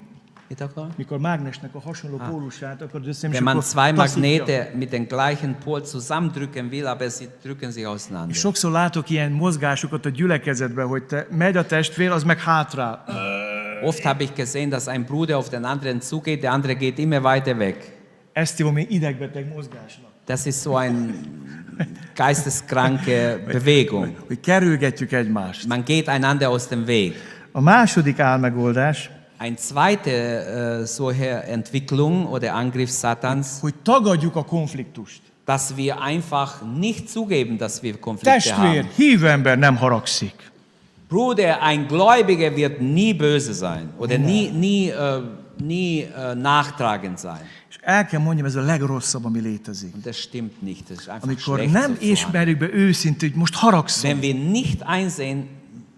Mikor 0.97 1.19
mágnesnek 1.19 1.75
a 1.75 1.79
hasonló 1.79 2.17
pólusát 2.17 2.81
akarod 2.81 3.07
összenyomni, 3.07 3.43
Wenn 3.43 3.55
man 3.55 3.63
zwei. 3.63 3.91
Magnete 3.91 4.71
mit 4.75 4.89
dem 4.89 5.05
gleichen 5.07 5.55
Pol 5.63 5.81
zusammendrücken 5.81 6.69
will, 6.69 6.87
aber 6.87 7.09
sie 7.09 7.27
drücken 7.43 7.71
sich 7.71 7.85
auseinander. 7.85 8.29
És 8.29 8.39
sokszor 8.39 8.71
látok 8.71 9.09
ilyen 9.09 9.31
mozgásokat 9.31 10.05
a 10.05 10.09
gyülekezetben, 10.09 10.87
hogy 10.87 11.03
te 11.03 11.27
megy 11.29 11.57
a 11.57 11.65
testvér, 11.65 12.11
az 12.11 12.23
meg 12.23 12.39
hátrál. 12.39 13.03
Oft 13.83 14.03
habe 14.03 14.23
ich 14.23 14.33
gesehen, 14.33 14.69
dass 14.69 14.87
ein 14.87 15.05
Bruder 15.05 15.35
auf 15.35 15.49
den 15.49 15.63
anderen 15.63 16.01
zugeht, 16.01 16.41
der 16.41 16.51
andere 16.51 16.73
geht 16.73 16.99
immer 16.99 17.21
weiter 17.21 17.57
weg. 17.57 17.99
Ezt 18.33 18.57
hívom 18.57 18.77
én 18.77 18.85
idegbeteg 18.89 19.47
mozgásnak. 19.53 20.09
Das 20.25 20.45
ist 20.45 20.61
so 20.61 20.75
eine 20.75 21.13
geisteskranke 22.15 23.43
Bewegung. 23.45 24.15
Hogy 24.27 24.39
kerülgetjük 24.39 25.11
egymást. 25.11 25.67
Man 25.67 25.83
geht 25.83 26.07
einander 26.07 26.47
aus 26.47 26.67
dem 26.67 26.85
Weg. 26.85 27.13
A 27.51 27.61
második 27.61 28.19
álmegoldás, 28.19 29.09
Eine 29.43 29.55
zweite 29.55 30.11
äh, 30.11 30.85
solche 30.85 31.43
Entwicklung 31.47 32.27
oder 32.27 32.53
Angriff 32.53 32.91
Satans, 32.91 33.59
hogy 33.61 33.73
tagadjuk 33.83 34.35
a 34.35 34.43
konfliktust. 34.43 35.21
dass 35.45 35.75
wir 35.75 35.99
einfach 36.01 36.61
nicht 36.77 37.09
zugeben, 37.09 37.57
dass 37.57 37.81
wir 37.81 37.97
Konflikte 37.99 38.31
Testvér, 38.39 38.83
haben. 38.83 38.87
hívő 38.95 39.27
ember 39.29 39.57
nem 39.57 39.75
haragszik. 39.77 40.35
Bruder, 41.09 41.61
ein 41.61 41.87
Gläubiger 41.87 42.55
wird 42.55 42.79
nie 42.81 43.13
böse 43.13 43.53
sein 43.53 43.89
oder 43.97 44.17
nie, 44.17 44.49
nie, 44.51 44.89
äh, 44.89 45.21
nie 45.57 46.01
äh, 46.03 46.35
nachtragend 46.35 47.19
sein. 47.19 47.41
És 47.69 47.77
el 47.81 48.05
kell 48.05 48.19
mondjam, 48.19 48.45
ez 48.47 48.55
a 48.55 48.61
legrosszabb, 48.61 49.25
ami 49.25 49.39
létezik. 49.39 49.93
Und 49.93 50.05
das 50.05 50.17
stimmt 50.17 50.61
nicht. 50.63 50.89
Das 50.89 50.97
ist 50.99 51.09
einfach 51.09 51.23
Amikor 51.27 51.57
schlecht. 51.57 51.73
nem 51.73 51.81
so 51.81 51.87
zu 51.87 51.93
handeln. 51.93 52.11
ismerjük 52.11 52.57
be 52.59 52.73
őszintén, 52.73 53.29
hogy 53.29 53.37
most 53.39 53.55
haragszom. 53.55 54.09
Wenn 54.11 54.21
wir 54.21 54.35
nicht 54.51 54.83
einsehen, 54.83 55.47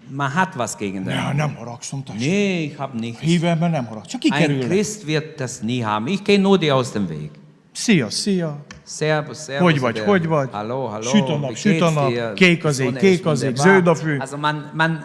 man 0.10 0.36
hat 0.36 0.56
was 0.58 0.78
gegen 0.78 1.04
den. 1.06 1.16
Ja, 1.16 1.34
nem 1.34 1.56
haragszom, 1.56 2.04
testvér. 2.04 2.28
Nee, 2.30 2.66
ich 2.66 2.78
habe 2.78 2.98
nichts. 2.98 3.22
Nem. 3.22 3.88
Csak 4.08 4.22
Ein 4.24 4.48
kikerül. 4.48 4.68
Christ 4.68 5.06
wird 5.08 5.40
das 5.40 5.62
nie 5.62 5.84
haben. 5.84 6.08
Ich 6.08 6.24
gehe 6.24 6.40
nur 6.40 6.58
dir 6.58 6.76
aus 6.76 6.92
dem 6.92 7.08
Weg. 7.10 7.32
Szia, 7.72 8.10
szia. 8.10 8.58
Servus, 8.86 9.38
servus. 9.38 9.72
Hogy 9.72 9.80
vagy, 9.80 10.00
hogy 10.00 10.28
vagy? 10.28 10.50
Hallo, 10.52 10.86
hallo. 10.88 11.10
Süt 11.10 11.30
a 11.30 11.38
nap, 11.38 11.50
wie 11.50 11.56
süt 11.56 11.82
a 11.82 11.90
geht's 11.90 11.94
nap, 11.94 12.08
dir? 12.08 12.34
kék 12.34 12.66
az 12.66 12.80
ég, 12.80 12.86
Sonne 12.86 13.00
kék 13.00 13.20
ist 13.20 13.26
az 13.26 13.42
ég, 13.42 13.48
wunderbar. 13.48 13.74
zöld 13.74 13.88
a 13.88 13.96
fű. 13.96 14.18
Also 14.18 14.38
man, 14.38 14.72
man, 14.74 15.04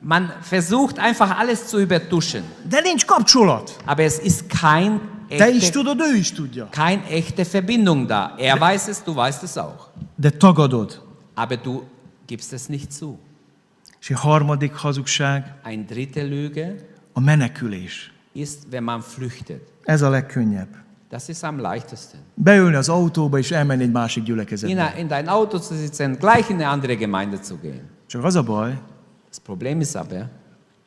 man 0.00 0.32
versucht 0.50 0.98
einfach 0.98 1.38
alles 1.38 1.66
zu 1.68 1.78
übertuschen. 1.78 2.42
De 2.68 2.80
nincs 2.80 3.04
kapcsolat. 3.04 3.76
Aber 3.84 4.04
es 4.04 4.18
ist 4.18 4.48
kein 4.48 5.00
Te 5.28 5.34
is 5.48 5.62
echte, 5.62 5.70
tudod, 5.70 6.00
ő 6.00 6.16
is 6.16 6.32
tudja. 6.32 6.68
kein 6.70 7.02
echte 7.08 7.44
Verbindung 7.44 8.06
da. 8.06 8.34
Er 8.38 8.60
weiß 8.60 8.88
es, 8.88 9.04
du 9.04 9.14
weißt 9.14 9.42
es 9.42 9.56
auch. 9.56 9.88
De 10.16 10.30
tagadod. 10.30 11.00
Aber 11.34 11.56
du 11.56 11.82
gibst 12.26 12.52
es 12.52 12.68
nicht 12.68 12.92
zu. 12.92 13.18
És 14.00 14.10
egy 14.10 14.16
harmadik 14.18 14.72
hazugság, 14.74 15.54
Ein 15.64 15.86
dritte 15.86 16.22
Lüge 16.22 16.74
a 17.12 17.20
menekülés. 17.20 18.12
ist, 18.32 18.58
wenn 18.70 18.82
man 18.84 19.00
flüchtet. 19.00 19.60
Ez 19.84 20.02
a 20.02 20.08
legkönnyebb. 20.10 20.68
Das 21.10 21.28
ist 21.28 21.42
am 21.44 21.60
leichtesten. 21.60 22.20
Beülni 22.34 22.74
az 22.76 22.88
autóba 22.88 23.38
és 23.38 23.50
elmenni 23.50 23.82
egy 23.82 23.90
másik 23.90 24.16
In, 24.22 24.24
gyülekezetbe. 24.24 24.94
in 24.98 25.06
dein 25.08 25.26
Auto 25.28 25.58
zu 25.58 25.74
sitzen, 25.74 26.16
gleich 26.20 26.50
in 26.50 26.56
eine 26.56 26.68
andere 26.68 26.94
Gemeinde 26.94 27.36
zu 27.42 27.56
gehen. 27.62 27.88
Csak 28.06 28.24
az 28.24 28.34
a 28.34 28.42
baj, 28.42 28.70
Das 29.28 29.38
Problem 29.42 29.80
ist 29.80 29.94
aber, 29.96 30.28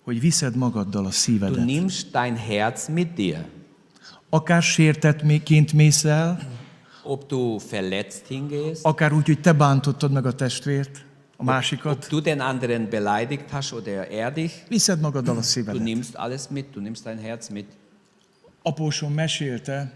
hogy 0.03 0.19
viszed 0.19 0.55
magaddal 0.55 1.03
a 1.03 1.07
du 1.07 1.11
szívedet. 1.13 1.65
nimmst 1.65 2.11
dein 2.11 2.35
Herz 2.35 2.87
mit 2.87 3.13
dir. 3.13 3.45
Akár 4.29 4.61
sértettként 4.61 5.73
mész 5.73 6.03
el, 6.05 6.39
Ob 7.03 7.25
du 7.27 7.57
verletzt 7.71 8.27
hingehst, 8.27 8.85
akár 8.85 9.13
úgy, 9.13 9.25
hogy 9.25 9.41
te 9.41 9.53
bántottad 9.53 10.11
meg 10.11 10.25
a 10.25 10.33
testvért, 10.33 11.05
a 11.41 11.43
ob 11.43 11.47
másikat. 11.47 12.07
du 12.09 12.21
den 12.21 12.41
anderen 12.41 12.89
beleidigt 12.89 13.45
hast 13.51 13.73
oder 13.73 14.07
er 14.09 14.31
dich, 14.31 14.53
Viszed 14.69 14.99
magaddal 15.01 15.35
a 15.35 15.39
du 15.39 15.45
szívedet. 15.45 15.81
nimmst 15.81 16.15
alles 16.15 16.49
mit, 16.49 16.65
du 16.75 16.79
nimmst 16.79 17.05
dein 17.05 17.17
Herz 17.17 17.49
mit. 17.49 17.65
Apósom 18.63 19.13
mesélte, 19.13 19.91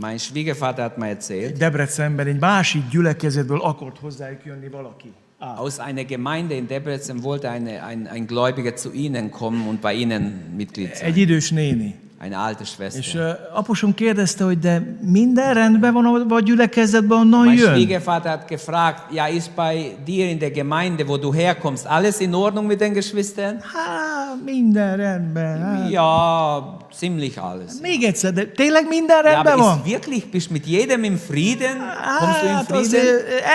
Mein 0.00 0.18
Schwiegervater 0.18 0.82
hat 0.84 0.98
mir 0.98 1.08
erzählt, 1.08 1.56
Debrecenben 1.60 2.26
egy 2.26 2.38
másik 2.40 2.82
gyülekezetből 2.90 3.60
akart 3.60 3.98
hozzájuk 3.98 4.44
jönni 4.44 4.68
valaki. 4.68 5.12
Á, 5.38 5.54
aus 5.56 5.78
einer 5.78 6.04
Gemeinde 6.04 6.54
in 6.54 6.66
Debrecen 6.66 7.22
wollte 7.22 7.48
eine, 7.48 7.82
ein, 7.82 8.06
ein 8.06 8.26
Gläubiger 8.26 8.74
zu 8.76 8.92
ihnen 8.92 9.30
kommen 9.30 9.66
und 9.68 9.80
bei 9.80 9.94
ihnen 9.94 10.54
Mitglied 10.56 10.94
sein. 10.96 11.08
egy 11.08 11.16
idős 11.16 11.50
néni. 11.50 11.94
Eine 12.20 12.36
alte 12.36 12.62
És 12.62 12.68
Schwester. 12.68 13.38
uh, 13.52 13.58
apusom 13.58 13.94
kérdezte, 13.94 14.44
hogy 14.44 14.58
de 14.58 14.96
minden 15.00 15.54
rendben 15.54 15.92
van 15.92 16.26
a 16.30 16.40
gyülekezetben, 16.40 17.18
onnan 17.18 17.44
Mein 17.44 17.56
jön? 17.56 17.68
Schwiegervater 17.74 18.30
hat 18.38 18.48
gefragt, 18.48 19.12
ja, 19.12 19.26
ist 19.26 19.50
bei 19.54 19.96
dir 20.04 20.28
in 20.28 20.38
der 20.38 20.50
Gemeinde, 20.50 21.06
wo 21.06 21.16
du 21.16 21.32
herkommst, 21.34 21.86
alles 21.86 22.18
in 22.20 22.34
Ordnung 22.34 22.66
mit 22.66 22.80
den 22.80 22.92
Geschwistern? 22.92 23.56
Há, 23.60 24.34
minden 24.44 24.96
rendben. 24.96 25.62
Hát. 25.62 25.90
Ja, 25.90 26.76
ziemlich 26.92 27.38
alles. 27.42 27.72
Még 27.80 28.02
egyszer, 28.02 28.32
de 28.32 28.44
tényleg 28.44 28.88
minden 28.88 29.16
Ja, 29.24 29.30
rendben 29.30 29.52
aber 29.52 29.64
van? 29.64 29.76
ist 29.78 29.84
wirklich, 29.92 30.30
bist 30.30 30.50
mit 30.50 30.66
jedem 30.66 31.04
im 31.04 31.16
Frieden? 31.16 31.76
Kommst 32.18 32.40
du 32.42 32.46
Hát 32.46 32.64
Frieden? 32.66 33.04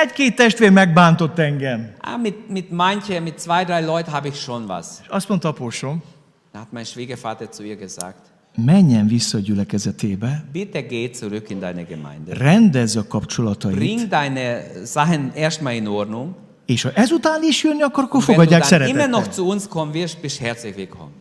egy-két 0.02 0.36
testvér 0.36 0.72
megbántott 0.72 1.40
engem. 1.40 1.90
Ah, 2.02 2.22
mit, 2.22 2.50
mit 2.50 2.72
manchen, 2.72 3.24
mit 3.24 3.40
zwei, 3.40 3.64
drei 3.64 3.86
Leuten 3.86 4.14
habe 4.14 4.28
ich 4.28 4.36
schon 4.42 4.68
was. 4.68 4.88
És 5.02 5.08
azt 5.10 5.28
mondta 5.30 5.48
apósom, 5.48 6.02
Da 6.52 6.60
hat 6.60 6.72
mein 6.72 6.86
Schwiegervater 6.86 7.50
zu 7.52 7.64
ihr 7.64 7.76
gesagt, 7.78 8.32
menjen 8.56 9.08
vissza 9.08 9.38
a 9.38 9.42
gyülekezetébe, 9.42 10.46
bitte 10.52 10.82
geh 10.82 11.12
zurück 11.12 11.50
in 11.50 11.60
deine 11.60 11.84
Gemeinde. 11.84 12.34
rendezze 12.34 13.00
a 13.00 13.04
kapcsolatait, 13.08 13.76
Bring 13.76 14.08
deine 14.08 14.64
Sachen 14.84 15.32
erstmal 15.36 15.74
in 15.74 15.88
Ordnung. 15.88 16.36
és 16.66 16.82
ha 16.84 16.92
ezután 16.94 17.44
is 17.44 17.64
jönni, 17.64 17.82
akkor, 17.82 18.04
akkor 18.04 18.24
wenn 18.26 18.36
du 18.36 18.42
fogadják 18.44 18.70
dann 18.70 18.82
immer 18.88 19.10
noch 19.10 19.24
szeretettel. 19.24 19.34
zu 19.44 19.50
uns 19.50 19.68
kommen 19.68 19.94
wirst, 19.94 20.18
bist 20.22 20.40
herzlich 20.40 20.76
willkommen. 20.76 21.12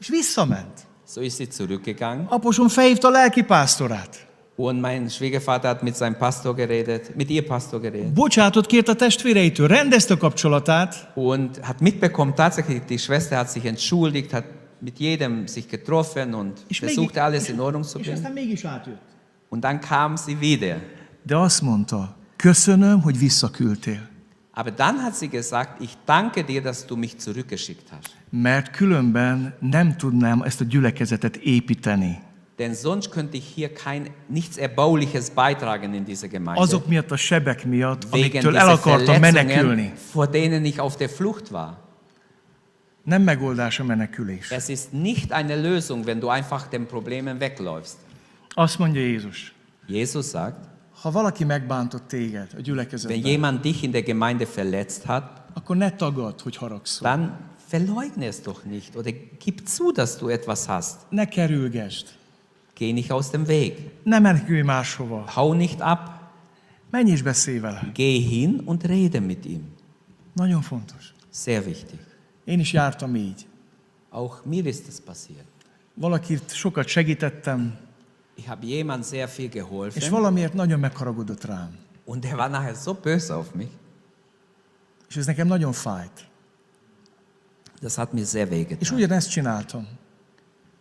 És 0.00 0.08
visszament. 0.08 0.86
So 1.06 1.20
ist 1.20 1.36
sie 1.36 1.46
zurückgegangen. 1.46 2.26
Apósom 2.28 2.68
felhívta 2.68 3.08
a 3.08 3.10
lelki 3.10 3.42
pásztorát. 3.42 4.26
Und 4.56 4.80
mein 4.80 5.08
Schwiegervater 5.10 5.68
hat 5.70 5.82
mit 5.82 5.96
seinem 5.96 6.16
Pastor 6.18 6.54
geredet, 6.54 7.16
mit 7.16 7.30
ihr 7.30 7.42
Pastor 7.46 7.80
geredet. 7.80 8.12
Bocsátot 8.12 8.66
kért 8.66 8.88
a 8.88 8.94
testvéreitől, 8.94 9.66
rendezte 9.66 10.14
a 10.14 10.16
kapcsolatát, 10.16 11.10
Und 11.14 11.58
hat 11.62 11.80
mitbekommen, 11.80 12.34
tatsächlich, 12.34 12.80
die 12.88 12.98
Schwester 12.98 13.36
hat 13.38 13.50
sich 13.50 13.64
entschuldigt, 13.64 14.32
hat 14.32 14.44
mit 14.80 14.98
jedem 14.98 15.46
sich 15.48 15.68
getroffen 15.68 16.34
und 16.34 16.64
versuchte 16.70 17.22
alles 17.22 17.48
in 17.48 17.60
Ordnung 17.60 17.84
zu 17.84 17.98
bringen. 17.98 18.24
Und 19.50 19.62
dann 19.64 19.80
kam 19.80 20.16
sie 20.16 20.40
wieder. 20.40 20.76
De 21.22 21.36
azt 21.36 21.62
mondta, 21.62 22.16
köszönöm, 22.36 23.00
hogy 23.00 23.18
visszaküldtél. 23.18 24.08
Aber 24.52 24.70
dann 24.70 25.02
hat 25.02 25.14
sie 25.14 25.28
gesagt, 25.28 25.80
ich 25.80 25.96
danke 26.04 26.42
dir, 26.44 26.62
dass 26.62 26.86
du 26.86 26.96
mich 26.96 27.18
zurückgeschickt 27.18 27.90
hast. 27.90 28.16
Mert 28.30 28.70
különben 28.70 29.54
nem 29.60 29.96
tudnám 29.96 30.42
ezt 30.42 30.60
a 30.60 30.64
gyülekezetet 30.64 31.36
építeni. 31.36 32.18
Denn 32.58 32.74
sonst 32.74 33.10
könnte 33.10 33.36
ich 33.36 33.44
hier 33.54 33.72
kein, 33.72 34.10
nichts 34.26 34.56
Erbauliches 34.56 35.30
beitragen 35.30 35.94
in 35.94 36.04
diese 36.04 36.28
Gemeinde. 36.28 36.60
Azok 36.60 36.88
miatt 36.88 37.12
a 37.12 37.16
sebek 37.16 37.64
miatt, 37.64 38.04
wegen 38.10 38.14
amiktől 38.14 38.56
el 38.56 38.60
dieser 38.60 38.72
akartam 38.72 39.20
menekülni. 39.20 39.92
Vor 40.12 40.26
denen 40.26 40.64
ich 40.64 40.80
auf 40.80 40.96
der 40.96 41.08
Flucht 41.08 41.52
war. 41.52 41.87
Nem 43.08 43.22
megoldás 43.22 43.80
a 43.80 43.84
menekülés. 43.84 44.50
Es 44.50 44.68
ist 44.68 44.92
nicht 44.92 45.32
eine 45.32 45.56
Lösung, 45.56 46.04
wenn 46.04 46.20
du 46.20 46.28
einfach 46.28 46.68
den 46.68 46.86
Problemen 46.86 47.40
wegläufst. 47.40 47.96
Azt 48.54 48.78
mondja 48.78 49.00
Jézus, 49.00 49.52
Jesus 49.86 50.30
sagt, 50.30 50.68
ha 51.02 51.10
valaki 51.10 51.44
megbántott 51.44 52.08
téged 52.08 52.48
a 52.52 52.54
wenn 52.54 52.62
gyülekezetben, 52.62 53.26
jemand 53.26 53.64
dich 53.64 53.82
in 53.82 53.90
der 53.90 54.02
Gemeinde 54.02 54.46
verletzt 54.46 55.04
hat, 55.06 55.42
akkor 55.54 55.76
ne 55.76 55.90
tagad, 55.90 56.40
hogy 56.40 56.56
haragszol. 56.56 57.08
dann 57.08 57.38
verleugne 57.68 58.26
es 58.26 58.42
doch 58.42 58.64
nicht 58.64 58.96
oder 58.96 59.12
gib 59.38 59.66
zu, 59.68 59.92
dass 59.92 60.18
du 60.18 60.28
etwas 60.28 60.68
hast. 60.68 61.10
Ne 61.10 61.28
kerülgesd. 61.28 62.06
Geh 62.74 62.92
nicht 62.92 63.10
aus 63.10 63.30
dem 63.30 63.46
Weg. 63.46 63.90
Ne 64.04 64.20
menekülj 64.20 64.62
máshova. 64.62 65.24
Hau 65.34 65.54
nicht 65.54 65.80
ab. 65.80 66.32
Menj 66.90 67.10
és 67.10 67.22
beszélj 67.22 67.60
vele. 67.60 67.90
Geh 67.94 68.20
hin 68.20 68.60
und 68.64 68.84
rede 68.84 69.20
mit 69.20 69.46
ihm. 69.46 69.62
Nagyon 70.32 70.62
fontos. 70.62 71.14
Sehr 71.30 71.64
wichtig. 71.64 72.07
Én 72.48 72.60
is 72.60 72.72
jártam 72.72 73.14
így. 73.14 73.46
Auch 74.10 74.44
mir 74.44 74.66
ist 74.66 74.88
es 74.88 75.00
passiert. 75.04 75.46
Valakit 75.94 76.50
sokat 76.50 76.86
segítettem, 76.88 77.78
Ich 78.34 78.46
habe 78.48 78.66
jemand 78.66 79.04
sehr 79.04 79.28
viel 79.28 79.46
és 79.46 79.52
geholfen 79.52 80.10
valamiért 80.10 80.54
nagyon 80.54 80.80
megharagudott 80.80 81.44
rám. 81.44 81.76
und 82.04 82.22
der 82.24 82.36
war 82.36 82.50
nachher 82.50 82.74
so 82.74 82.94
böse 82.94 83.34
auf 83.34 83.52
mich. 83.54 83.70
És 85.08 85.16
ez 85.16 85.26
nekem 85.26 85.46
nagyon 85.46 85.72
fájt. 85.72 86.26
Das 87.80 87.94
hat 87.96 88.12
mir 88.12 88.24
sehr 88.24 88.46
És 88.46 88.50
wehgetan. 88.50 88.94
ugyanezt 88.96 89.30
csináltam. 89.30 89.86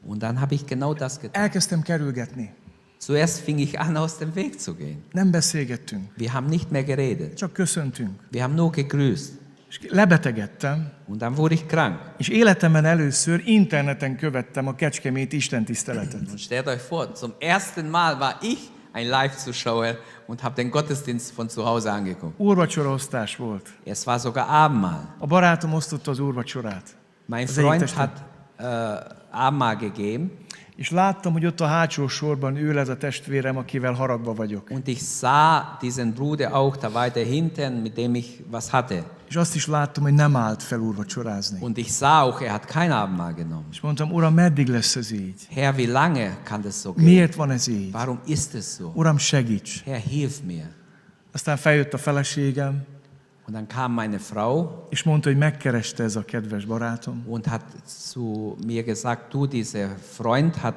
Und 0.05 0.19
dann 0.21 0.39
habe 0.39 0.53
ich 0.53 0.65
genau 0.65 0.93
das 0.93 1.19
getan. 1.19 1.41
Elkezdtem 1.43 1.81
kerülgetni. 1.81 2.53
Zuerst 2.99 3.37
fing 3.39 3.59
ich 3.59 3.79
an, 3.79 3.95
aus 3.95 4.17
dem 4.17 4.33
Weg 4.35 4.59
zu 4.59 4.73
gehen. 4.75 5.03
Nem 5.11 5.31
beszélgettünk, 5.31 6.11
Wir 6.17 6.31
haben 6.33 6.49
nicht 6.49 6.69
mehr 6.71 6.83
geredet. 6.83 7.37
csak 7.37 7.53
köszöntünk. 7.53 8.19
Wir 8.31 8.41
haben 8.41 8.55
nur 8.55 8.71
gegrüßt. 8.71 9.31
És 9.69 9.79
lebetegedtem, 9.89 10.89
Und 11.07 11.21
dann 11.21 11.35
wurde 11.37 11.53
ich 11.53 11.65
krank. 11.67 11.99
és 12.17 12.27
életemben 12.27 12.85
először 12.85 13.41
interneten 13.45 14.15
követtem 14.17 14.67
a 14.67 14.75
Kecskemét 14.75 15.33
Isten 15.33 15.65
tiszteletet. 15.65 16.29
Und 16.29 16.39
stellt 16.39 16.67
euch 16.67 16.81
vor, 16.81 17.13
zum 17.15 17.33
ersten 17.39 17.89
Mal 17.89 18.19
war 18.19 18.37
ich 18.41 18.59
ein 18.93 19.07
Live-Zuschauer 19.07 19.97
und 20.27 20.41
habe 20.41 20.55
den 20.55 20.69
Gottesdienst 20.71 21.31
von 21.33 21.49
zu 21.49 21.65
Hause 21.65 21.91
angeguckt. 21.91 22.39
Úrvacsoraosztás 22.39 23.35
volt. 23.39 23.65
Es 23.85 24.05
war 24.05 24.19
sogar 24.19 24.47
Abendmahl. 24.47 25.07
A 25.19 25.25
barátom 25.25 25.73
osztotta 25.73 26.11
az 26.11 26.19
úrvacsorát. 26.19 26.95
Mein 27.25 27.47
Freund 27.47 27.89
hat 27.95 28.23
äh, 28.57 28.65
Abendmahl 29.31 29.75
gegeben 29.77 30.31
És 30.77 30.89
láttam, 30.89 31.33
hogy 31.33 31.45
ott 31.45 31.61
a 31.61 31.65
hátsó 31.65 32.07
sorban 32.07 32.57
ül 32.57 32.79
ez 32.79 32.89
a 32.89 32.97
testvérem, 32.97 33.57
akivel 33.57 33.93
haragba 33.93 34.33
vagyok. 34.33 34.69
und 34.69 34.87
ich 34.87 35.01
sah 35.01 35.61
diesen 35.79 36.13
Bruder 36.13 36.53
auch 36.53 36.77
da 36.77 36.89
weiter 36.89 37.25
hinten, 37.25 37.73
mit 37.73 37.93
dem 37.93 38.15
ich 38.15 38.27
was 38.51 38.69
hatte. 38.69 39.03
És 39.29 39.35
azt 39.35 39.55
is 39.55 39.67
láttam, 39.67 40.03
hogy 40.03 40.13
nem 40.13 40.35
állt 40.35 40.63
fel 40.63 40.79
úrvacsorázni. 40.79 41.57
Und 41.61 41.77
ich 41.77 41.89
sah 41.89 42.21
auch, 42.21 42.41
er 42.41 42.49
hat 42.49 42.65
kein 42.65 42.91
Abendmahl 42.91 43.33
genommen. 43.33 43.67
És 43.71 43.79
mondtam, 43.79 44.11
Uram, 44.11 44.33
meddig 44.33 44.67
lesz 44.67 44.95
ez 44.95 45.11
így? 45.11 45.47
Herr, 45.49 45.75
wie 45.75 45.91
lange 45.91 46.37
kann 46.43 46.61
das 46.61 46.75
so 46.75 46.93
gehen? 46.93 47.09
Miért 47.09 47.35
van 47.35 47.51
ez 47.51 47.67
így? 47.67 47.93
Warum 47.93 48.19
ist 48.25 48.53
es 48.53 48.65
so? 48.65 48.91
Uram, 48.93 49.17
segíts! 49.17 49.81
Herr, 49.85 49.99
hilf 49.99 50.39
mir. 50.45 50.65
Aztán 51.31 51.57
feljött 51.57 51.93
a 51.93 51.97
feleségem, 51.97 52.85
Und 53.47 53.53
dann 53.53 53.67
kam 53.67 53.93
meine 53.93 54.19
Frau 54.19 54.87
és 54.89 55.03
mondta, 55.03 55.29
hogy 55.29 55.37
megkereste 55.37 56.03
ez 56.03 56.15
a 56.15 56.21
kedves 56.21 56.65
barátom, 56.65 57.23
und 57.27 57.45
hat 57.45 57.63
zu 57.85 58.55
mir 58.65 58.83
gesagt, 58.83 59.31
du, 59.31 59.45
dieser 59.45 59.89
Freund 60.11 60.55
hat, 60.55 60.75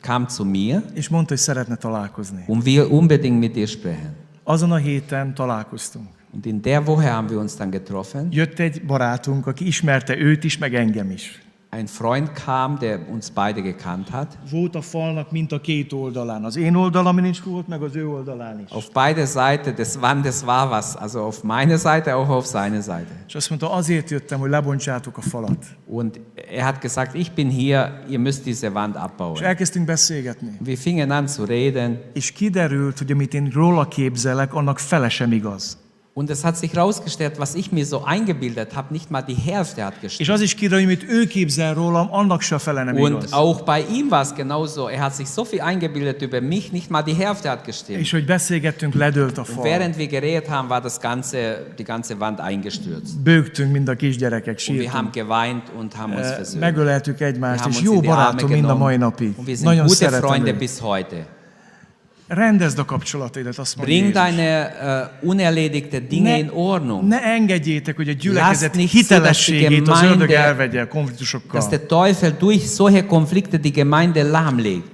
kam 0.00 0.28
zu 0.28 0.44
mir 0.44 0.82
és 0.92 1.08
mondta, 1.08 1.32
hogy 1.32 1.42
szeretne 1.42 1.76
találkozni. 1.76 2.44
und 2.46 2.64
will 2.64 2.86
unbedingt 2.90 3.38
mit 3.38 3.52
dir 3.52 3.66
sprechen. 3.66 4.14
Azon 4.44 4.72
a 4.72 4.76
héten 4.76 5.34
találkoztunk. 5.34 6.08
Und 6.32 6.46
in 6.46 6.60
der 6.60 6.86
Woche 6.86 7.10
haben 7.10 7.28
wir 7.28 7.38
uns 7.38 7.56
dann 7.56 7.70
getroffen. 7.70 8.28
Jött 8.30 8.58
egy 8.58 8.84
barátunk, 8.86 9.46
aki 9.46 9.66
ismerte 9.66 10.18
őt 10.18 10.44
is, 10.44 10.58
meg 10.58 10.74
engem 10.74 11.10
is. 11.10 11.43
Ein 11.76 11.86
Freund 11.88 12.34
kam, 12.34 12.78
der 12.78 12.98
uns 13.08 13.30
beide 13.30 13.60
gekannt 13.62 14.10
hat. 14.10 14.38
Volt 14.50 14.74
a 14.74 14.80
falnak, 14.80 15.30
mint 15.30 15.52
a 15.52 15.60
két 15.60 15.92
oldalán. 15.92 16.44
Az 16.44 16.56
én 16.56 16.74
oldalamon 16.74 17.24
is 17.24 17.42
volt, 17.42 17.68
meg 17.68 17.82
az 17.82 17.96
ő 17.96 18.08
oldalán 18.08 18.60
is. 18.60 18.70
Auf 18.70 18.88
beide 18.92 19.26
Seiten 19.26 19.74
des 19.74 19.96
Wandes 20.00 20.42
war 20.42 20.70
was, 20.70 20.94
also 20.94 21.24
auf 21.24 21.42
meine 21.42 21.76
Seite, 21.76 22.14
auch 22.14 22.28
auf 22.30 22.46
seine 22.46 22.80
Seite. 22.80 23.24
És 23.26 23.34
azt 23.34 23.48
mondta, 23.48 23.72
azért 23.72 24.10
jöttem, 24.10 24.38
hogy 24.38 24.50
lebontsátok 24.50 25.16
a 25.16 25.20
falat. 25.20 25.64
Und 25.86 26.20
er 26.50 26.64
hat 26.64 26.80
gesagt, 26.80 27.14
ich 27.14 27.32
bin 27.32 27.48
hier, 27.48 28.04
ihr 28.08 28.18
müsst 28.18 28.44
diese 28.44 28.70
Wand 28.70 28.94
És 28.94 29.00
abbauen. 29.00 29.44
elkezdtünk 29.44 29.86
beszélgetni. 29.86 30.58
Wir 30.64 30.76
fingen 30.76 31.10
an 31.10 31.26
zu 31.26 31.44
reden 31.44 32.00
És 32.12 32.30
kiderült, 32.32 32.98
hogy 32.98 33.12
amit 33.12 33.34
én 33.34 33.50
róla 33.52 33.88
képzelek, 33.88 34.54
annak 34.54 34.78
fele 34.78 35.08
sem 35.08 35.32
igaz. 35.32 35.82
Und 36.16 36.30
es 36.30 36.44
hat 36.44 36.56
sich 36.56 36.72
herausgestellt, 36.72 37.38
was 37.38 37.54
ich 37.56 37.72
mir 37.72 37.84
so 37.84 38.04
eingebildet 38.04 38.76
habe, 38.76 38.92
nicht 38.92 39.10
mal 39.10 39.22
die 39.22 39.34
Hälfte 39.34 39.82
hat 39.84 39.94
És 39.94 40.00
gestimmt. 40.00 40.28
az 40.30 40.40
is 40.40 40.54
kiderült, 40.54 40.84
hogy 40.86 40.96
amit 40.98 41.10
ő 41.10 41.26
képzel 41.26 41.74
rólam, 41.74 42.08
annak 42.12 42.42
se 42.42 42.58
fele 42.58 42.84
nem 42.84 42.96
Und 42.96 43.10
igaz. 43.22 43.32
auch 43.32 43.62
bei 43.64 43.84
ihm 43.92 44.10
war 44.10 44.20
es 44.22 44.32
genauso. 44.34 44.88
Er 44.88 45.00
hat 45.02 45.14
sich 45.14 45.26
so 45.28 45.44
viel 45.44 45.60
eingebildet 45.60 46.22
über 46.22 46.40
mich, 46.40 46.70
nicht 46.72 46.88
mal 46.90 47.02
die 47.02 47.14
Hälfte 47.14 47.48
hat 47.48 47.64
gestimmt. 47.64 47.98
És 48.00 48.10
hogy 48.10 48.24
beszélgettünk, 48.24 48.94
ledőlt 48.94 49.38
a 49.38 49.40
Und 49.40 49.48
fal. 49.50 49.62
während 49.64 49.96
wir 49.96 50.06
geredet 50.08 50.48
haben, 50.48 50.68
war 50.68 50.80
das 50.80 50.98
ganze, 51.00 51.66
die 51.78 51.84
ganze 51.84 52.14
Wand 52.18 52.38
eingestürzt. 52.40 53.18
Bőgtünk, 53.24 53.72
mind 53.72 53.88
a 53.88 53.94
kisgyerekek, 53.96 54.46
Und 54.58 54.66
wir 54.68 54.76
sírtunk. 54.76 54.92
haben 54.94 55.10
geweint 55.12 55.62
und 55.78 55.94
haben 55.96 56.12
uns 56.16 56.26
Eh, 56.26 56.34
versöhnt. 56.34 56.60
Megöleltük 56.60 57.18
Wir 57.18 57.26
egymást, 57.26 57.60
haben 57.60 57.72
és 57.72 57.78
uns 57.78 57.86
jó 57.86 57.94
in 57.94 58.00
die 58.00 58.10
Arme 58.10 58.22
barátom 58.24 58.50
mind 58.50 58.64
a 58.64 58.74
mai 58.74 58.92
genommen. 58.94 58.98
napig. 58.98 59.38
Und 59.38 59.46
wir 59.46 59.56
sind 59.56 59.68
Nagyon 59.68 59.86
gute 59.86 59.96
szeretem 60.04 60.28
Freunde 60.28 60.50
őt. 60.50 60.58
bis 60.58 60.80
heute. 60.80 61.26
Rendezd 62.26 62.78
a 62.78 62.84
kapcsolataidat, 62.84 63.58
azt 63.58 63.76
mondja 63.76 63.94
Bring 63.94 64.14
Jézus. 64.14 64.34
deine 64.36 64.72
uh, 65.22 65.28
unerledigte 65.28 65.98
Dinge 65.98 66.38
in 66.38 66.48
Ordnung. 66.52 67.08
ne 67.08 67.22
engedjétek, 67.22 67.96
hogy 67.96 68.08
a 68.08 68.12
gyülekezet 68.12 68.74
hitelességét 68.74 69.82
dass 69.82 70.02
az 70.02 70.08
ördög 70.08 70.30
elvegye 70.30 70.78
Dass 70.78 70.88
konfliktusokkal. 70.92 71.68
der 71.70 71.80
Teufel 71.80 72.36
durch 72.38 72.64
solche 72.66 73.06
Konflikte 73.06 73.56
die 73.56 73.70
Gemeinde 73.72 74.22
lahmlegt. 74.22 74.92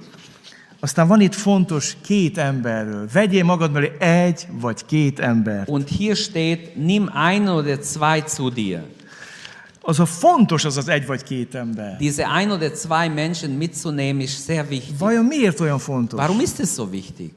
Aztán 0.79 1.07
van 1.07 1.21
itt 1.21 1.35
fontos 1.35 1.97
két 2.05 2.37
emberről. 2.37 3.07
Vegyél 3.13 3.43
magad 3.43 3.71
mellé 3.71 3.91
egy 3.99 4.47
vagy 4.61 4.85
két 4.85 5.19
ember. 5.19 5.63
Und 5.67 5.87
hier 5.87 6.15
steht, 6.15 6.75
nimm 6.75 7.09
einen 7.13 7.47
oder 7.47 7.79
zwei 7.79 8.23
zu 8.27 8.49
dir. 8.49 8.79
Az 9.81 9.99
a 9.99 10.05
fontos 10.05 10.65
az 10.65 10.77
az 10.77 10.87
egy 10.87 11.05
vagy 11.05 11.23
két 11.23 11.55
ember. 11.55 11.97
Diese 11.97 12.27
ein 12.37 12.51
oder 12.51 12.71
zwei 12.71 13.07
Menschen 13.07 13.49
mitzunehmen 13.49 14.21
ist 14.21 14.45
sehr 14.45 14.65
wichtig. 14.69 14.97
Vajon 14.97 15.25
miért 15.25 15.59
olyan 15.59 15.79
fontos? 15.79 16.19
Warum 16.19 16.39
ist 16.39 16.59
es 16.59 16.69
so 16.69 16.83
wichtig? 16.83 17.31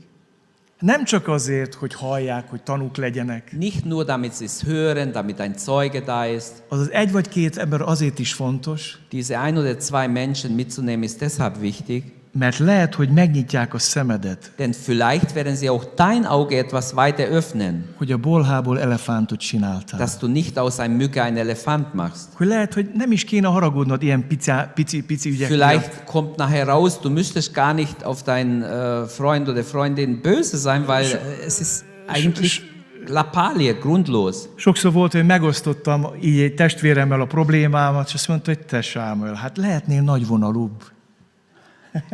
Nem 0.78 1.04
csak 1.04 1.28
azért, 1.28 1.74
hogy 1.74 1.94
hallják, 1.94 2.50
hogy 2.50 2.62
tanúk 2.62 2.96
legyenek. 2.96 3.52
Nicht 3.52 3.84
nur, 3.84 4.04
damit 4.04 4.36
sie 4.36 4.46
es 4.46 4.60
hören, 4.62 5.12
damit 5.12 5.40
ein 5.40 5.54
Zeuge 5.56 6.00
da 6.00 6.26
ist. 6.26 6.52
Az 6.68 6.78
az 6.78 6.90
egy 6.90 7.12
vagy 7.12 7.28
két 7.28 7.56
ember 7.56 7.80
azért 7.80 8.18
is 8.18 8.32
fontos, 8.32 8.98
Diese 9.10 9.40
ein 9.40 9.56
oder 9.56 9.78
zwei 9.78 10.06
Menschen 10.06 10.50
mitzunehmen 10.52 11.02
ist 11.02 11.18
deshalb 11.18 11.56
wichtig, 11.60 12.12
mert 12.38 12.58
lehet, 12.58 12.94
hogy 12.94 13.08
megnyitják 13.08 13.74
a 13.74 13.78
szemedet, 13.78 14.52
denn 14.56 14.72
vielleicht 14.72 15.34
werden 15.34 15.56
sie 15.56 15.70
auch 15.70 15.84
dein 15.96 16.24
Auge 16.24 16.58
etwas 16.58 16.92
weiter 16.92 17.28
öffnen, 17.30 17.84
hogy 17.96 18.12
a 18.12 18.16
bolhából 18.16 18.80
elefántot 18.80 19.38
csináltál. 19.38 20.00
dass 20.00 20.18
du 20.18 20.26
nicht 20.26 20.58
aus 20.58 20.78
einem 20.78 20.96
Mücke 20.96 21.22
einen 21.22 21.36
Elefant 21.36 21.94
machst. 21.94 22.28
Hogy 22.32 22.46
lehet, 22.46 22.74
hogy 22.74 22.90
nem 22.94 23.12
is 23.12 23.24
kéne 23.24 23.46
haragudnod 23.46 24.02
ilyen 24.02 24.26
pici, 24.28 24.50
pici, 24.74 25.02
pici 25.02 25.28
ügyek 25.28 25.48
miatt. 25.48 25.60
Vielleicht 25.60 26.04
kommt 26.04 26.36
nachher 26.36 26.66
raus, 26.66 26.98
du 26.98 27.10
müsstest 27.10 27.54
gar 27.54 27.74
nicht 27.74 28.04
auf 28.04 28.22
deinen 28.22 28.62
äh, 28.62 29.06
Freund 29.06 29.48
oder 29.48 29.62
Freundin 29.62 30.20
böse 30.22 30.56
sein, 30.56 30.86
weil 30.86 31.04
äh, 31.04 31.46
es 31.46 31.60
ist 31.60 31.84
eigentlich 32.06 32.62
Lappalie, 33.06 33.72
grundlos. 33.72 34.36
Sokszor 34.56 34.92
volt, 34.92 35.12
hogy 35.12 35.26
megosztottam 35.26 36.06
így 36.22 36.40
egy 36.40 36.54
testvéremmel 36.54 37.20
a 37.20 37.26
problémámat, 37.26 38.06
és 38.08 38.14
azt 38.14 38.28
mondta, 38.28 38.50
hogy 38.50 38.66
te 38.66 38.82
Sámuel, 38.82 39.34
hát 39.34 39.56
lehetnél 39.56 40.02
nagyvonalúbb. 40.02 40.93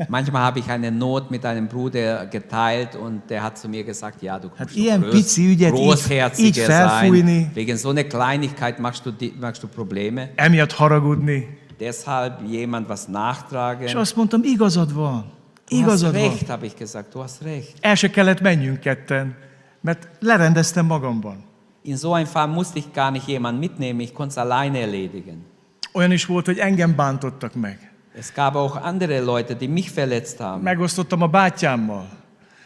Manchmal 0.08 0.42
habe 0.42 0.58
ich 0.58 0.68
eine 0.68 0.90
Not 0.90 1.30
mit 1.30 1.44
einem 1.44 1.66
Bruder 1.68 2.26
geteilt 2.26 2.94
und 2.96 3.22
der 3.28 3.42
hat 3.42 3.58
zu 3.58 3.68
mir 3.68 3.82
gesagt, 3.84 4.22
ja, 4.22 4.38
du 4.38 4.48
kannst 4.50 4.76
így 4.76 5.70
großherziger 5.70 6.66
sein. 6.66 7.50
Wegen 7.54 7.76
so 7.76 7.90
einer 7.90 8.04
Kleinigkeit 8.04 8.78
machst 8.78 9.04
du, 9.06 9.12
machst 9.40 9.62
du 9.62 9.68
Probleme. 9.68 10.28
emiatt 10.36 10.78
haragudni. 10.78 11.46
Deshalb 11.78 12.42
jemand 12.46 12.88
was 12.88 13.02
És 13.02 13.08
nachtragen. 13.08 13.96
azt 13.96 14.16
mondtam, 14.16 14.42
igazad 14.44 14.92
van. 14.92 15.24
Du 15.70 15.76
hast 15.76 15.82
Igazad 15.82 16.12
van. 16.14 16.22
recht, 16.22 16.48
habe 16.48 16.66
ich 16.66 16.74
gesagt, 16.76 17.14
du 17.14 17.20
hast 17.20 17.42
recht. 17.42 17.74
El 17.80 17.96
se 17.96 18.10
kellett 18.10 18.40
menjünk 18.40 18.80
ketten, 18.80 19.34
mert 19.80 20.08
lerendeztem 20.20 20.86
magamban. 20.86 21.44
In 21.82 21.96
so 21.96 22.12
einem 22.12 22.26
Fall 22.26 22.48
musste 22.48 22.78
ich 22.78 22.92
gar 22.92 23.10
nicht 23.10 23.26
jemanden 23.26 23.60
mitnehmen, 23.60 24.00
ich 24.00 24.12
konnte 24.12 24.32
es 24.32 24.38
alleine 24.38 24.78
erledigen. 24.78 25.44
Olyan 25.92 26.12
is 26.12 26.26
volt, 26.26 26.46
hogy 26.46 26.58
engem 26.58 26.94
bántottak 26.96 27.54
meg. 27.54 27.89
Es 28.20 28.32
gab 28.34 28.54
auch 28.54 28.76
andere 28.90 29.20
Leute, 29.20 29.54
die 29.54 29.68
mich 29.68 29.90
verletzt 29.90 30.38
haben. 30.40 30.62
Megosztottam 30.62 31.22
a 31.22 31.26
bátyámmal. 31.28 32.04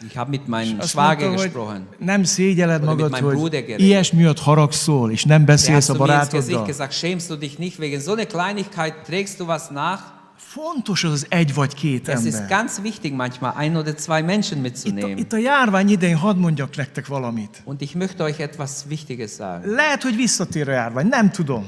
Ich 0.09 0.17
habe 0.17 0.29
mit 0.29 0.47
meinem 0.47 0.81
Schwager 0.81 1.27
mondta, 1.27 1.43
gesprochen. 1.43 1.87
nem 1.99 2.23
szégyeled 2.23 2.81
Oder 2.83 2.95
mit 2.95 3.09
magad, 3.09 3.39
hogy 3.39 3.75
ilyes 3.77 4.11
miatt 4.11 4.39
haragszol, 4.39 5.11
és 5.11 5.23
nem 5.23 5.45
beszélsz 5.45 5.89
a 5.89 5.93
barátoddal. 5.93 6.65
gesagt, 6.65 6.93
schämst 6.93 7.29
du 7.29 7.35
dich 7.35 7.57
nicht, 7.57 7.77
wegen 7.79 7.99
so 8.01 8.11
einer 8.11 8.25
Kleinigkeit 8.27 8.93
trägst 9.05 9.39
du 9.39 9.45
was 9.45 9.69
nach? 9.69 10.01
Fontos 10.37 11.03
az 11.03 11.11
az 11.11 11.25
egy 11.29 11.53
vagy 11.53 11.73
két 11.73 12.07
Es 12.07 12.23
ist 12.23 12.39
ember. 12.39 12.57
ganz 12.57 12.79
wichtig, 12.81 13.13
manchmal 13.13 13.53
ein 13.57 13.75
oder 13.77 13.95
zwei 13.95 14.21
Menschen 14.21 14.57
Itt 14.57 14.63
a, 14.63 14.67
mitzunehmen. 14.67 15.17
itt 15.17 15.33
a 15.33 15.37
járvány 15.37 15.89
idején 15.89 16.17
hadd 16.17 16.37
mondjak 16.37 16.75
nektek 16.75 17.07
valamit. 17.07 17.61
Und 17.65 17.81
ich 17.81 17.95
möchte 17.95 18.23
euch 18.23 18.39
etwas 18.39 18.71
Wichtiges 18.89 19.31
sagen. 19.31 19.69
Lehet, 19.73 20.03
hogy 20.03 20.15
visszatér 20.15 20.69
a 20.69 20.71
járvány, 20.71 21.07
nem 21.07 21.31
tudom. 21.31 21.65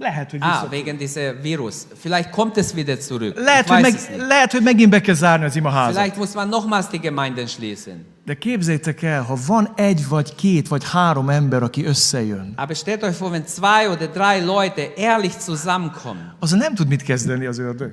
Lehet, 0.00 0.30
hogy 0.30 0.40
Ah, 0.42 0.48
visszatér. 0.50 0.78
wegen 0.78 0.96
dieser 0.96 1.34
Virus. 1.42 1.74
Vielleicht 2.02 2.30
kommt 2.30 2.56
es 2.56 2.72
wieder 2.74 2.96
zurück. 3.00 3.38
Lehet, 3.38 3.68
hogy, 3.68 3.80
meg, 3.80 3.94
lehet, 4.28 4.52
hogy 4.52 4.62
megint 4.62 4.90
be 4.90 5.00
kell 5.00 5.14
zárni 5.14 5.44
az 5.44 5.56
imaházat. 5.56 5.92
Vielleicht 5.94 6.16
muss 6.16 6.32
man 6.32 6.48
nochmals 6.48 6.86
die 6.86 7.00
Gemeinden 7.00 7.46
schließen. 7.46 8.06
De 8.24 8.34
képzeljétek 8.34 9.02
el, 9.02 9.22
ha 9.22 9.36
van 9.46 9.72
egy 9.76 10.08
vagy 10.08 10.34
két 10.34 10.68
vagy 10.68 10.82
három 10.90 11.28
ember, 11.30 11.62
aki 11.62 11.84
összejön, 11.84 12.52
Aber 12.56 12.76
stellt 12.76 13.02
euch 13.02 13.18
vor, 13.18 13.30
wenn 13.30 13.44
zwei 13.46 13.88
oder 13.90 14.08
drei 14.08 14.44
Leute 14.44 14.92
ehrlich 14.96 15.34
zusammenkommen, 15.40 16.34
az 16.38 16.50
nem 16.50 16.74
tud 16.74 16.88
mit 16.88 17.02
kezdeni 17.02 17.46
az 17.46 17.58
ördög. 17.58 17.92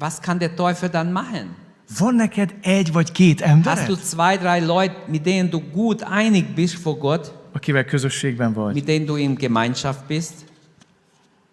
was 0.00 0.14
kann 0.20 0.38
der 0.38 0.50
Teufel 0.54 0.88
dann 0.88 1.06
machen? 1.12 1.56
Van 1.98 2.14
neked 2.14 2.54
egy 2.62 2.92
vagy 2.92 3.12
két 3.12 3.40
Hast 3.40 3.50
ember, 3.52 3.86
du 3.86 3.94
zwei, 3.94 4.36
drei 4.36 4.60
Leute, 4.66 4.94
mit 5.06 5.22
denen 5.22 5.50
du 5.50 5.60
gut 5.72 6.02
einig 6.02 6.44
bist 6.54 6.82
vor 6.82 6.98
Gott, 6.98 7.32
akivel 7.52 7.84
közösségben 7.84 8.52
vagy? 8.52 8.74
mit 8.74 8.84
denen 8.84 9.06
du 9.06 9.16
in 9.16 9.34
Gemeinschaft 9.34 10.06
bist? 10.06 10.32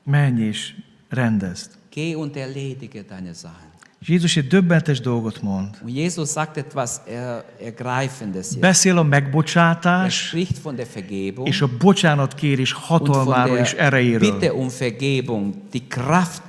Menj 0.04 0.42
és 0.42 0.74
rendezd. 1.10 1.70
Geh 1.90 2.18
und 2.18 2.36
erledige 2.36 3.02
deine 3.02 3.34
Sachen. 3.34 3.72
És 4.00 4.10
Jézus 4.10 4.38
egy 4.38 4.48
döbbenetes 4.48 5.00
dolgot 5.00 5.42
mond. 5.42 5.78
Und 5.82 5.96
Jesus 5.96 6.30
sagt 6.30 6.58
etwas 6.58 6.92
er, 7.08 7.44
Ergreifendes 7.60 8.50
hier. 8.50 8.60
Beszél 8.60 8.98
a 8.98 9.02
Er 9.02 9.06
megbocsátás 9.08 10.28
spricht 10.28 10.58
von 10.62 10.76
der 10.76 10.88
Vergebung 10.94 11.48
és 11.48 11.62
a 11.62 11.70
bocsánatkérés 11.80 12.74
und 12.74 12.84
von 12.88 12.98
hatalmáról 12.98 13.58
és 13.58 13.74
erejéről. 13.74 14.32
Bitte 14.32 14.54
um 14.54 14.68
Vergebung, 14.80 15.54
die 15.72 15.82
Kraft. 15.88 16.42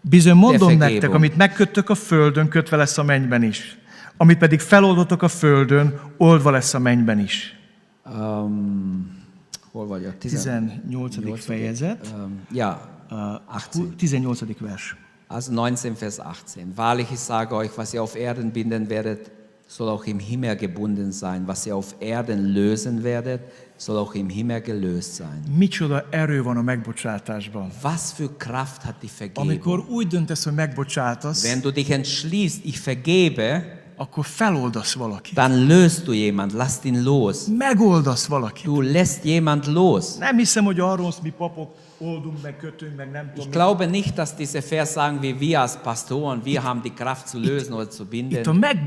Bizony 0.00 0.36
mondom 0.36 0.76
nektek, 0.76 1.14
amit 1.14 1.36
megköttök 1.36 1.90
a 1.90 1.94
földön, 1.94 2.48
kötve 2.48 2.76
lesz 2.76 2.98
a 2.98 3.02
mennyben 3.02 3.42
is. 3.42 3.78
amit 4.16 4.38
pedig 4.38 4.60
feloldotok 4.60 5.22
a 5.22 5.28
földön, 5.28 6.00
oldva 6.16 6.50
lesz 6.50 6.74
a 6.74 6.78
mennyben 6.78 7.18
is. 7.18 7.56
Ähm, 8.06 9.16
hol 9.72 9.86
vagyok? 9.86 10.14
18. 10.24 11.36
fejezet, 11.36 12.06
Ähm, 12.14 12.32
ja, 12.52 12.97
18. 13.10 13.94
vers. 14.58 14.94
also 15.28 15.52
19, 15.52 15.96
Vers 15.96 16.20
18. 16.20 16.76
Wahrlich, 16.76 17.10
ich 17.12 17.20
sage 17.20 17.54
euch, 17.54 17.70
was 17.76 17.94
ihr 17.94 18.02
auf 18.02 18.16
Erden 18.16 18.50
binden 18.50 18.88
werdet, 18.88 19.30
soll 19.66 19.88
auch 19.90 20.04
im 20.06 20.18
Himmel 20.18 20.56
gebunden 20.56 21.12
sein. 21.12 21.46
Was 21.46 21.66
ihr 21.66 21.76
auf 21.76 21.94
Erden 22.00 22.46
lösen 22.54 23.02
werdet, 23.02 23.42
soll 23.76 23.98
auch 23.98 24.14
im 24.14 24.30
Himmel 24.30 24.60
gelöst 24.62 25.16
sein. 25.16 25.44
Micsoda 25.56 26.04
erő 26.10 26.42
van 26.42 26.56
a 26.56 26.62
megbocsátásban. 26.62 27.70
Was 27.82 28.12
für 28.12 28.30
Kraft 28.38 28.84
hat 28.84 29.02
die 29.02 29.08
Vergebung? 29.08 29.44
Amikor 29.50 29.84
úgy 29.88 30.06
döntesz, 30.06 30.44
hogy 30.44 30.54
megbocsátasz, 30.54 31.42
Wenn 31.42 31.60
du 31.60 31.70
dich 31.70 31.90
entschließt, 31.90 32.64
ich 32.64 32.78
vergebe, 32.80 33.62
akkor 33.96 34.24
feloldasz 34.24 34.94
valakit. 34.94 35.34
dann 35.34 35.66
löst 35.66 36.06
du 36.06 36.12
jemand, 36.12 36.52
lass 36.52 36.84
ihn 36.84 37.02
los. 37.04 37.46
Megoldasz 37.46 38.26
valakit. 38.26 38.64
Du 38.64 38.80
lässt 38.80 39.24
jemand 39.24 39.66
los. 39.66 40.16
Nem 40.16 40.36
hiszem, 40.36 40.64
hogy 40.64 40.80
arról 40.80 41.14
mi 41.22 41.30
papok 41.30 41.74
tudom. 41.98 42.36
Ich 43.36 43.50
glaube 43.50 43.86
nicht, 43.86 44.16
dass 44.16 44.36
diese 44.36 44.62
Vers 44.62 44.94
sagen, 44.94 45.20
wie 45.20 45.38
wir 45.38 45.60
als 45.60 45.76
Pastoren, 45.76 46.44
wir 46.44 46.62
haben 46.62 46.82
die 46.82 46.90
Kraft 46.90 47.28
zu 47.28 47.38
lösen 47.38 47.72
oder 47.72 47.90
zu 47.90 48.06
binden. 48.06 48.44
Sondern 48.44 48.78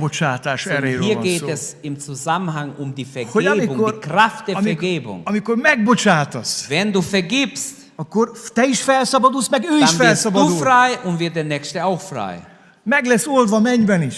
hier 1.01 1.15
geht 1.17 1.43
es 1.43 1.75
im 1.81 1.99
Zusammenhang 1.99 2.73
um 2.77 2.95
die 2.95 3.05
Vergebung, 3.05 3.85
die 3.85 3.99
Kraft 3.99 4.47
der 4.47 4.57
Vergebung. 4.61 5.25
Wenn 5.25 6.93
du 6.93 7.01
vergibst, 7.01 7.81
akkor 8.01 8.31
te 8.53 8.65
is 8.65 8.81
felszabadulsz, 8.81 9.49
meg 9.49 9.63
ő 9.63 9.77
is 9.77 9.79
dann 9.79 9.79
wirst 9.79 9.93
du 9.93 10.03
felszabadul. 10.03 10.57
frei 10.57 10.97
und 11.03 11.19
wird 11.19 11.35
der 11.35 11.43
Nächste 11.43 11.85
auch 11.85 12.01
frei. 12.01 12.41
Meg 12.83 13.05
lesz 13.05 13.27
oldva 13.27 13.59
mennyben 13.59 14.01
is. 14.01 14.15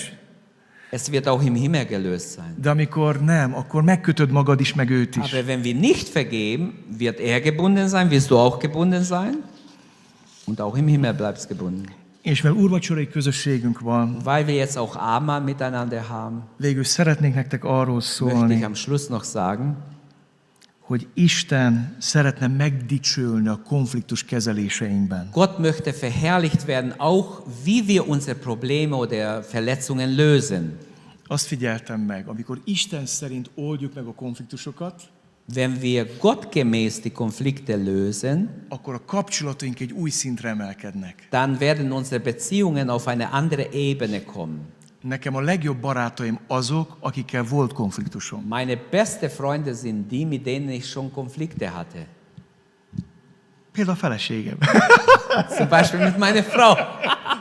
Es 0.96 1.12
wird 1.12 1.28
auch 1.28 1.42
im 1.42 1.56
Himmel 1.56 1.86
gelöst 1.86 2.34
sein. 2.34 2.54
De 2.56 2.70
amikor 2.70 3.22
nem, 3.22 3.56
akkor 3.56 3.84
megkötöd 3.84 4.32
magad 4.32 4.60
is, 4.60 4.74
meg 4.74 4.90
őt 4.90 5.16
is. 5.16 5.34
Aber 5.34 5.46
wenn 5.46 5.64
wir 5.64 5.76
nicht 5.76 6.10
vergeben, 6.10 6.74
wird 6.98 7.20
er 7.20 7.42
gebunden 7.42 7.88
sein, 7.88 8.10
wirst 8.10 8.30
du 8.30 8.38
auch 8.38 8.60
gebunden 8.60 9.04
sein. 9.04 9.38
Und 10.46 10.62
auch 10.62 10.78
im 10.78 10.88
Himmel 10.88 11.14
bleibst 11.14 11.48
gebunden. 11.48 11.86
És 12.22 12.42
mivel 12.42 12.58
úrvacsorai 12.58 13.08
közösségünk 13.08 13.80
van, 13.80 14.18
Weil 14.24 14.46
wir 14.46 14.56
jetzt 14.56 14.78
auch 14.78 14.96
Abendmahl 14.96 15.42
miteinander 15.42 16.10
haben, 16.10 16.44
végül 16.58 16.84
szeretnék 16.84 17.34
nektek 17.34 17.64
arról 17.64 17.96
möchte 17.96 18.12
szólni, 18.12 18.56
ich 18.56 18.66
am 18.66 18.76
Schluss 18.76 19.08
noch 19.08 19.24
sagen, 19.24 19.76
hogy 20.84 21.08
Isten 21.14 21.96
szeretne 22.00 22.48
megdicsülni 22.48 23.48
a 23.48 23.62
konfliktus 23.66 24.26
kezeléseinkben. 24.26 25.30
Gott 25.32 25.58
möchte 25.60 25.94
verherrlicht 25.94 26.66
werden, 26.66 26.94
auch 26.98 27.42
wie 27.64 27.84
wir 27.88 28.08
unsere 28.08 28.38
Probleme 28.40 28.96
oder 28.96 29.44
Verletzungen 29.44 30.16
lösen. 30.16 30.78
Azt 31.28 31.46
figyeltem 31.46 32.00
meg, 32.00 32.28
amikor 32.28 32.62
Isten 32.66 33.06
szerint 33.06 33.50
oldjuk 33.56 33.94
meg 33.94 34.06
a 34.06 34.14
konfliktusokat, 34.14 35.02
Wenn 35.54 35.82
wir 35.82 36.08
gottgemäß 36.20 37.00
die 37.00 37.12
Konflikte 37.12 37.76
lösen, 37.76 38.66
akkor 38.70 38.94
a 38.94 39.02
kapcsolataink 39.06 39.80
egy 39.80 39.92
új 39.92 40.10
szintre 40.10 40.50
emelkednek. 40.50 41.28
dann 41.30 41.60
werden 41.60 41.92
unsere 41.92 42.20
Beziehungen 42.20 42.90
auf 42.90 43.08
eine 43.08 43.30
andere 43.32 43.72
Ebene 43.72 44.24
kommen. 44.24 44.60
Nekem 45.04 45.36
a 45.36 45.42
legjobb 45.42 45.78
barátaim 45.78 46.40
azok, 46.48 46.98
akikkel 47.00 47.44
volt 47.44 47.74
konfliktusom. 47.74 48.46
Meine 48.48 48.78
beste 48.90 49.30
Freunde 49.30 49.74
sind 49.74 50.08
die, 50.08 50.26
mit 50.26 50.44
denen 50.44 50.70
ich 50.70 50.86
schon 50.86 51.12
Konflikte 51.12 51.68
hatte. 51.68 52.08
Például 53.72 53.96
a 53.96 54.00
feleségem. 54.00 54.58
Zum 55.58 55.68
Beispiel 55.68 56.00
mit 56.00 56.18
meiner 56.18 56.44
Frau. 56.44 56.76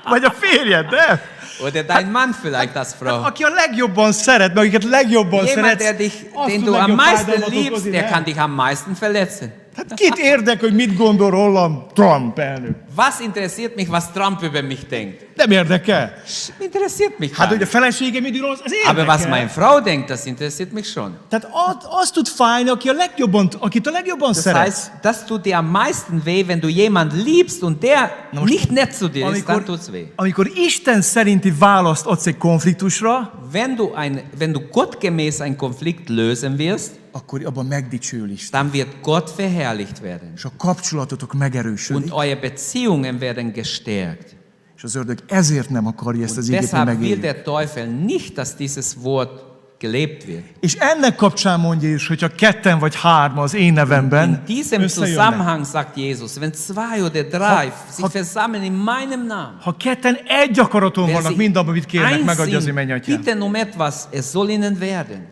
Vagy 0.04 0.24
a 0.24 0.30
férjed, 0.30 0.90
nem? 0.90 1.18
Oder 1.64 1.82
dein 1.82 2.10
Mann 2.10 2.32
vielleicht 2.32 2.76
als 2.76 2.94
Frau. 2.94 3.22
Aki 3.22 3.42
a 3.42 3.48
legjobban 3.48 4.12
szeret, 4.12 4.54
meg 4.54 4.64
akiket 4.64 4.84
legjobban 4.84 5.44
Jemand, 5.44 5.54
szeretsz, 5.54 5.82
der 5.82 5.96
dich, 5.96 6.14
den 6.46 6.62
du 6.64 6.74
am 6.74 6.90
meisten 6.90 7.42
liebst, 7.48 7.90
der 7.90 8.04
kann 8.04 8.24
dich 8.24 8.40
am 8.40 8.50
meisten 8.50 8.96
verletzen. 9.00 9.52
Hát 9.76 9.94
kit 9.94 10.18
érdek, 10.18 10.60
hogy 10.60 10.74
mit 10.74 10.96
gondol 10.96 11.30
rólam 11.30 11.86
Trump 11.94 12.38
elnök? 12.38 12.76
Was 12.96 13.20
interessiert 13.20 13.76
mich, 13.76 13.88
was 13.88 14.10
Trump 14.12 14.42
über 14.42 14.62
mich 14.62 14.86
denkt? 14.88 15.26
Nem 15.36 15.50
érdekel. 15.50 16.12
Interessiert 16.60 17.18
mich 17.18 17.34
Hát, 17.36 17.46
hogy 17.48 17.56
a 17.56 17.58
nicht. 17.58 17.70
feleségem 17.70 18.22
mit 18.22 18.40
rossz, 18.40 18.58
az 18.64 18.72
Aber 18.86 19.06
was 19.06 19.20
érdekel. 19.20 19.30
meine 19.38 19.48
Frau 19.48 19.80
denkt, 19.80 20.08
das 20.08 20.24
interessiert 20.24 20.72
mich 20.72 20.86
schon. 20.88 21.16
Tehát 21.28 21.44
az, 21.44 21.76
az 22.00 22.10
tud 22.10 22.26
fájni, 22.28 22.68
aki 22.70 22.88
a 22.88 22.92
legjobban, 22.92 23.48
akit 23.58 23.86
a 23.86 23.90
legjobban 23.90 24.32
Das 24.32 24.42
szeretsz. 24.42 24.62
heißt, 24.62 24.90
das 25.02 25.24
tut 25.24 25.42
dir 25.44 25.54
am 25.56 25.66
meisten 25.70 26.20
weh, 26.24 26.46
wenn 26.46 26.60
du 26.60 26.68
jemand 26.68 27.12
liebst 27.12 27.62
und 27.62 27.82
der 27.82 28.10
Na 28.32 28.40
most, 28.40 28.52
nicht 28.52 28.70
nett 28.70 28.94
zu 28.94 29.08
dir 29.08 29.30
ist, 29.30 29.46
dann 29.48 29.56
amikor, 29.56 29.64
tut's 29.76 29.92
weh. 29.92 30.06
amikor 30.16 30.46
Isten 30.54 31.02
szerinti 31.02 31.50
választ 31.58 32.06
adsz 32.06 32.26
egy 32.26 32.36
konfliktusra, 32.38 33.32
Wenn 33.52 33.76
du, 33.76 33.92
ein, 33.94 34.22
wenn 34.38 34.52
du 34.52 34.60
gottgemäß 34.70 35.40
einen 35.40 35.56
Konflikt 35.56 36.08
lösen 36.08 36.56
wirst, 36.58 36.90
akkor 37.14 37.40
abban 37.46 37.66
megdicsül 37.66 38.30
Isten. 38.30 38.50
dann 38.60 38.72
wird 38.72 38.88
Gott 39.02 39.30
verherrlicht 39.36 40.00
werden. 40.02 40.32
És 40.36 40.44
a 40.44 40.50
kapcsolatotok 40.58 41.32
megerősödik. 41.32 42.02
Und 42.02 42.12
eure 42.12 42.36
Beziehungen 42.82 43.18
werden 43.18 43.52
gestärkt. 43.52 44.36
És 44.76 44.82
az 44.82 44.94
ördög 44.94 45.18
ezért 45.28 45.70
nem 45.70 45.86
akarja 45.86 46.24
ezt 46.24 46.36
az 46.36 46.48
ígét, 46.48 46.58
hogy 46.58 46.68
deshalb 46.68 47.00
will 47.00 47.16
der 47.20 47.42
Teufel 47.42 47.86
nicht, 47.86 48.34
dass 48.34 48.54
dieses 48.54 48.96
Wort 49.02 49.42
gelebt 49.78 50.24
wird. 50.24 50.42
És 50.60 50.74
ennek 50.74 51.16
kapcsán 51.16 51.60
mondja 51.60 51.88
is, 51.88 52.06
hogyha 52.06 52.28
ketten 52.28 52.78
vagy 52.78 52.94
hárma 52.96 53.42
az 53.42 53.54
én 53.54 53.72
nevemben 53.72 54.28
In 54.28 54.42
diesem. 54.44 54.86
Zusammenhang 54.86 55.66
sagt 55.66 55.96
Jesus, 55.96 56.36
wenn 56.36 56.52
zwei 56.52 57.02
oder 57.02 57.22
drei 57.22 57.72
sich 57.90 58.12
versammeln 58.12 58.64
in 58.64 58.72
meinem 58.72 59.26
Namen, 59.26 59.58
Ha 59.60 59.76
ketten 59.76 60.18
egy 60.26 60.58
akaraton 60.58 61.04
wenn 61.04 61.14
vannak, 61.14 61.30
sie 61.30 61.36
mind 61.36 61.56
abban, 61.56 61.70
amit 61.70 61.86
kérnek, 61.86 62.24
megadja 62.24 62.56
az 62.56 62.64
mennyatyám. 62.64 63.16
bitten 63.16 63.42
um 63.42 63.54
etwas, 63.54 63.94
es 64.10 64.24
soll 64.24 64.48
ihnen 64.48 64.76
werden. 64.78 65.26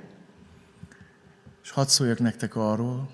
És 1.63 1.71
hadd 1.71 1.87
szóljak 1.87 2.19
nektek 2.19 2.57
arról, 2.57 3.09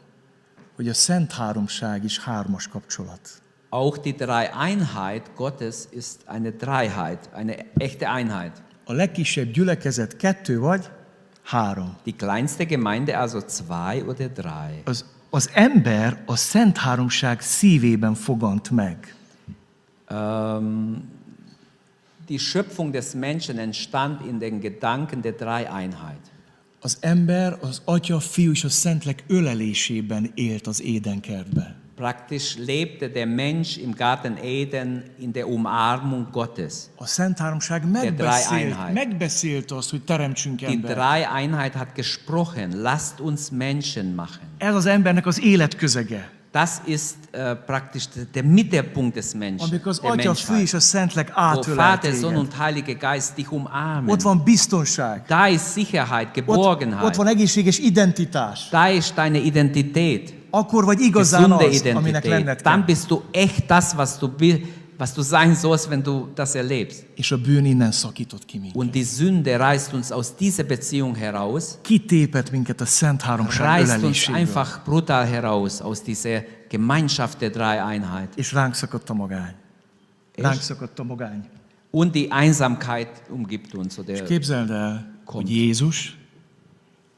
hogy 0.76 0.88
a 0.88 0.94
Szent 0.94 1.32
Háromság 1.32 2.04
is 2.04 2.18
hármas 2.18 2.68
kapcsolat. 2.68 3.20
Auch 3.70 3.98
die 3.98 4.16
Dreieinheit 4.16 5.34
Gottes 5.34 5.88
ist 5.90 6.28
eine 6.28 6.52
Dreiheit, 6.52 7.18
eine 7.32 7.56
echte 7.78 8.08
Einheit. 8.08 8.52
A 8.84 8.92
legkisebb 8.92 9.52
gyülekezet 9.52 10.16
kettő 10.16 10.58
vagy 10.58 10.90
három. 11.42 11.96
Die 12.04 12.14
kleinste 12.16 12.64
Gemeinde 12.64 13.18
also 13.18 13.40
zwei 13.40 14.04
oder 14.04 14.28
drei. 14.28 14.82
Az, 14.84 15.04
az 15.30 15.50
ember 15.52 16.22
a 16.26 16.36
Szent 16.36 16.76
Háromság 16.76 17.40
szívében 17.40 18.14
fogant 18.14 18.70
meg. 18.70 19.14
Ähm, 20.08 20.94
die 22.28 22.38
Schöpfung 22.38 22.92
des 22.92 23.12
Menschen 23.12 23.58
entstand 23.58 24.26
in 24.26 24.38
den 24.38 24.60
Gedanken 24.60 25.20
der 25.20 25.32
Dreieinheit. 25.32 26.30
Az 26.80 26.96
ember 27.00 27.58
az 27.60 27.82
Atya, 27.84 28.20
Fiú 28.20 28.50
és 28.50 28.64
a 28.64 28.68
Szentlek 28.68 29.24
ölelésében 29.26 30.30
élt 30.34 30.66
az 30.66 30.82
édenkertbe. 30.82 31.76
Praktisch 31.96 32.58
lebte 32.58 33.08
der 33.08 33.26
Mensch 33.26 33.78
im 33.78 33.94
Garten 33.94 34.36
Eden 34.42 35.02
in 35.18 35.32
der 35.32 35.48
Umarmung 35.48 36.26
Gottes. 36.32 36.90
A 36.96 37.06
Szent 37.06 37.38
Háromság 37.38 37.82
megbeszélt, 38.92 39.70
azt, 39.70 39.90
hogy 39.90 40.02
teremtsünk 40.02 40.58
Die 40.58 40.68
embert. 40.68 40.94
Dreieinheit 40.94 41.74
hat 41.74 41.88
gesprochen, 41.94 42.80
lasst 42.80 43.20
uns 43.20 43.40
Menschen 43.50 44.06
machen. 44.06 44.40
Ez 44.58 44.74
az 44.74 44.86
embernek 44.86 45.26
az 45.26 45.40
életközege. 45.42 46.30
Das 46.52 46.70
ist 46.84 47.14
äh, 47.32 47.54
praktisch 47.66 48.06
der- 48.32 48.44
Mittelpunkt 48.44 49.14
des 49.14 49.32
Menschen, 49.34 49.68
Amikor 49.68 49.86
az 49.88 49.98
Atya, 49.98 50.34
Fű 50.34 50.60
és 50.60 50.74
a 50.74 50.80
Szentlek 50.80 51.30
átölel 51.34 51.76
Vater, 51.76 52.12
Sohn 52.14 52.36
und 52.36 52.52
Heiliger 52.58 52.96
Geist 52.96 53.34
dich 53.34 53.52
umarmen. 53.52 54.08
Ott 54.08 54.22
van 54.22 54.42
biztonság. 54.44 55.22
Da 55.26 55.46
ist 55.48 55.72
Sicherheit, 55.72 56.26
Ott, 56.26 56.34
Geborgenheit. 56.34 57.04
ott 57.04 57.14
van 57.14 57.26
egészséges 57.26 57.78
identitás. 57.78 58.68
Da 58.70 58.88
ist 58.88 59.14
deine 59.14 59.38
Identität, 59.38 60.34
Akkor 60.58 60.84
vagy 60.84 61.00
igazán 61.00 61.42
az, 61.42 61.50
aminek 61.50 61.72
Identität. 61.74 62.24
lenned 62.24 62.60
Dann 62.62 62.74
kell. 62.76 62.84
bist 62.84 63.06
du 63.08 63.20
echt 63.32 63.66
das, 63.66 63.92
was 63.94 64.18
du, 64.18 64.28
bi- 64.28 64.64
was 64.98 65.12
du 65.12 65.22
sein 65.22 65.54
sollst, 65.54 65.88
wenn 65.88 66.02
du 66.02 66.26
das 66.34 66.54
erlebst. 66.54 67.06
És 67.14 67.30
a 67.32 67.36
bűn 67.38 67.64
innen 67.64 67.92
szakított 67.92 68.44
ki 68.44 68.58
minket. 68.58 68.76
Und 68.76 68.90
die 68.94 69.02
Sünde 69.04 69.56
reißt 69.58 69.92
uns 69.92 70.10
aus 70.10 70.34
dieser 70.36 70.64
Beziehung 70.66 71.16
heraus, 71.16 71.78
Kitépet 71.82 72.50
minket 72.50 72.80
a 72.80 72.84
Szent 72.84 73.22
Háromság 73.22 73.66
reißt 73.66 74.02
uns 74.02 74.28
einfach 74.28 74.82
brutal 74.84 75.24
heraus 75.26 75.80
aus 75.80 76.02
dieser 76.02 76.42
Gemeinschaft 76.68 77.38
der 77.40 77.50
Dreieinheit. 77.50 78.28
És 78.36 78.52
ránk 78.52 78.74
szakadt 78.74 79.10
a 79.10 79.14
magány. 79.14 79.54
Ránk 80.36 80.60
szakadt 80.60 80.98
a 80.98 81.04
magány. 81.04 81.40
Und 81.90 82.12
die 82.14 82.30
Einsamkeit 82.30 83.08
umgibt 83.30 83.74
uns. 83.74 83.98
Oder 83.98 84.22
Képzeld 84.22 84.70
el, 84.70 85.14
Kommt. 85.24 85.46
hogy 85.46 85.56
Jézus 85.56 86.16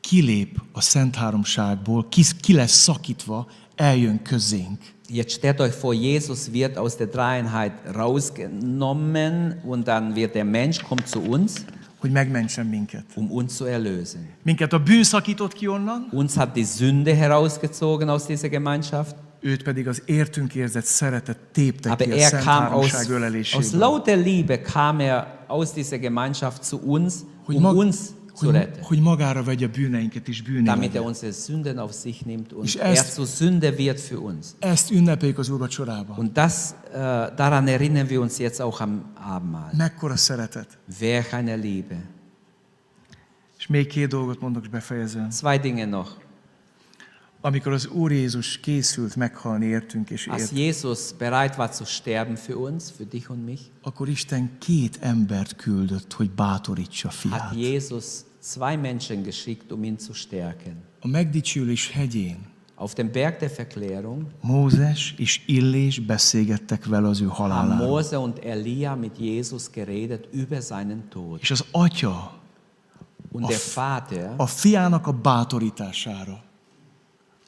kilép 0.09 0.61
a 0.73 0.81
Szent 0.81 1.17
Háromságból, 1.17 2.07
ki, 2.09 2.23
ki 2.41 2.53
lesz 2.53 2.73
szakítva, 2.73 3.47
eljön 3.77 4.23
közénk. 4.23 4.79
Jetzt 5.09 5.31
stellt 5.31 5.61
euch 5.61 5.81
vor, 5.81 5.95
Jesus 5.95 6.49
wird 6.53 6.77
aus 6.77 6.97
der 6.97 7.07
Dreieinheit 7.07 7.73
rausgenommen 7.95 9.61
und 9.65 9.87
dann 9.87 10.15
wird 10.15 10.35
der 10.35 10.45
Mensch, 10.45 10.83
kommt 10.83 11.09
zu 11.09 11.21
uns, 11.21 11.53
hogy 11.99 12.11
megmentsen 12.11 12.67
minket. 12.67 13.05
um 13.15 13.31
uns 13.31 13.57
zu 13.57 13.65
erlösen. 13.65 14.29
Minket 14.43 14.73
a 14.73 14.79
bűn 14.79 15.03
szakított 15.03 15.53
ki 15.53 15.67
onnan, 15.67 16.09
Uns 16.11 16.35
hat 16.35 16.53
die 16.55 16.65
Sünde 16.65 17.15
herausgezogen 17.15 18.09
aus 18.09 18.25
dieser 18.25 18.51
Gemeinschaft, 18.51 19.17
őt 19.41 19.63
pedig 19.63 19.89
az 19.89 20.03
értünk 20.05 20.55
érzett 20.55 20.85
szeretet 20.85 21.39
tépte 21.53 21.91
aber 21.91 22.07
ki 22.07 22.13
a 22.13 22.17
er 22.17 22.29
Szent 22.29 22.47
aus, 22.47 22.55
Háromság 22.55 23.01
aus 23.01 23.09
öleléséből. 23.09 23.81
lauter 23.81 24.19
Liebe, 24.19 24.61
kam 24.61 25.01
er 25.01 25.27
aus 25.47 25.73
dieser 25.73 25.99
Gemeinschaft 25.99 26.65
zu 26.65 26.79
uns, 26.85 27.15
hogy, 27.45 27.57
um 27.57 27.63
mag, 27.63 27.77
uns 27.77 27.97
zu 28.39 28.45
hogy, 28.47 28.55
retten. 28.55 28.83
hogy 28.83 29.01
magára 29.01 29.43
vegye 29.43 29.67
bűneinket 29.69 30.29
és 30.29 30.43
Damit 30.43 30.59
er 30.67 30.73
bűneinket. 30.73 31.01
unsere 31.05 31.33
Sünden 31.33 31.79
auf 31.79 31.93
sich 32.01 32.25
nimmt 32.25 32.53
und 32.53 32.65
Ich 32.67 32.79
er 32.81 32.87
erst- 32.87 33.15
zu 33.15 33.25
Sünde 33.25 33.77
wird 33.77 34.01
für 34.01 34.19
uns. 34.19 34.47
Ezt 34.59 34.91
ünnepeljük 34.91 35.39
az 35.39 35.49
úrvacsorában. 35.49 36.19
Und 36.19 36.33
das, 36.33 36.71
äh, 36.71 36.91
daran 37.37 37.67
erinnern 37.69 38.09
wir 38.09 38.21
uns 38.21 38.39
jetzt 38.39 38.61
auch 38.61 38.81
am 38.81 39.05
Abendmahl. 39.15 39.71
Mekkora 39.77 40.17
szeretet. 40.17 40.79
Welch 41.01 41.35
eine 41.35 41.55
Liebe. 41.55 42.05
És 43.59 43.67
még 43.67 43.87
két 43.87 44.09
dolgot 44.09 44.41
mondok, 44.41 44.63
és 44.63 44.69
befejezem. 44.69 45.29
Zwei 45.31 45.59
Dinge 45.59 45.85
noch. 45.85 46.11
Amikor 47.41 47.73
az 47.73 47.87
Úr 47.87 48.13
Jézus 48.13 48.61
készült 48.61 49.17
meghalni 49.17 49.67
értünk 49.67 50.11
és 50.11 50.27
Als 50.27 50.43
ért, 50.43 50.51
Jesus 50.59 51.13
bereit 51.19 51.57
war 51.57 51.71
zu 51.75 51.85
sterben 51.85 52.37
für 52.37 52.57
uns, 52.57 52.85
für 52.97 53.07
dich 53.09 53.31
und 53.31 53.45
mich, 53.45 53.61
akkor 53.83 54.09
Isten 54.09 54.51
két 54.59 54.99
embert 55.01 55.57
küldött, 55.57 56.13
hogy 56.13 56.31
bátorítsa 56.31 57.09
hat 57.09 57.17
fiát. 57.17 57.55
Jesus 57.57 58.05
zwei 58.49 58.77
Menschen 58.77 59.23
geschickt, 59.23 59.73
um 59.73 59.85
ihn 59.85 59.99
zu 59.99 60.13
stärken. 60.15 60.77
A 61.01 61.07
megdicsülés 61.07 61.91
hegyén 61.91 62.57
Auf 62.81 62.95
dem 62.95 63.11
Berg 63.11 63.39
der 63.39 63.51
Verklärung 63.51 64.27
Mózes 64.41 65.15
és 65.17 65.41
Illés 65.47 65.99
beszélgettek 66.07 66.85
vele 66.85 67.09
az 67.09 67.21
ő 67.21 67.27
haben 67.27 67.51
haláláról. 67.51 67.87
Mose 67.87 68.19
und 68.19 68.39
Elia 68.45 68.95
mit 68.95 69.19
Jesus 69.19 69.71
geredet 69.71 70.29
über 70.33 70.61
seinen 70.63 71.09
Tod. 71.09 71.39
És 71.41 71.51
az 71.51 71.65
atya 71.71 72.37
Und 73.31 73.47
der 73.47 73.59
Vater 73.75 74.35
a 74.37 74.47
fiának 74.47 75.07
a 75.07 75.13
bátorítására, 75.13 76.43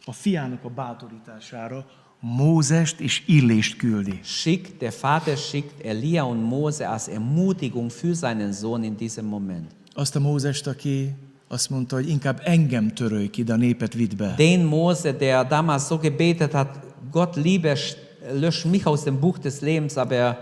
a 0.04 0.12
fiának 0.12 0.64
a 0.64 0.68
bátorítására 0.68 1.86
Mózest 2.20 3.00
és 3.00 3.22
Illést 3.26 3.76
küldi. 3.76 4.20
schickt, 4.22 4.78
der 4.78 4.92
Vater 4.92 5.36
schickt 5.36 5.84
Elia 5.84 6.24
und 6.24 6.42
Mose 6.42 6.88
als 6.88 7.08
Ermutigung 7.08 7.90
für 7.90 8.14
seinen 8.14 8.52
Sohn 8.52 8.82
in 8.82 8.96
diesem 8.96 9.24
Moment. 9.24 9.74
Azt 9.94 10.16
a 10.16 10.20
Mózest, 10.20 10.66
aki 10.66 11.14
azt 11.48 11.70
mondta, 11.70 11.94
hogy 11.96 12.08
inkább 12.08 12.40
engem 12.44 12.94
törölj 12.94 13.28
ki, 13.30 13.42
de 13.42 13.52
a 13.52 13.56
népet 13.56 13.94
vidd 13.94 14.16
be. 14.16 14.34
Den 14.36 14.60
Mose, 14.60 15.12
der 15.12 15.46
damals 15.46 15.82
so 15.86 15.98
gebetet 15.98 16.52
hat, 16.52 16.78
Gott 17.10 17.36
lieber 17.36 17.76
sch- 17.76 17.96
lösch 18.40 18.66
mich 18.66 18.86
aus 18.86 19.02
dem 19.02 19.18
Buch 19.20 19.38
des 19.38 19.60
Lebens, 19.60 19.96
aber 19.96 20.36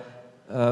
äh, 0.51 0.71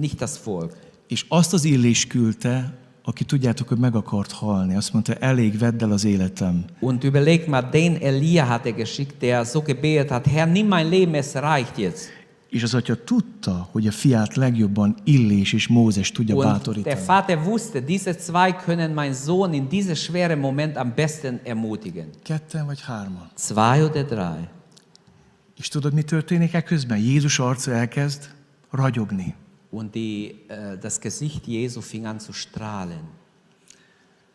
nicht 0.00 0.20
das 0.20 0.38
Volk. 0.44 0.76
És 1.08 1.24
azt 1.28 1.52
az 1.52 1.64
Illés 1.64 2.06
küldte, 2.06 2.74
aki 3.04 3.24
tudjátok, 3.24 3.68
hogy 3.68 3.78
meg 3.78 3.94
akart 3.94 4.32
halni. 4.32 4.76
Azt 4.76 4.92
mondta, 4.92 5.14
elég, 5.14 5.58
vedd 5.58 5.82
el 5.82 5.90
az 5.92 6.04
életem. 6.04 6.64
Und 6.80 7.04
überlegt 7.04 7.46
mal, 7.46 7.68
den 7.70 7.96
Elia 8.00 8.44
hat 8.44 8.66
er 8.66 8.72
geschickt, 8.72 9.14
der 9.20 9.44
so 9.44 9.60
gebetet 9.60 10.10
hat, 10.10 10.26
Herr, 10.26 10.46
nimm 10.50 10.68
mein 10.68 10.88
Leben, 10.88 11.14
es 11.14 11.34
reicht 11.34 11.78
jetzt. 11.78 12.08
És 12.52 12.62
az 12.62 12.74
atya 12.74 13.04
tudta, 13.04 13.68
hogy 13.70 13.86
a 13.86 13.90
fiát 13.90 14.34
legjobban 14.34 14.96
Illés 15.04 15.52
és 15.52 15.68
Mózes 15.68 16.10
tudja 16.10 16.34
Und 16.34 16.44
der 16.44 16.52
bátorítani. 16.52 17.04
Vater 17.06 17.38
wusste, 17.38 17.80
diese 17.80 18.14
zwei 18.14 18.52
können 18.64 18.90
meinen 18.90 19.14
Sohn 19.14 19.52
in 19.52 19.68
diesem 19.68 19.94
schweren 19.94 20.38
Moment 20.38 20.76
am 20.76 20.92
besten 20.94 21.40
ermutigen. 21.44 22.08
Ketten 22.22 22.66
vagy 22.66 22.80
hárman. 22.80 23.30
Zwei 23.34 23.84
oder 23.84 24.04
drei. 24.04 24.48
És 25.58 25.68
tudod, 25.68 25.92
mi 25.92 26.02
történik 26.02 26.52
ekközben? 26.52 26.98
Jézus 26.98 27.38
arca 27.38 27.72
elkezd 27.72 28.34
ragyogni. 28.70 29.34
Und 29.70 29.92
die, 29.92 30.34
äh, 30.48 30.78
das 30.80 30.98
Gesicht 31.00 31.46
Jesu 31.46 31.80
fing 31.80 32.06
an 32.06 32.18
zu 32.18 32.32
strahlen. 32.32 33.20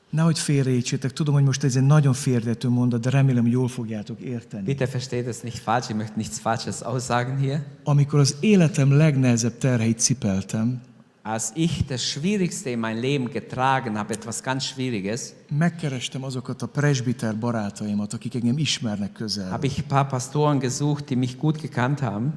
Nehogy 0.10 0.40
félreértsétek, 0.40 1.12
tudom, 1.14 1.34
hogy 1.34 1.44
most 1.44 1.64
ez 1.64 1.76
egy 1.76 1.84
nagyon 1.84 2.14
félrető 2.14 2.70
mondat, 2.70 3.02
de 3.02 3.10
remélem, 3.10 3.44
hogy 3.44 3.52
jól 3.52 3.68
fogjátok 3.68 4.20
érteni. 4.20 4.64
Bitte 4.64 4.86
versteht 4.86 5.28
es 5.28 5.40
nicht 5.42 5.58
falsch, 5.58 5.90
ich 5.90 5.98
möchte 5.98 6.14
nichts 6.16 6.40
Falsches 6.40 6.82
aussagen 6.82 7.38
hier. 7.38 7.64
Amikor 7.84 8.20
az 8.20 8.36
életem 8.40 8.92
legnehezebb 8.92 9.58
terheit 9.58 10.00
cipeltem, 10.00 10.82
Als 11.24 11.52
ich 11.54 11.86
das 11.86 12.02
Schwierigste 12.10 12.70
in 12.70 12.80
mein 12.80 13.00
Leben 13.00 13.30
getragen 13.30 13.96
habe, 13.98 14.14
etwas 14.14 14.42
ganz 14.42 14.64
Schwieriges, 14.64 15.34
megkerestem 15.58 16.24
azokat 16.24 16.62
a 16.62 16.68
presbiter 16.68 17.36
barátaimat, 17.38 18.14
akik 18.14 18.36
engem 18.36 18.58
ismernek 18.58 19.12
közel. 19.12 19.50
habe 19.50 19.66
ich 19.66 19.78
ein 19.78 19.88
paar 19.88 20.08
Pastoren 20.08 20.60
gesucht, 20.60 21.10
die 21.10 21.18
mich 21.18 21.38
gut 21.38 21.62
gekannt 21.62 22.00
haben, 22.02 22.34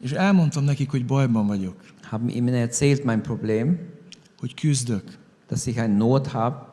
És 0.00 0.10
elmondtam 0.12 0.64
nekik, 0.64 0.90
hogy 0.90 1.04
bajban 1.06 1.46
vagyok, 1.46 1.76
haben 2.10 2.28
ihnen 2.28 2.54
erzählt 2.54 3.04
mein 3.04 3.20
Problem, 3.22 3.78
hogy 4.38 4.54
küzdök. 4.54 5.04
dass 5.48 5.66
ich 5.66 5.78
eine 5.78 5.96
Not 5.96 6.26
habe. 6.26 6.70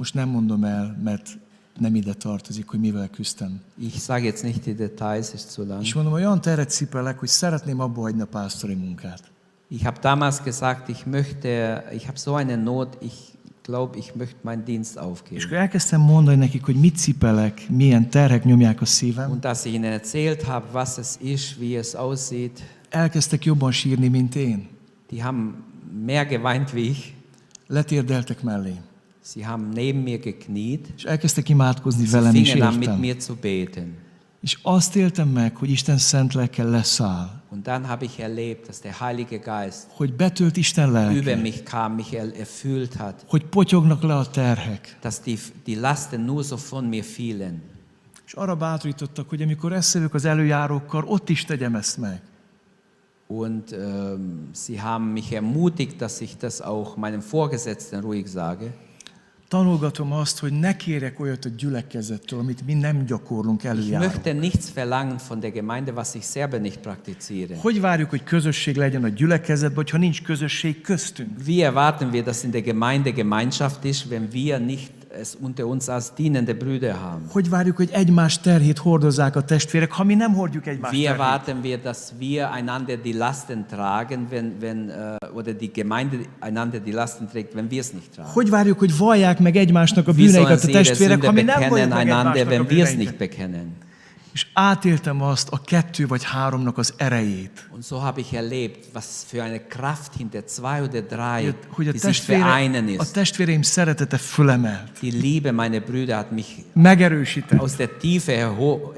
Most 0.00 0.14
nem 0.14 0.28
mondom 0.28 0.64
el, 0.64 0.96
mert 1.04 1.38
nem 1.78 1.94
ide 1.94 2.12
tartozik, 2.12 2.68
hogy 2.68 2.80
mivel 2.80 3.08
küzdtem. 3.10 3.60
Ich 3.78 3.98
sage 4.00 4.24
jetzt 4.24 4.42
nicht 4.42 4.62
die 4.64 4.74
Details, 4.74 5.32
ist 5.34 5.50
zu 5.50 5.64
lang. 5.66 5.82
És 5.82 5.94
mondom, 5.94 6.12
olyan 6.12 6.40
teret 6.40 6.70
cipelek, 6.70 7.18
hogy 7.18 7.28
szeretném 7.28 7.80
abba 7.80 8.00
hagyni 8.00 8.20
a 8.20 8.26
pásztori 8.26 8.74
munkát. 8.74 9.22
Ich 9.68 9.84
habe 9.84 9.98
damals 10.00 10.42
gesagt, 10.42 10.88
ich 10.88 11.04
möchte, 11.06 11.82
ich 11.94 12.06
habe 12.06 12.18
so 12.18 12.34
eine 12.34 12.56
Not, 12.56 12.96
ich 13.00 13.12
glaube, 13.62 13.98
ich 13.98 14.12
möchte 14.14 14.36
meinen 14.42 14.64
Dienst 14.64 14.94
És 14.94 15.00
aufgeben. 15.00 15.44
akkor 15.44 15.56
elkezdtem 15.56 16.00
mondani 16.00 16.36
nekik, 16.36 16.64
hogy 16.64 16.76
mit 16.76 16.96
cipelek, 16.98 17.66
milyen 17.68 18.10
terhek 18.10 18.44
nyomják 18.44 18.80
a 18.80 18.84
szívem. 18.84 19.30
Und 19.30 19.44
als 19.44 19.64
ich 19.64 19.72
ihnen 19.72 19.92
erzählt 19.92 20.42
habe, 20.42 20.66
was 20.72 20.98
es 20.98 21.16
ist, 21.20 21.58
wie 21.58 21.76
es 21.78 21.94
aussieht, 21.94 22.62
Elkezdtek 22.88 23.44
jobban 23.44 23.72
sírni, 23.72 24.08
mint 24.08 24.34
én. 24.34 24.68
die 25.10 25.22
haben 25.22 25.54
mehr 26.04 26.26
geweint 26.26 26.72
wie 26.72 26.88
ich. 26.88 27.14
Letérdeltek 27.66 28.42
mellé. 28.42 28.74
Sie 29.22 29.46
haben 29.46 29.68
neben 29.70 30.02
mir 30.02 30.18
gekniet. 30.18 30.86
És 30.96 31.04
elkezdtek 31.04 31.48
imádkozni 31.48 32.04
Sie 32.06 32.18
velem, 32.20 32.34
és 32.34 32.50
fingen 32.50 32.66
an 32.66 32.74
mit 32.74 32.82
értem. 32.82 32.98
mir 33.00 33.16
zu 33.18 33.34
beten. 33.40 33.94
És 34.40 34.58
azt 34.62 34.96
éltem 34.96 35.28
meg, 35.28 35.56
hogy 35.56 35.70
Isten 35.70 35.98
szent 35.98 36.32
lelke 36.34 36.62
leszáll. 36.64 37.28
Und 37.50 37.62
dann 37.66 37.84
habe 37.88 38.04
ich 38.04 38.18
erlebt, 38.20 38.66
dass 38.66 38.80
der 38.80 38.94
Heilige 39.00 39.36
Geist 39.38 39.86
Hogy 39.96 40.12
betölt 40.14 40.56
Isten 40.56 40.88
über 40.88 41.00
lelke. 41.12 41.36
mich 41.36 41.62
kam, 41.62 41.92
mich 41.94 42.12
er- 42.14 42.38
erfüllt 42.38 42.94
hat, 42.94 43.24
Hogy 43.28 43.44
potyognak 43.44 44.02
le 44.02 44.14
a 44.14 44.26
terhek. 44.30 44.96
dass 45.00 45.20
die, 45.22 45.38
die 45.64 45.80
Lasten 45.80 46.20
nur 46.20 46.44
so 46.44 46.56
von 46.70 46.84
mir 46.84 47.04
fielen. 47.04 47.62
És 48.26 48.32
arra 48.32 48.56
bátorítottak, 48.56 49.28
hogy 49.28 49.42
amikor 49.42 49.72
eszevök 49.72 50.14
az 50.14 50.24
előjárókkal, 50.24 51.04
ott 51.06 51.28
is 51.28 51.44
tegyem 51.44 51.74
ezt 51.74 51.98
meg. 51.98 52.20
Und 53.26 53.72
ähm, 53.72 54.48
sie 54.54 54.80
haben 54.80 55.06
mich 55.12 55.32
ermutigt, 55.32 55.96
dass 56.00 56.20
ich 56.20 56.36
das 56.36 56.60
auch 56.60 56.96
meinem 56.96 57.20
Vorgesetzten 57.20 58.00
ruhig 58.00 58.26
sage. 58.28 58.74
Tanulgatom 59.50 60.12
azt, 60.12 60.38
hogy 60.38 60.52
ne 60.52 60.76
kérek 60.76 61.20
olyat 61.20 61.44
a 61.44 61.48
gyülekezettől, 61.56 62.38
amit 62.38 62.66
mi 62.66 62.74
nem 62.74 63.04
gyakorlunk 63.04 63.62
Ich 63.62 63.70
előjárók. 63.70 64.12
möchte 64.12 64.32
nichts 64.32 64.72
verlangen 64.74 65.18
von 65.28 65.40
der 65.40 65.50
Gemeinde, 65.50 65.92
was 65.92 66.14
ich 66.14 66.24
selber 66.24 66.60
nicht 66.60 66.78
praktiziere. 66.78 67.56
Hogy 67.56 67.80
várjuk, 67.80 68.10
hogy 68.10 68.22
közösség 68.24 68.76
legyen 68.76 69.04
a 69.04 69.08
gyülekezetben, 69.08 69.76
hogyha 69.76 69.98
nincs 69.98 70.22
közösség 70.22 70.80
köztünk? 70.80 71.30
Wie 71.46 71.66
erwarten 71.66 72.10
wir, 72.10 72.22
dass 72.22 72.44
in 72.44 72.50
der 72.50 72.62
Gemeinde 72.62 73.10
Gemeinschaft 73.10 73.84
ist, 73.84 74.06
wenn 74.10 74.28
wir 74.32 74.60
nicht 74.60 74.90
es 75.18 75.36
unter 75.40 75.64
uns 75.64 75.88
als 75.88 76.14
dienende 76.14 76.54
Brüder 76.54 76.94
haben? 76.94 77.26
Hogy 77.28 77.48
várjuk, 77.48 77.76
hogy 77.76 77.88
egymás 77.92 78.40
terhét 78.40 78.78
hordozzák 78.78 79.36
a 79.36 79.42
testvérek, 79.42 79.92
ha 79.92 80.04
mi 80.04 80.14
nem 80.14 80.34
hordjuk 80.34 80.66
egymás 80.66 80.90
Wie 80.90 81.02
terhét? 81.02 81.20
erwarten 81.20 81.62
wir, 81.62 81.78
dass 81.78 82.12
wir 82.18 82.50
einander 82.50 82.96
die 83.02 83.16
Lasten 83.16 83.66
tragen, 83.66 84.26
wenn, 84.30 84.52
wenn, 84.60 84.88
äh, 84.88 85.16
oder 85.34 85.52
die 85.52 85.72
Gemeinde 85.72 86.16
einander 86.40 86.80
die 86.80 86.92
Lasten 86.92 87.28
trägt, 87.28 87.54
wenn 87.54 87.70
wir 87.70 87.80
es 87.80 87.92
nicht 87.92 88.12
tragen? 88.14 88.32
Hogy 88.32 88.50
várjuk, 88.50 88.78
hogy 88.78 88.96
vallják 88.96 89.38
meg 89.38 89.56
egymásnak 89.56 90.08
a 90.08 90.12
bűneiket 90.12 90.64
a 90.64 90.66
testvérek, 90.66 91.24
ha 91.24 91.32
mi 91.32 91.42
nem 91.42 91.68
valljuk 91.68 91.88
meg 91.88 91.98
egymásnak 91.98 92.34
a 92.34 92.48
wenn 92.48 92.66
wir 92.68 92.84
es 92.84 92.94
nicht 92.94 93.16
bekennen? 93.16 93.88
És 94.32 94.46
átéltem 94.52 95.22
azt 95.22 95.48
a 95.48 95.60
kettő 95.64 96.06
vagy 96.06 96.24
háromnak 96.24 96.78
az 96.78 96.94
erejét. 96.96 97.68
Und 97.72 97.84
so 97.84 97.96
habe 97.96 98.20
ich 98.20 98.32
erlebt, 98.34 98.78
was 98.92 99.04
für 99.28 99.42
eine 99.42 99.58
Kraft 99.58 100.14
hinter 100.16 100.42
zwei 100.46 100.82
oder 100.82 101.02
drei, 101.02 101.44
Hogy, 101.44 101.56
hogy 101.68 101.88
a, 101.88 101.90
die 101.90 102.00
sich 102.00 102.16
testvére, 102.16 102.42
a 102.98 103.02
ist. 103.02 103.12
testvéreim 103.12 103.62
szeretete 103.62 104.16
fölemelt, 104.18 104.98
Die 105.00 105.20
Liebe 105.20 105.50
meiner 105.52 105.82
Brüder 105.82 106.16
hat 106.16 106.30
mich 106.30 106.48
megerősített. 106.72 107.58
aus 107.60 107.76
der 107.76 107.88
Tiefe 107.88 108.32
To- 108.56 108.92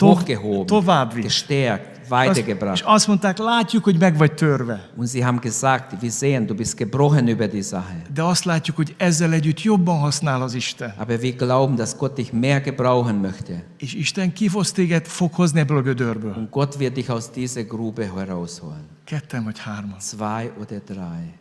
hochgehoben, 0.00 0.66
tovább 0.66 1.14
vitt. 1.14 1.22
gestärkt, 1.22 1.90
Azt, 1.90 2.02
és 2.02 2.10
weitergebracht. 2.10 2.82
azt 2.86 3.06
mondták, 3.06 3.38
látjuk, 3.38 3.84
hogy 3.84 3.98
meg 3.98 4.16
vagy 4.16 4.32
törve. 4.32 4.88
Und 4.96 5.08
sie 5.08 5.24
haben 5.24 5.40
gesagt, 5.40 6.02
wir 6.02 6.10
sehen, 6.10 6.46
du 6.46 6.54
bist 6.54 6.76
gebrochen 6.76 7.28
über 7.28 7.48
die 7.48 7.62
Sache. 7.62 8.02
De 8.14 8.22
azt 8.22 8.44
látjuk, 8.44 8.76
hogy 8.76 8.94
ezzel 8.98 9.32
együtt 9.32 9.62
jobban 9.62 9.98
használ 9.98 10.42
az 10.42 10.54
Isten. 10.54 10.94
Aber 10.98 11.18
wir 11.20 11.36
glauben, 11.36 11.76
dass 11.76 11.96
Gott 11.96 12.14
dich 12.14 12.32
mehr 12.32 12.60
gebrauchen 12.60 13.14
möchte. 13.14 13.64
És 13.78 13.94
Isten 13.94 14.32
kifosz 14.32 14.72
téged, 14.72 15.06
fog 15.06 15.34
hozni 15.34 15.60
ebből 15.60 15.76
a 15.76 15.82
gödörből. 15.82 16.34
Und 16.36 16.50
Gott 16.50 16.74
wird 16.76 16.92
dich 16.94 17.10
aus 17.10 17.30
dieser 17.30 17.64
Grube 17.64 18.10
herausholen. 18.16 18.84
Ketten 19.04 19.44
vagy 19.44 19.58
hárman. 19.58 19.98
Zwei 19.98 20.50
oder 20.60 20.80
drei. 20.86 21.32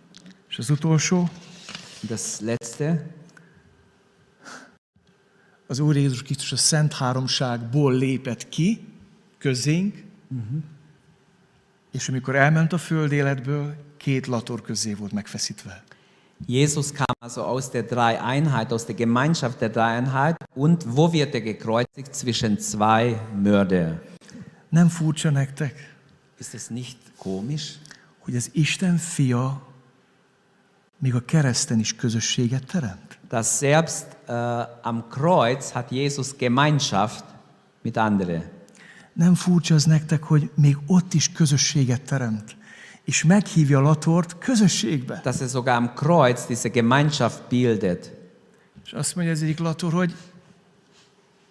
És 0.50 0.58
az 0.58 0.70
utolsó, 0.70 1.30
das 2.08 2.40
Letzte, 2.40 3.06
az 5.72 5.80
Úr 5.80 5.96
Jézus 5.96 6.24
Krisztus 6.24 6.52
a 6.52 6.58
Szent 6.58 6.94
Háromságból 6.94 7.94
lépett 7.94 8.50
ki 8.50 8.88
közénk, 9.38 10.04
és 11.92 12.10
amikor 12.10 12.36
elment 12.36 12.74
a 12.74 12.78
föld 12.78 13.12
életből, 13.12 13.76
két 13.98 14.28
lator 14.28 14.62
közé 14.62 14.94
volt 14.94 15.12
megfeszítve. 15.12 15.84
Jesus 16.46 16.92
kam 16.92 17.16
also 17.20 17.42
aus 17.42 17.70
der 17.70 17.84
Dreieinheit, 17.84 18.72
aus 18.72 18.84
der 18.84 18.96
Gemeinschaft 18.96 19.60
der 19.60 19.70
Dreieinheit. 19.70 20.36
Und 20.54 20.84
wo 20.96 21.12
wird 21.12 21.34
er 21.34 21.42
gekreuzigt? 21.42 22.16
Zwischen 22.16 22.60
zwei 22.60 23.20
Mörder. 23.42 24.02
Nem 24.70 24.88
furcsa 24.90 25.30
nektek, 25.30 25.96
Ist 26.40 26.54
es 26.54 26.68
nicht 26.68 26.98
komisch, 27.18 27.76
hogy 28.20 28.36
az 28.36 28.50
Isten 28.54 28.98
fia 28.98 29.62
még 30.98 31.16
a 31.16 31.26
kereszten 31.26 31.80
is 31.80 31.96
közösséget 31.96 32.66
teremt. 32.66 33.11
Dass 33.32 33.60
selbst 33.60 34.08
äh, 34.28 34.34
am 34.82 35.10
Kreuz 35.10 35.74
hat 35.74 35.92
Jesus 35.92 36.38
Gemeinschaft 36.38 37.24
mit 37.82 37.98
anderen. 37.98 38.44
Nem 39.14 39.36
furcsa 39.36 39.76
az 39.76 39.86
nektek, 39.86 40.24
hogy 40.24 40.50
még 40.56 40.78
ott 40.88 41.14
is 41.14 41.32
közösséget 41.32 42.02
teremt, 42.02 42.56
és 43.04 43.24
meghívja 43.24 43.80
Latort 43.80 44.38
közösségbe. 44.38 45.20
Dass 45.24 45.42
er 45.42 45.50
sogar 45.50 45.76
am 45.76 45.94
Kreuz 45.94 46.46
diese 46.46 46.70
Gemeinschaft 46.70 47.42
bildet. 47.50 48.12
És 48.86 48.94
azt 48.94 49.16
mondja 49.16 49.34
az 49.34 49.42
egyik 49.42 49.60
Lator, 49.60 49.94
hogy 49.94 50.16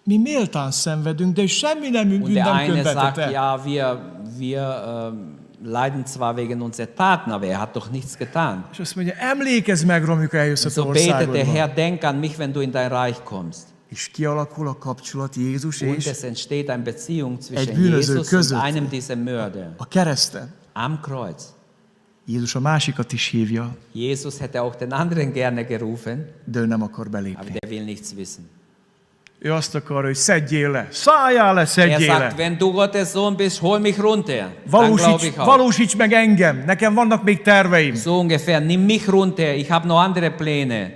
mi 0.03 0.17
méltán 0.17 0.71
szenvedünk, 0.71 1.35
de 1.35 1.47
semmi 1.47 1.89
nem 1.89 2.11
Und 2.11 2.33
der 2.33 2.47
eine 2.47 2.83
sagt, 2.83 3.17
ja, 3.31 3.61
wir, 3.65 3.99
wir 4.37 4.59
ähm, 4.59 5.40
leiden 5.63 6.05
zwar 6.05 6.35
wegen 6.35 6.61
unserer 6.61 6.95
Taten, 6.95 7.31
aber 7.31 7.47
er 7.47 7.59
hat 7.59 7.75
doch 7.75 7.91
nichts 7.91 8.17
getan. 8.17 8.65
És 8.71 8.79
azt 8.79 8.95
mondja, 8.95 9.13
emlékezz 9.13 9.83
meg, 9.83 10.03
róla, 10.03 10.17
amikor 10.17 10.39
eljössz 10.39 10.65
a 10.65 10.67
te 10.67 10.73
So 10.73 10.85
betet 10.89 11.31
der. 11.31 11.45
Herr, 11.45 11.73
denk 11.73 12.03
an 12.03 12.15
mich, 12.15 12.37
wenn 12.37 12.51
du 12.51 12.59
in 12.61 12.71
dein 12.71 12.89
Reich 12.89 13.23
kommst. 13.23 13.63
És 13.89 14.07
kialakul 14.13 14.67
a 14.67 14.77
kapcsolat 14.77 15.35
Jézus 15.35 15.81
Und 15.81 15.95
és 15.95 16.07
es 16.07 16.23
entsteht 16.23 16.69
eine 16.69 16.83
Beziehung 16.83 17.39
zwischen 17.41 17.73
bűnöző 17.75 18.13
Jesus 18.13 18.27
között. 18.29 18.57
und 18.57 18.67
einem 18.67 18.89
dieser 18.89 19.17
Mörder 19.17 19.73
a 19.77 19.87
kereszten. 19.87 20.53
am 20.73 20.99
Kreuz. 21.01 21.43
Jézus 22.25 22.55
a 22.55 22.59
másikat 22.59 23.11
is 23.13 23.27
hívja, 23.27 23.75
Jesus 23.91 24.39
hätte 24.39 24.61
auch 24.61 24.75
den 24.75 24.91
anderen 24.91 25.31
gerne 25.33 25.63
gerufen, 25.65 26.25
de 26.45 26.59
ő 26.59 26.65
nem 26.65 26.81
akar 26.81 27.05
aber 27.05 27.21
belépni. 27.21 27.51
der 27.59 27.69
will 27.69 27.83
nichts 27.83 28.15
wissen. 28.15 28.49
Ő 29.43 29.53
azt 29.53 29.75
akarja, 29.75 30.05
hogy 30.05 30.15
szedjél 30.15 30.71
le, 30.71 30.87
szálljál 30.91 31.53
le, 31.53 31.61
Er 31.61 31.67
szedjél 31.67 31.99
sagt, 31.99 32.19
le. 32.19 32.33
wenn 32.35 32.57
du 32.57 32.71
Gottes 32.71 33.07
Sohn 33.07 33.35
bist, 33.35 33.57
hol 33.57 33.79
mich 33.79 33.99
runter. 33.99 34.55
Valósíts, 34.69 35.23
ich 35.23 35.37
auch. 35.39 35.45
valósíts 35.45 35.95
meg 35.95 36.13
engem, 36.13 36.63
nekem 36.65 36.93
vannak 36.93 37.23
még 37.23 37.41
terveim. 37.41 37.95
So 37.95 38.19
ungefähr, 38.19 38.61
nimm 38.61 38.81
mich 38.85 39.07
runter, 39.09 39.55
ich 39.55 39.69
habe 39.69 39.87
noch 39.87 39.99
andere 39.99 40.29
Pläne. 40.31 40.93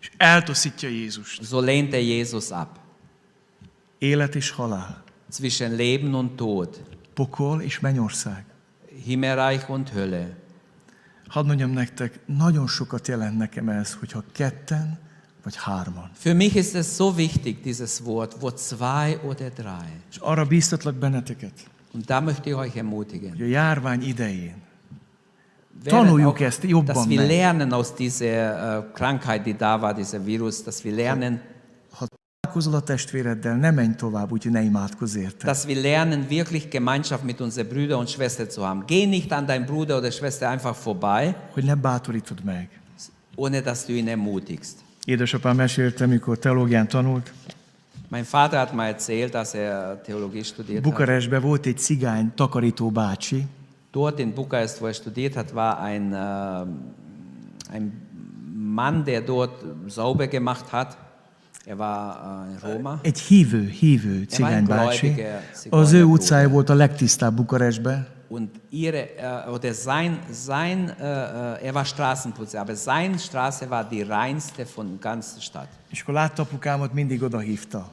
És 0.00 0.10
eltoszítja 0.16 0.88
Jézust. 0.88 1.42
So 1.42 1.60
lehnt 1.60 1.92
er 1.94 2.00
Jesus 2.00 2.50
ab. 2.50 2.68
Élet 3.98 4.34
és 4.34 4.50
halál, 4.50 5.02
Zwischen 5.30 5.74
Leben 5.76 6.14
und 6.14 6.36
Tod, 6.36 6.80
pokol 7.14 7.60
és 7.60 7.80
mennyország. 7.80 8.44
Himmelreich 9.04 9.70
und 9.70 9.90
Hölle. 9.94 10.36
Hadd 11.28 11.46
mondjam 11.46 11.70
nektek, 11.70 12.20
nagyon 12.26 12.66
sokat 12.66 13.08
jelent 13.08 13.38
nekem 13.38 13.68
ez, 13.68 13.96
hogyha 14.00 14.22
ketten. 14.32 14.98
Für 16.14 16.34
mich 16.34 16.56
ist 16.56 16.74
es 16.74 16.96
so 16.96 17.16
wichtig, 17.16 17.62
dieses 17.64 18.04
Wort, 18.04 18.36
wo 18.40 18.50
zwei 18.52 19.18
oder 19.24 19.50
drei. 19.50 19.86
És 20.10 20.20
arra 20.22 20.44
bíztatlak 20.44 21.00
benneteket, 21.00 21.52
Und 21.92 22.08
da 22.08 22.20
möchte 22.20 22.50
ich 22.50 22.56
euch 22.56 22.76
ermutigen. 22.76 23.32
a 23.40 23.44
járvány 23.44 24.04
idején 24.06 24.54
Tanuljuk 25.84 26.34
auch, 26.34 26.40
ezt 26.40 26.62
jobban 26.64 26.94
dass 26.94 27.08
wir 27.08 27.20
meg. 27.20 27.28
lernen 27.28 27.72
aus 27.72 27.94
dieser 27.94 28.78
äh, 28.78 28.82
Krankheit, 28.94 29.44
die 29.46 29.54
da 29.54 29.80
war, 29.80 29.94
dieser 29.94 30.24
Virus, 30.24 30.62
dass 30.62 30.84
wir 30.84 30.92
lernen, 30.92 31.40
Ha 32.00 32.06
találkozol 32.42 32.74
a 32.76 32.80
testvéreddel, 32.80 33.56
ne 33.56 33.72
menj 33.72 33.94
tovább, 33.96 34.30
úgyhogy 34.32 34.50
ne 34.52 34.62
imádkozz 34.64 35.14
érte. 35.16 35.46
dass 35.46 35.66
wir 35.66 35.76
lernen, 35.80 36.28
wirklich 36.30 36.70
Gemeinschaft 36.70 37.24
mit 37.24 37.40
unseren 37.40 37.68
Brüdern 37.68 37.98
und 38.00 38.10
Schwestern 38.10 38.48
zu 38.50 38.64
haben. 38.66 38.84
Geh 38.86 39.06
nicht 39.06 39.32
an 39.32 39.46
deinen 39.46 39.66
Bruder 39.66 39.98
oder 39.98 40.10
Schwester 40.12 40.48
einfach 40.50 40.76
vorbei, 40.76 41.34
Hogy 41.54 41.64
ne 41.64 41.74
bátorítod 41.76 42.44
meg. 42.44 42.68
ohne 43.36 43.60
dass 43.62 43.86
du 43.86 43.92
ihn 43.92 44.08
ermutigst. 44.08 44.78
Édesapám 45.04 45.56
mesélte, 45.56 46.06
mikor 46.06 46.38
teológián 46.38 46.88
tanult, 46.88 47.32
Mein 48.08 48.26
Vater 48.30 48.58
hat 48.58 48.72
mal 48.72 48.86
erzählt, 48.86 49.32
dass 49.32 49.54
er 49.54 50.00
Theologie 50.04 50.42
studiert 50.42 50.84
hat. 50.84 50.92
Bukarestben 50.92 51.40
volt 51.40 51.66
egy 51.66 51.78
cigány 51.78 52.32
takarító 52.34 52.90
bácsi, 52.90 53.46
Dort 53.92 54.18
in 54.18 54.32
Bukarest, 54.34 54.80
wo 54.80 54.86
er 54.86 54.94
studiert 54.94 55.34
hat, 55.34 55.54
war 55.54 55.78
ein, 55.80 56.12
äh, 56.12 57.74
ein 57.74 57.92
Mann, 58.74 59.04
der 59.04 59.20
dort 59.20 59.64
sauber 59.88 60.28
gemacht 60.28 60.72
hat. 60.72 60.96
Er 61.66 61.78
war 61.78 62.16
äh, 62.16 62.68
ein 62.68 62.72
Roma. 62.72 62.98
egy 63.02 63.18
hívő, 63.18 63.68
hívő 63.68 64.24
cigány 64.28 64.64
bácsi. 64.64 65.14
Az 65.70 65.92
ő 65.92 66.04
utcája 66.04 66.48
volt 66.48 66.68
a 66.68 66.74
legtisztább 66.74 67.34
Bukarestben, 67.34 68.06
Und 68.32 68.50
ihre, 68.70 69.02
äh, 69.18 69.50
oder 69.50 69.74
sein, 69.74 70.18
sein 70.30 70.88
äh, 70.88 71.04
äh, 71.04 71.66
er 71.66 71.74
war 71.74 71.84
Straßenputzer, 71.84 72.60
aber 72.60 72.74
seine 72.74 73.18
Straße 73.18 73.68
war 73.68 73.84
die 73.84 74.02
reinste 74.02 74.64
von 74.64 74.86
der 74.88 74.98
ganzen 74.98 75.40
Stadt. 75.40 75.68
és 75.90 76.00
akkor 76.00 76.14
látta 76.14 76.42
apukámat, 76.42 76.94
mindig 76.94 77.22
oda 77.22 77.38
hívta. 77.38 77.90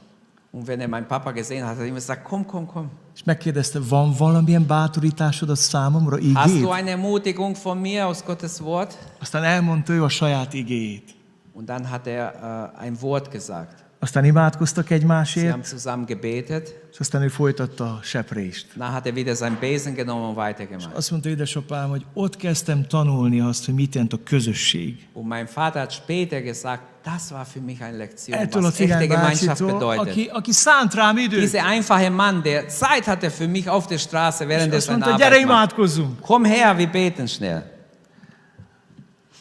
Und 0.52 0.66
wenn 0.66 0.80
er 0.80 0.88
meinen 0.88 1.06
Papa 1.06 1.30
gesehen 1.32 1.62
hat, 1.64 1.70
hat 1.72 1.78
er 1.80 1.86
immer 1.86 1.98
gesagt, 1.98 2.24
komm, 2.24 2.46
komm, 2.46 2.66
komm. 2.66 2.90
És 3.14 3.22
megkérdezte, 3.24 3.80
van 3.88 4.14
valamilyen 4.18 4.66
bátorításod 4.66 5.50
a 5.50 5.54
számomra, 5.54 6.16
Hast 6.34 6.54
igét? 6.54 6.62
du 6.62 6.70
eine 6.70 6.90
Ermutigung 6.90 7.56
von 7.56 7.78
mir 7.78 8.06
aus 8.06 8.24
Gottes 8.24 8.60
Wort? 8.60 8.98
Aztán 9.18 9.44
elmondta 9.44 9.92
ő 9.92 10.02
a 10.02 10.08
saját 10.08 10.52
igéjét. 10.54 11.14
Und 11.52 11.66
dann 11.66 11.84
hat 11.90 12.06
er 12.06 12.32
äh, 12.34 12.84
ein 12.84 12.96
Wort 13.00 13.30
gesagt. 13.30 13.84
Aztán 14.02 14.24
imádkoztak 14.24 14.86
Sie 14.86 14.96
egymásért, 14.96 15.50
haben 15.50 15.64
zusammen 15.64 16.04
gebetet. 16.06 16.74
és 16.92 16.98
aztán 17.00 17.22
ő 17.22 17.28
folytatta 17.28 17.84
a 17.84 18.00
seprést. 18.02 18.66
Dann 18.76 18.92
hat 18.92 19.06
er 19.06 19.14
wieder 19.14 19.36
seinen 19.36 19.58
Besen 19.60 19.94
genommen 19.94 20.28
und 20.28 20.36
weitergemacht. 20.36 20.94
Azt 20.96 21.10
mondta 21.10 21.28
édesapám, 21.28 21.88
hogy 21.88 22.04
ott 22.14 22.36
kezdtem 22.36 22.86
tanulni 22.86 23.40
azt, 23.40 23.64
hogy 23.64 23.74
mit 23.74 23.94
jelent 23.94 24.12
a 24.12 24.18
közösség. 24.24 25.08
Und 25.12 25.26
mein 25.28 25.48
Vater 25.54 25.82
hat 25.82 25.90
später 25.92 26.42
gesagt, 26.42 26.82
das 27.04 27.30
war 27.30 27.46
für 27.46 27.62
mich 27.62 27.82
eine 27.82 27.96
Lektion, 27.96 28.38
Ettől 28.38 28.62
was 28.62 28.80
echte 28.80 29.06
Gemeinschaft 29.06 29.64
bedeutet. 29.66 29.98
aki, 30.08 30.26
aki 30.32 30.52
szánt 30.52 30.94
rám 30.94 31.16
időt, 31.16 31.40
Dieser 31.40 31.64
einfache 31.66 32.10
Mann, 32.10 32.42
der 32.42 32.68
Zeit 32.68 33.06
hatte 33.06 33.30
für 33.30 33.48
mich 33.48 33.68
auf 33.68 33.86
der 33.86 33.98
Straße, 33.98 34.46
während 34.46 34.72
er 34.72 34.80
seine 34.80 34.98
gyere 35.04 35.12
Arbeit 35.12 35.30
macht. 35.30 35.42
imádkozzunk. 35.42 36.20
Komm 36.20 36.44
her, 36.44 36.76
wir 36.76 36.88
beten 36.90 37.26
schnell. 37.26 37.62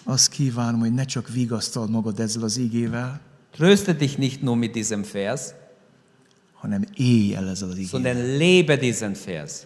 Azt 0.03 0.30
kívánom, 0.30 0.80
hogy 0.80 0.93
ne 0.93 1.03
csak 1.03 1.30
vigasztald 1.30 1.89
magad 1.89 2.20
ezzel 2.20 2.43
az 2.43 2.57
igével, 2.57 3.20
Tröste 3.52 3.93
dich 3.95 4.18
nicht 4.18 4.41
nur 4.43 4.56
mit 4.56 4.76
diesem 4.76 5.04
Vers, 5.04 5.54
hanem 6.54 6.84
élj 6.97 7.36
el 7.36 7.47
ezzel 7.50 7.70
az 7.70 7.78
igével. 7.78 7.89
sondern 7.89 8.38
lebe 8.38 8.76
diesen 8.78 9.16
Vers. 9.26 9.66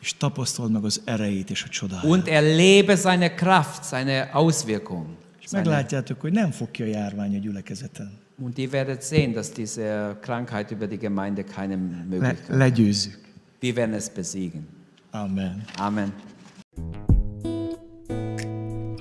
És 0.00 0.16
tapasztald 0.16 0.72
meg 0.72 0.84
az 0.84 1.00
erejét 1.04 1.50
és 1.50 1.62
a 1.62 1.68
csodát. 1.68 2.04
Und 2.04 2.28
erlebe 2.28 2.96
seine 2.96 3.34
Kraft, 3.34 3.84
seine 3.84 4.30
Auswirkung. 4.32 5.06
És 5.40 5.48
Seine, 5.48 5.68
meglátjátok, 5.68 6.20
hogy 6.20 6.32
nem 6.32 6.50
fog 6.50 6.70
ki 6.70 6.82
a 6.82 6.86
járvány 6.86 7.34
a 7.34 7.38
gyülekezeten. 7.38 8.20
und 8.38 8.58
ihr 8.58 8.70
werdet 8.70 9.02
sehen, 9.02 9.32
dass 9.32 9.52
diese 9.52 10.16
Krankheit 10.20 10.70
über 10.70 10.86
die 10.86 10.98
Gemeinde 10.98 11.44
keine 11.44 11.74
Le, 11.74 12.04
Möglichkeit 12.08 12.48
legyőzzük. 12.56 13.18
Wir 13.60 13.74
werden 13.76 13.94
es 13.94 14.08
besiegen. 14.10 14.66
Amen. 15.10 15.64
Amen. 15.76 16.12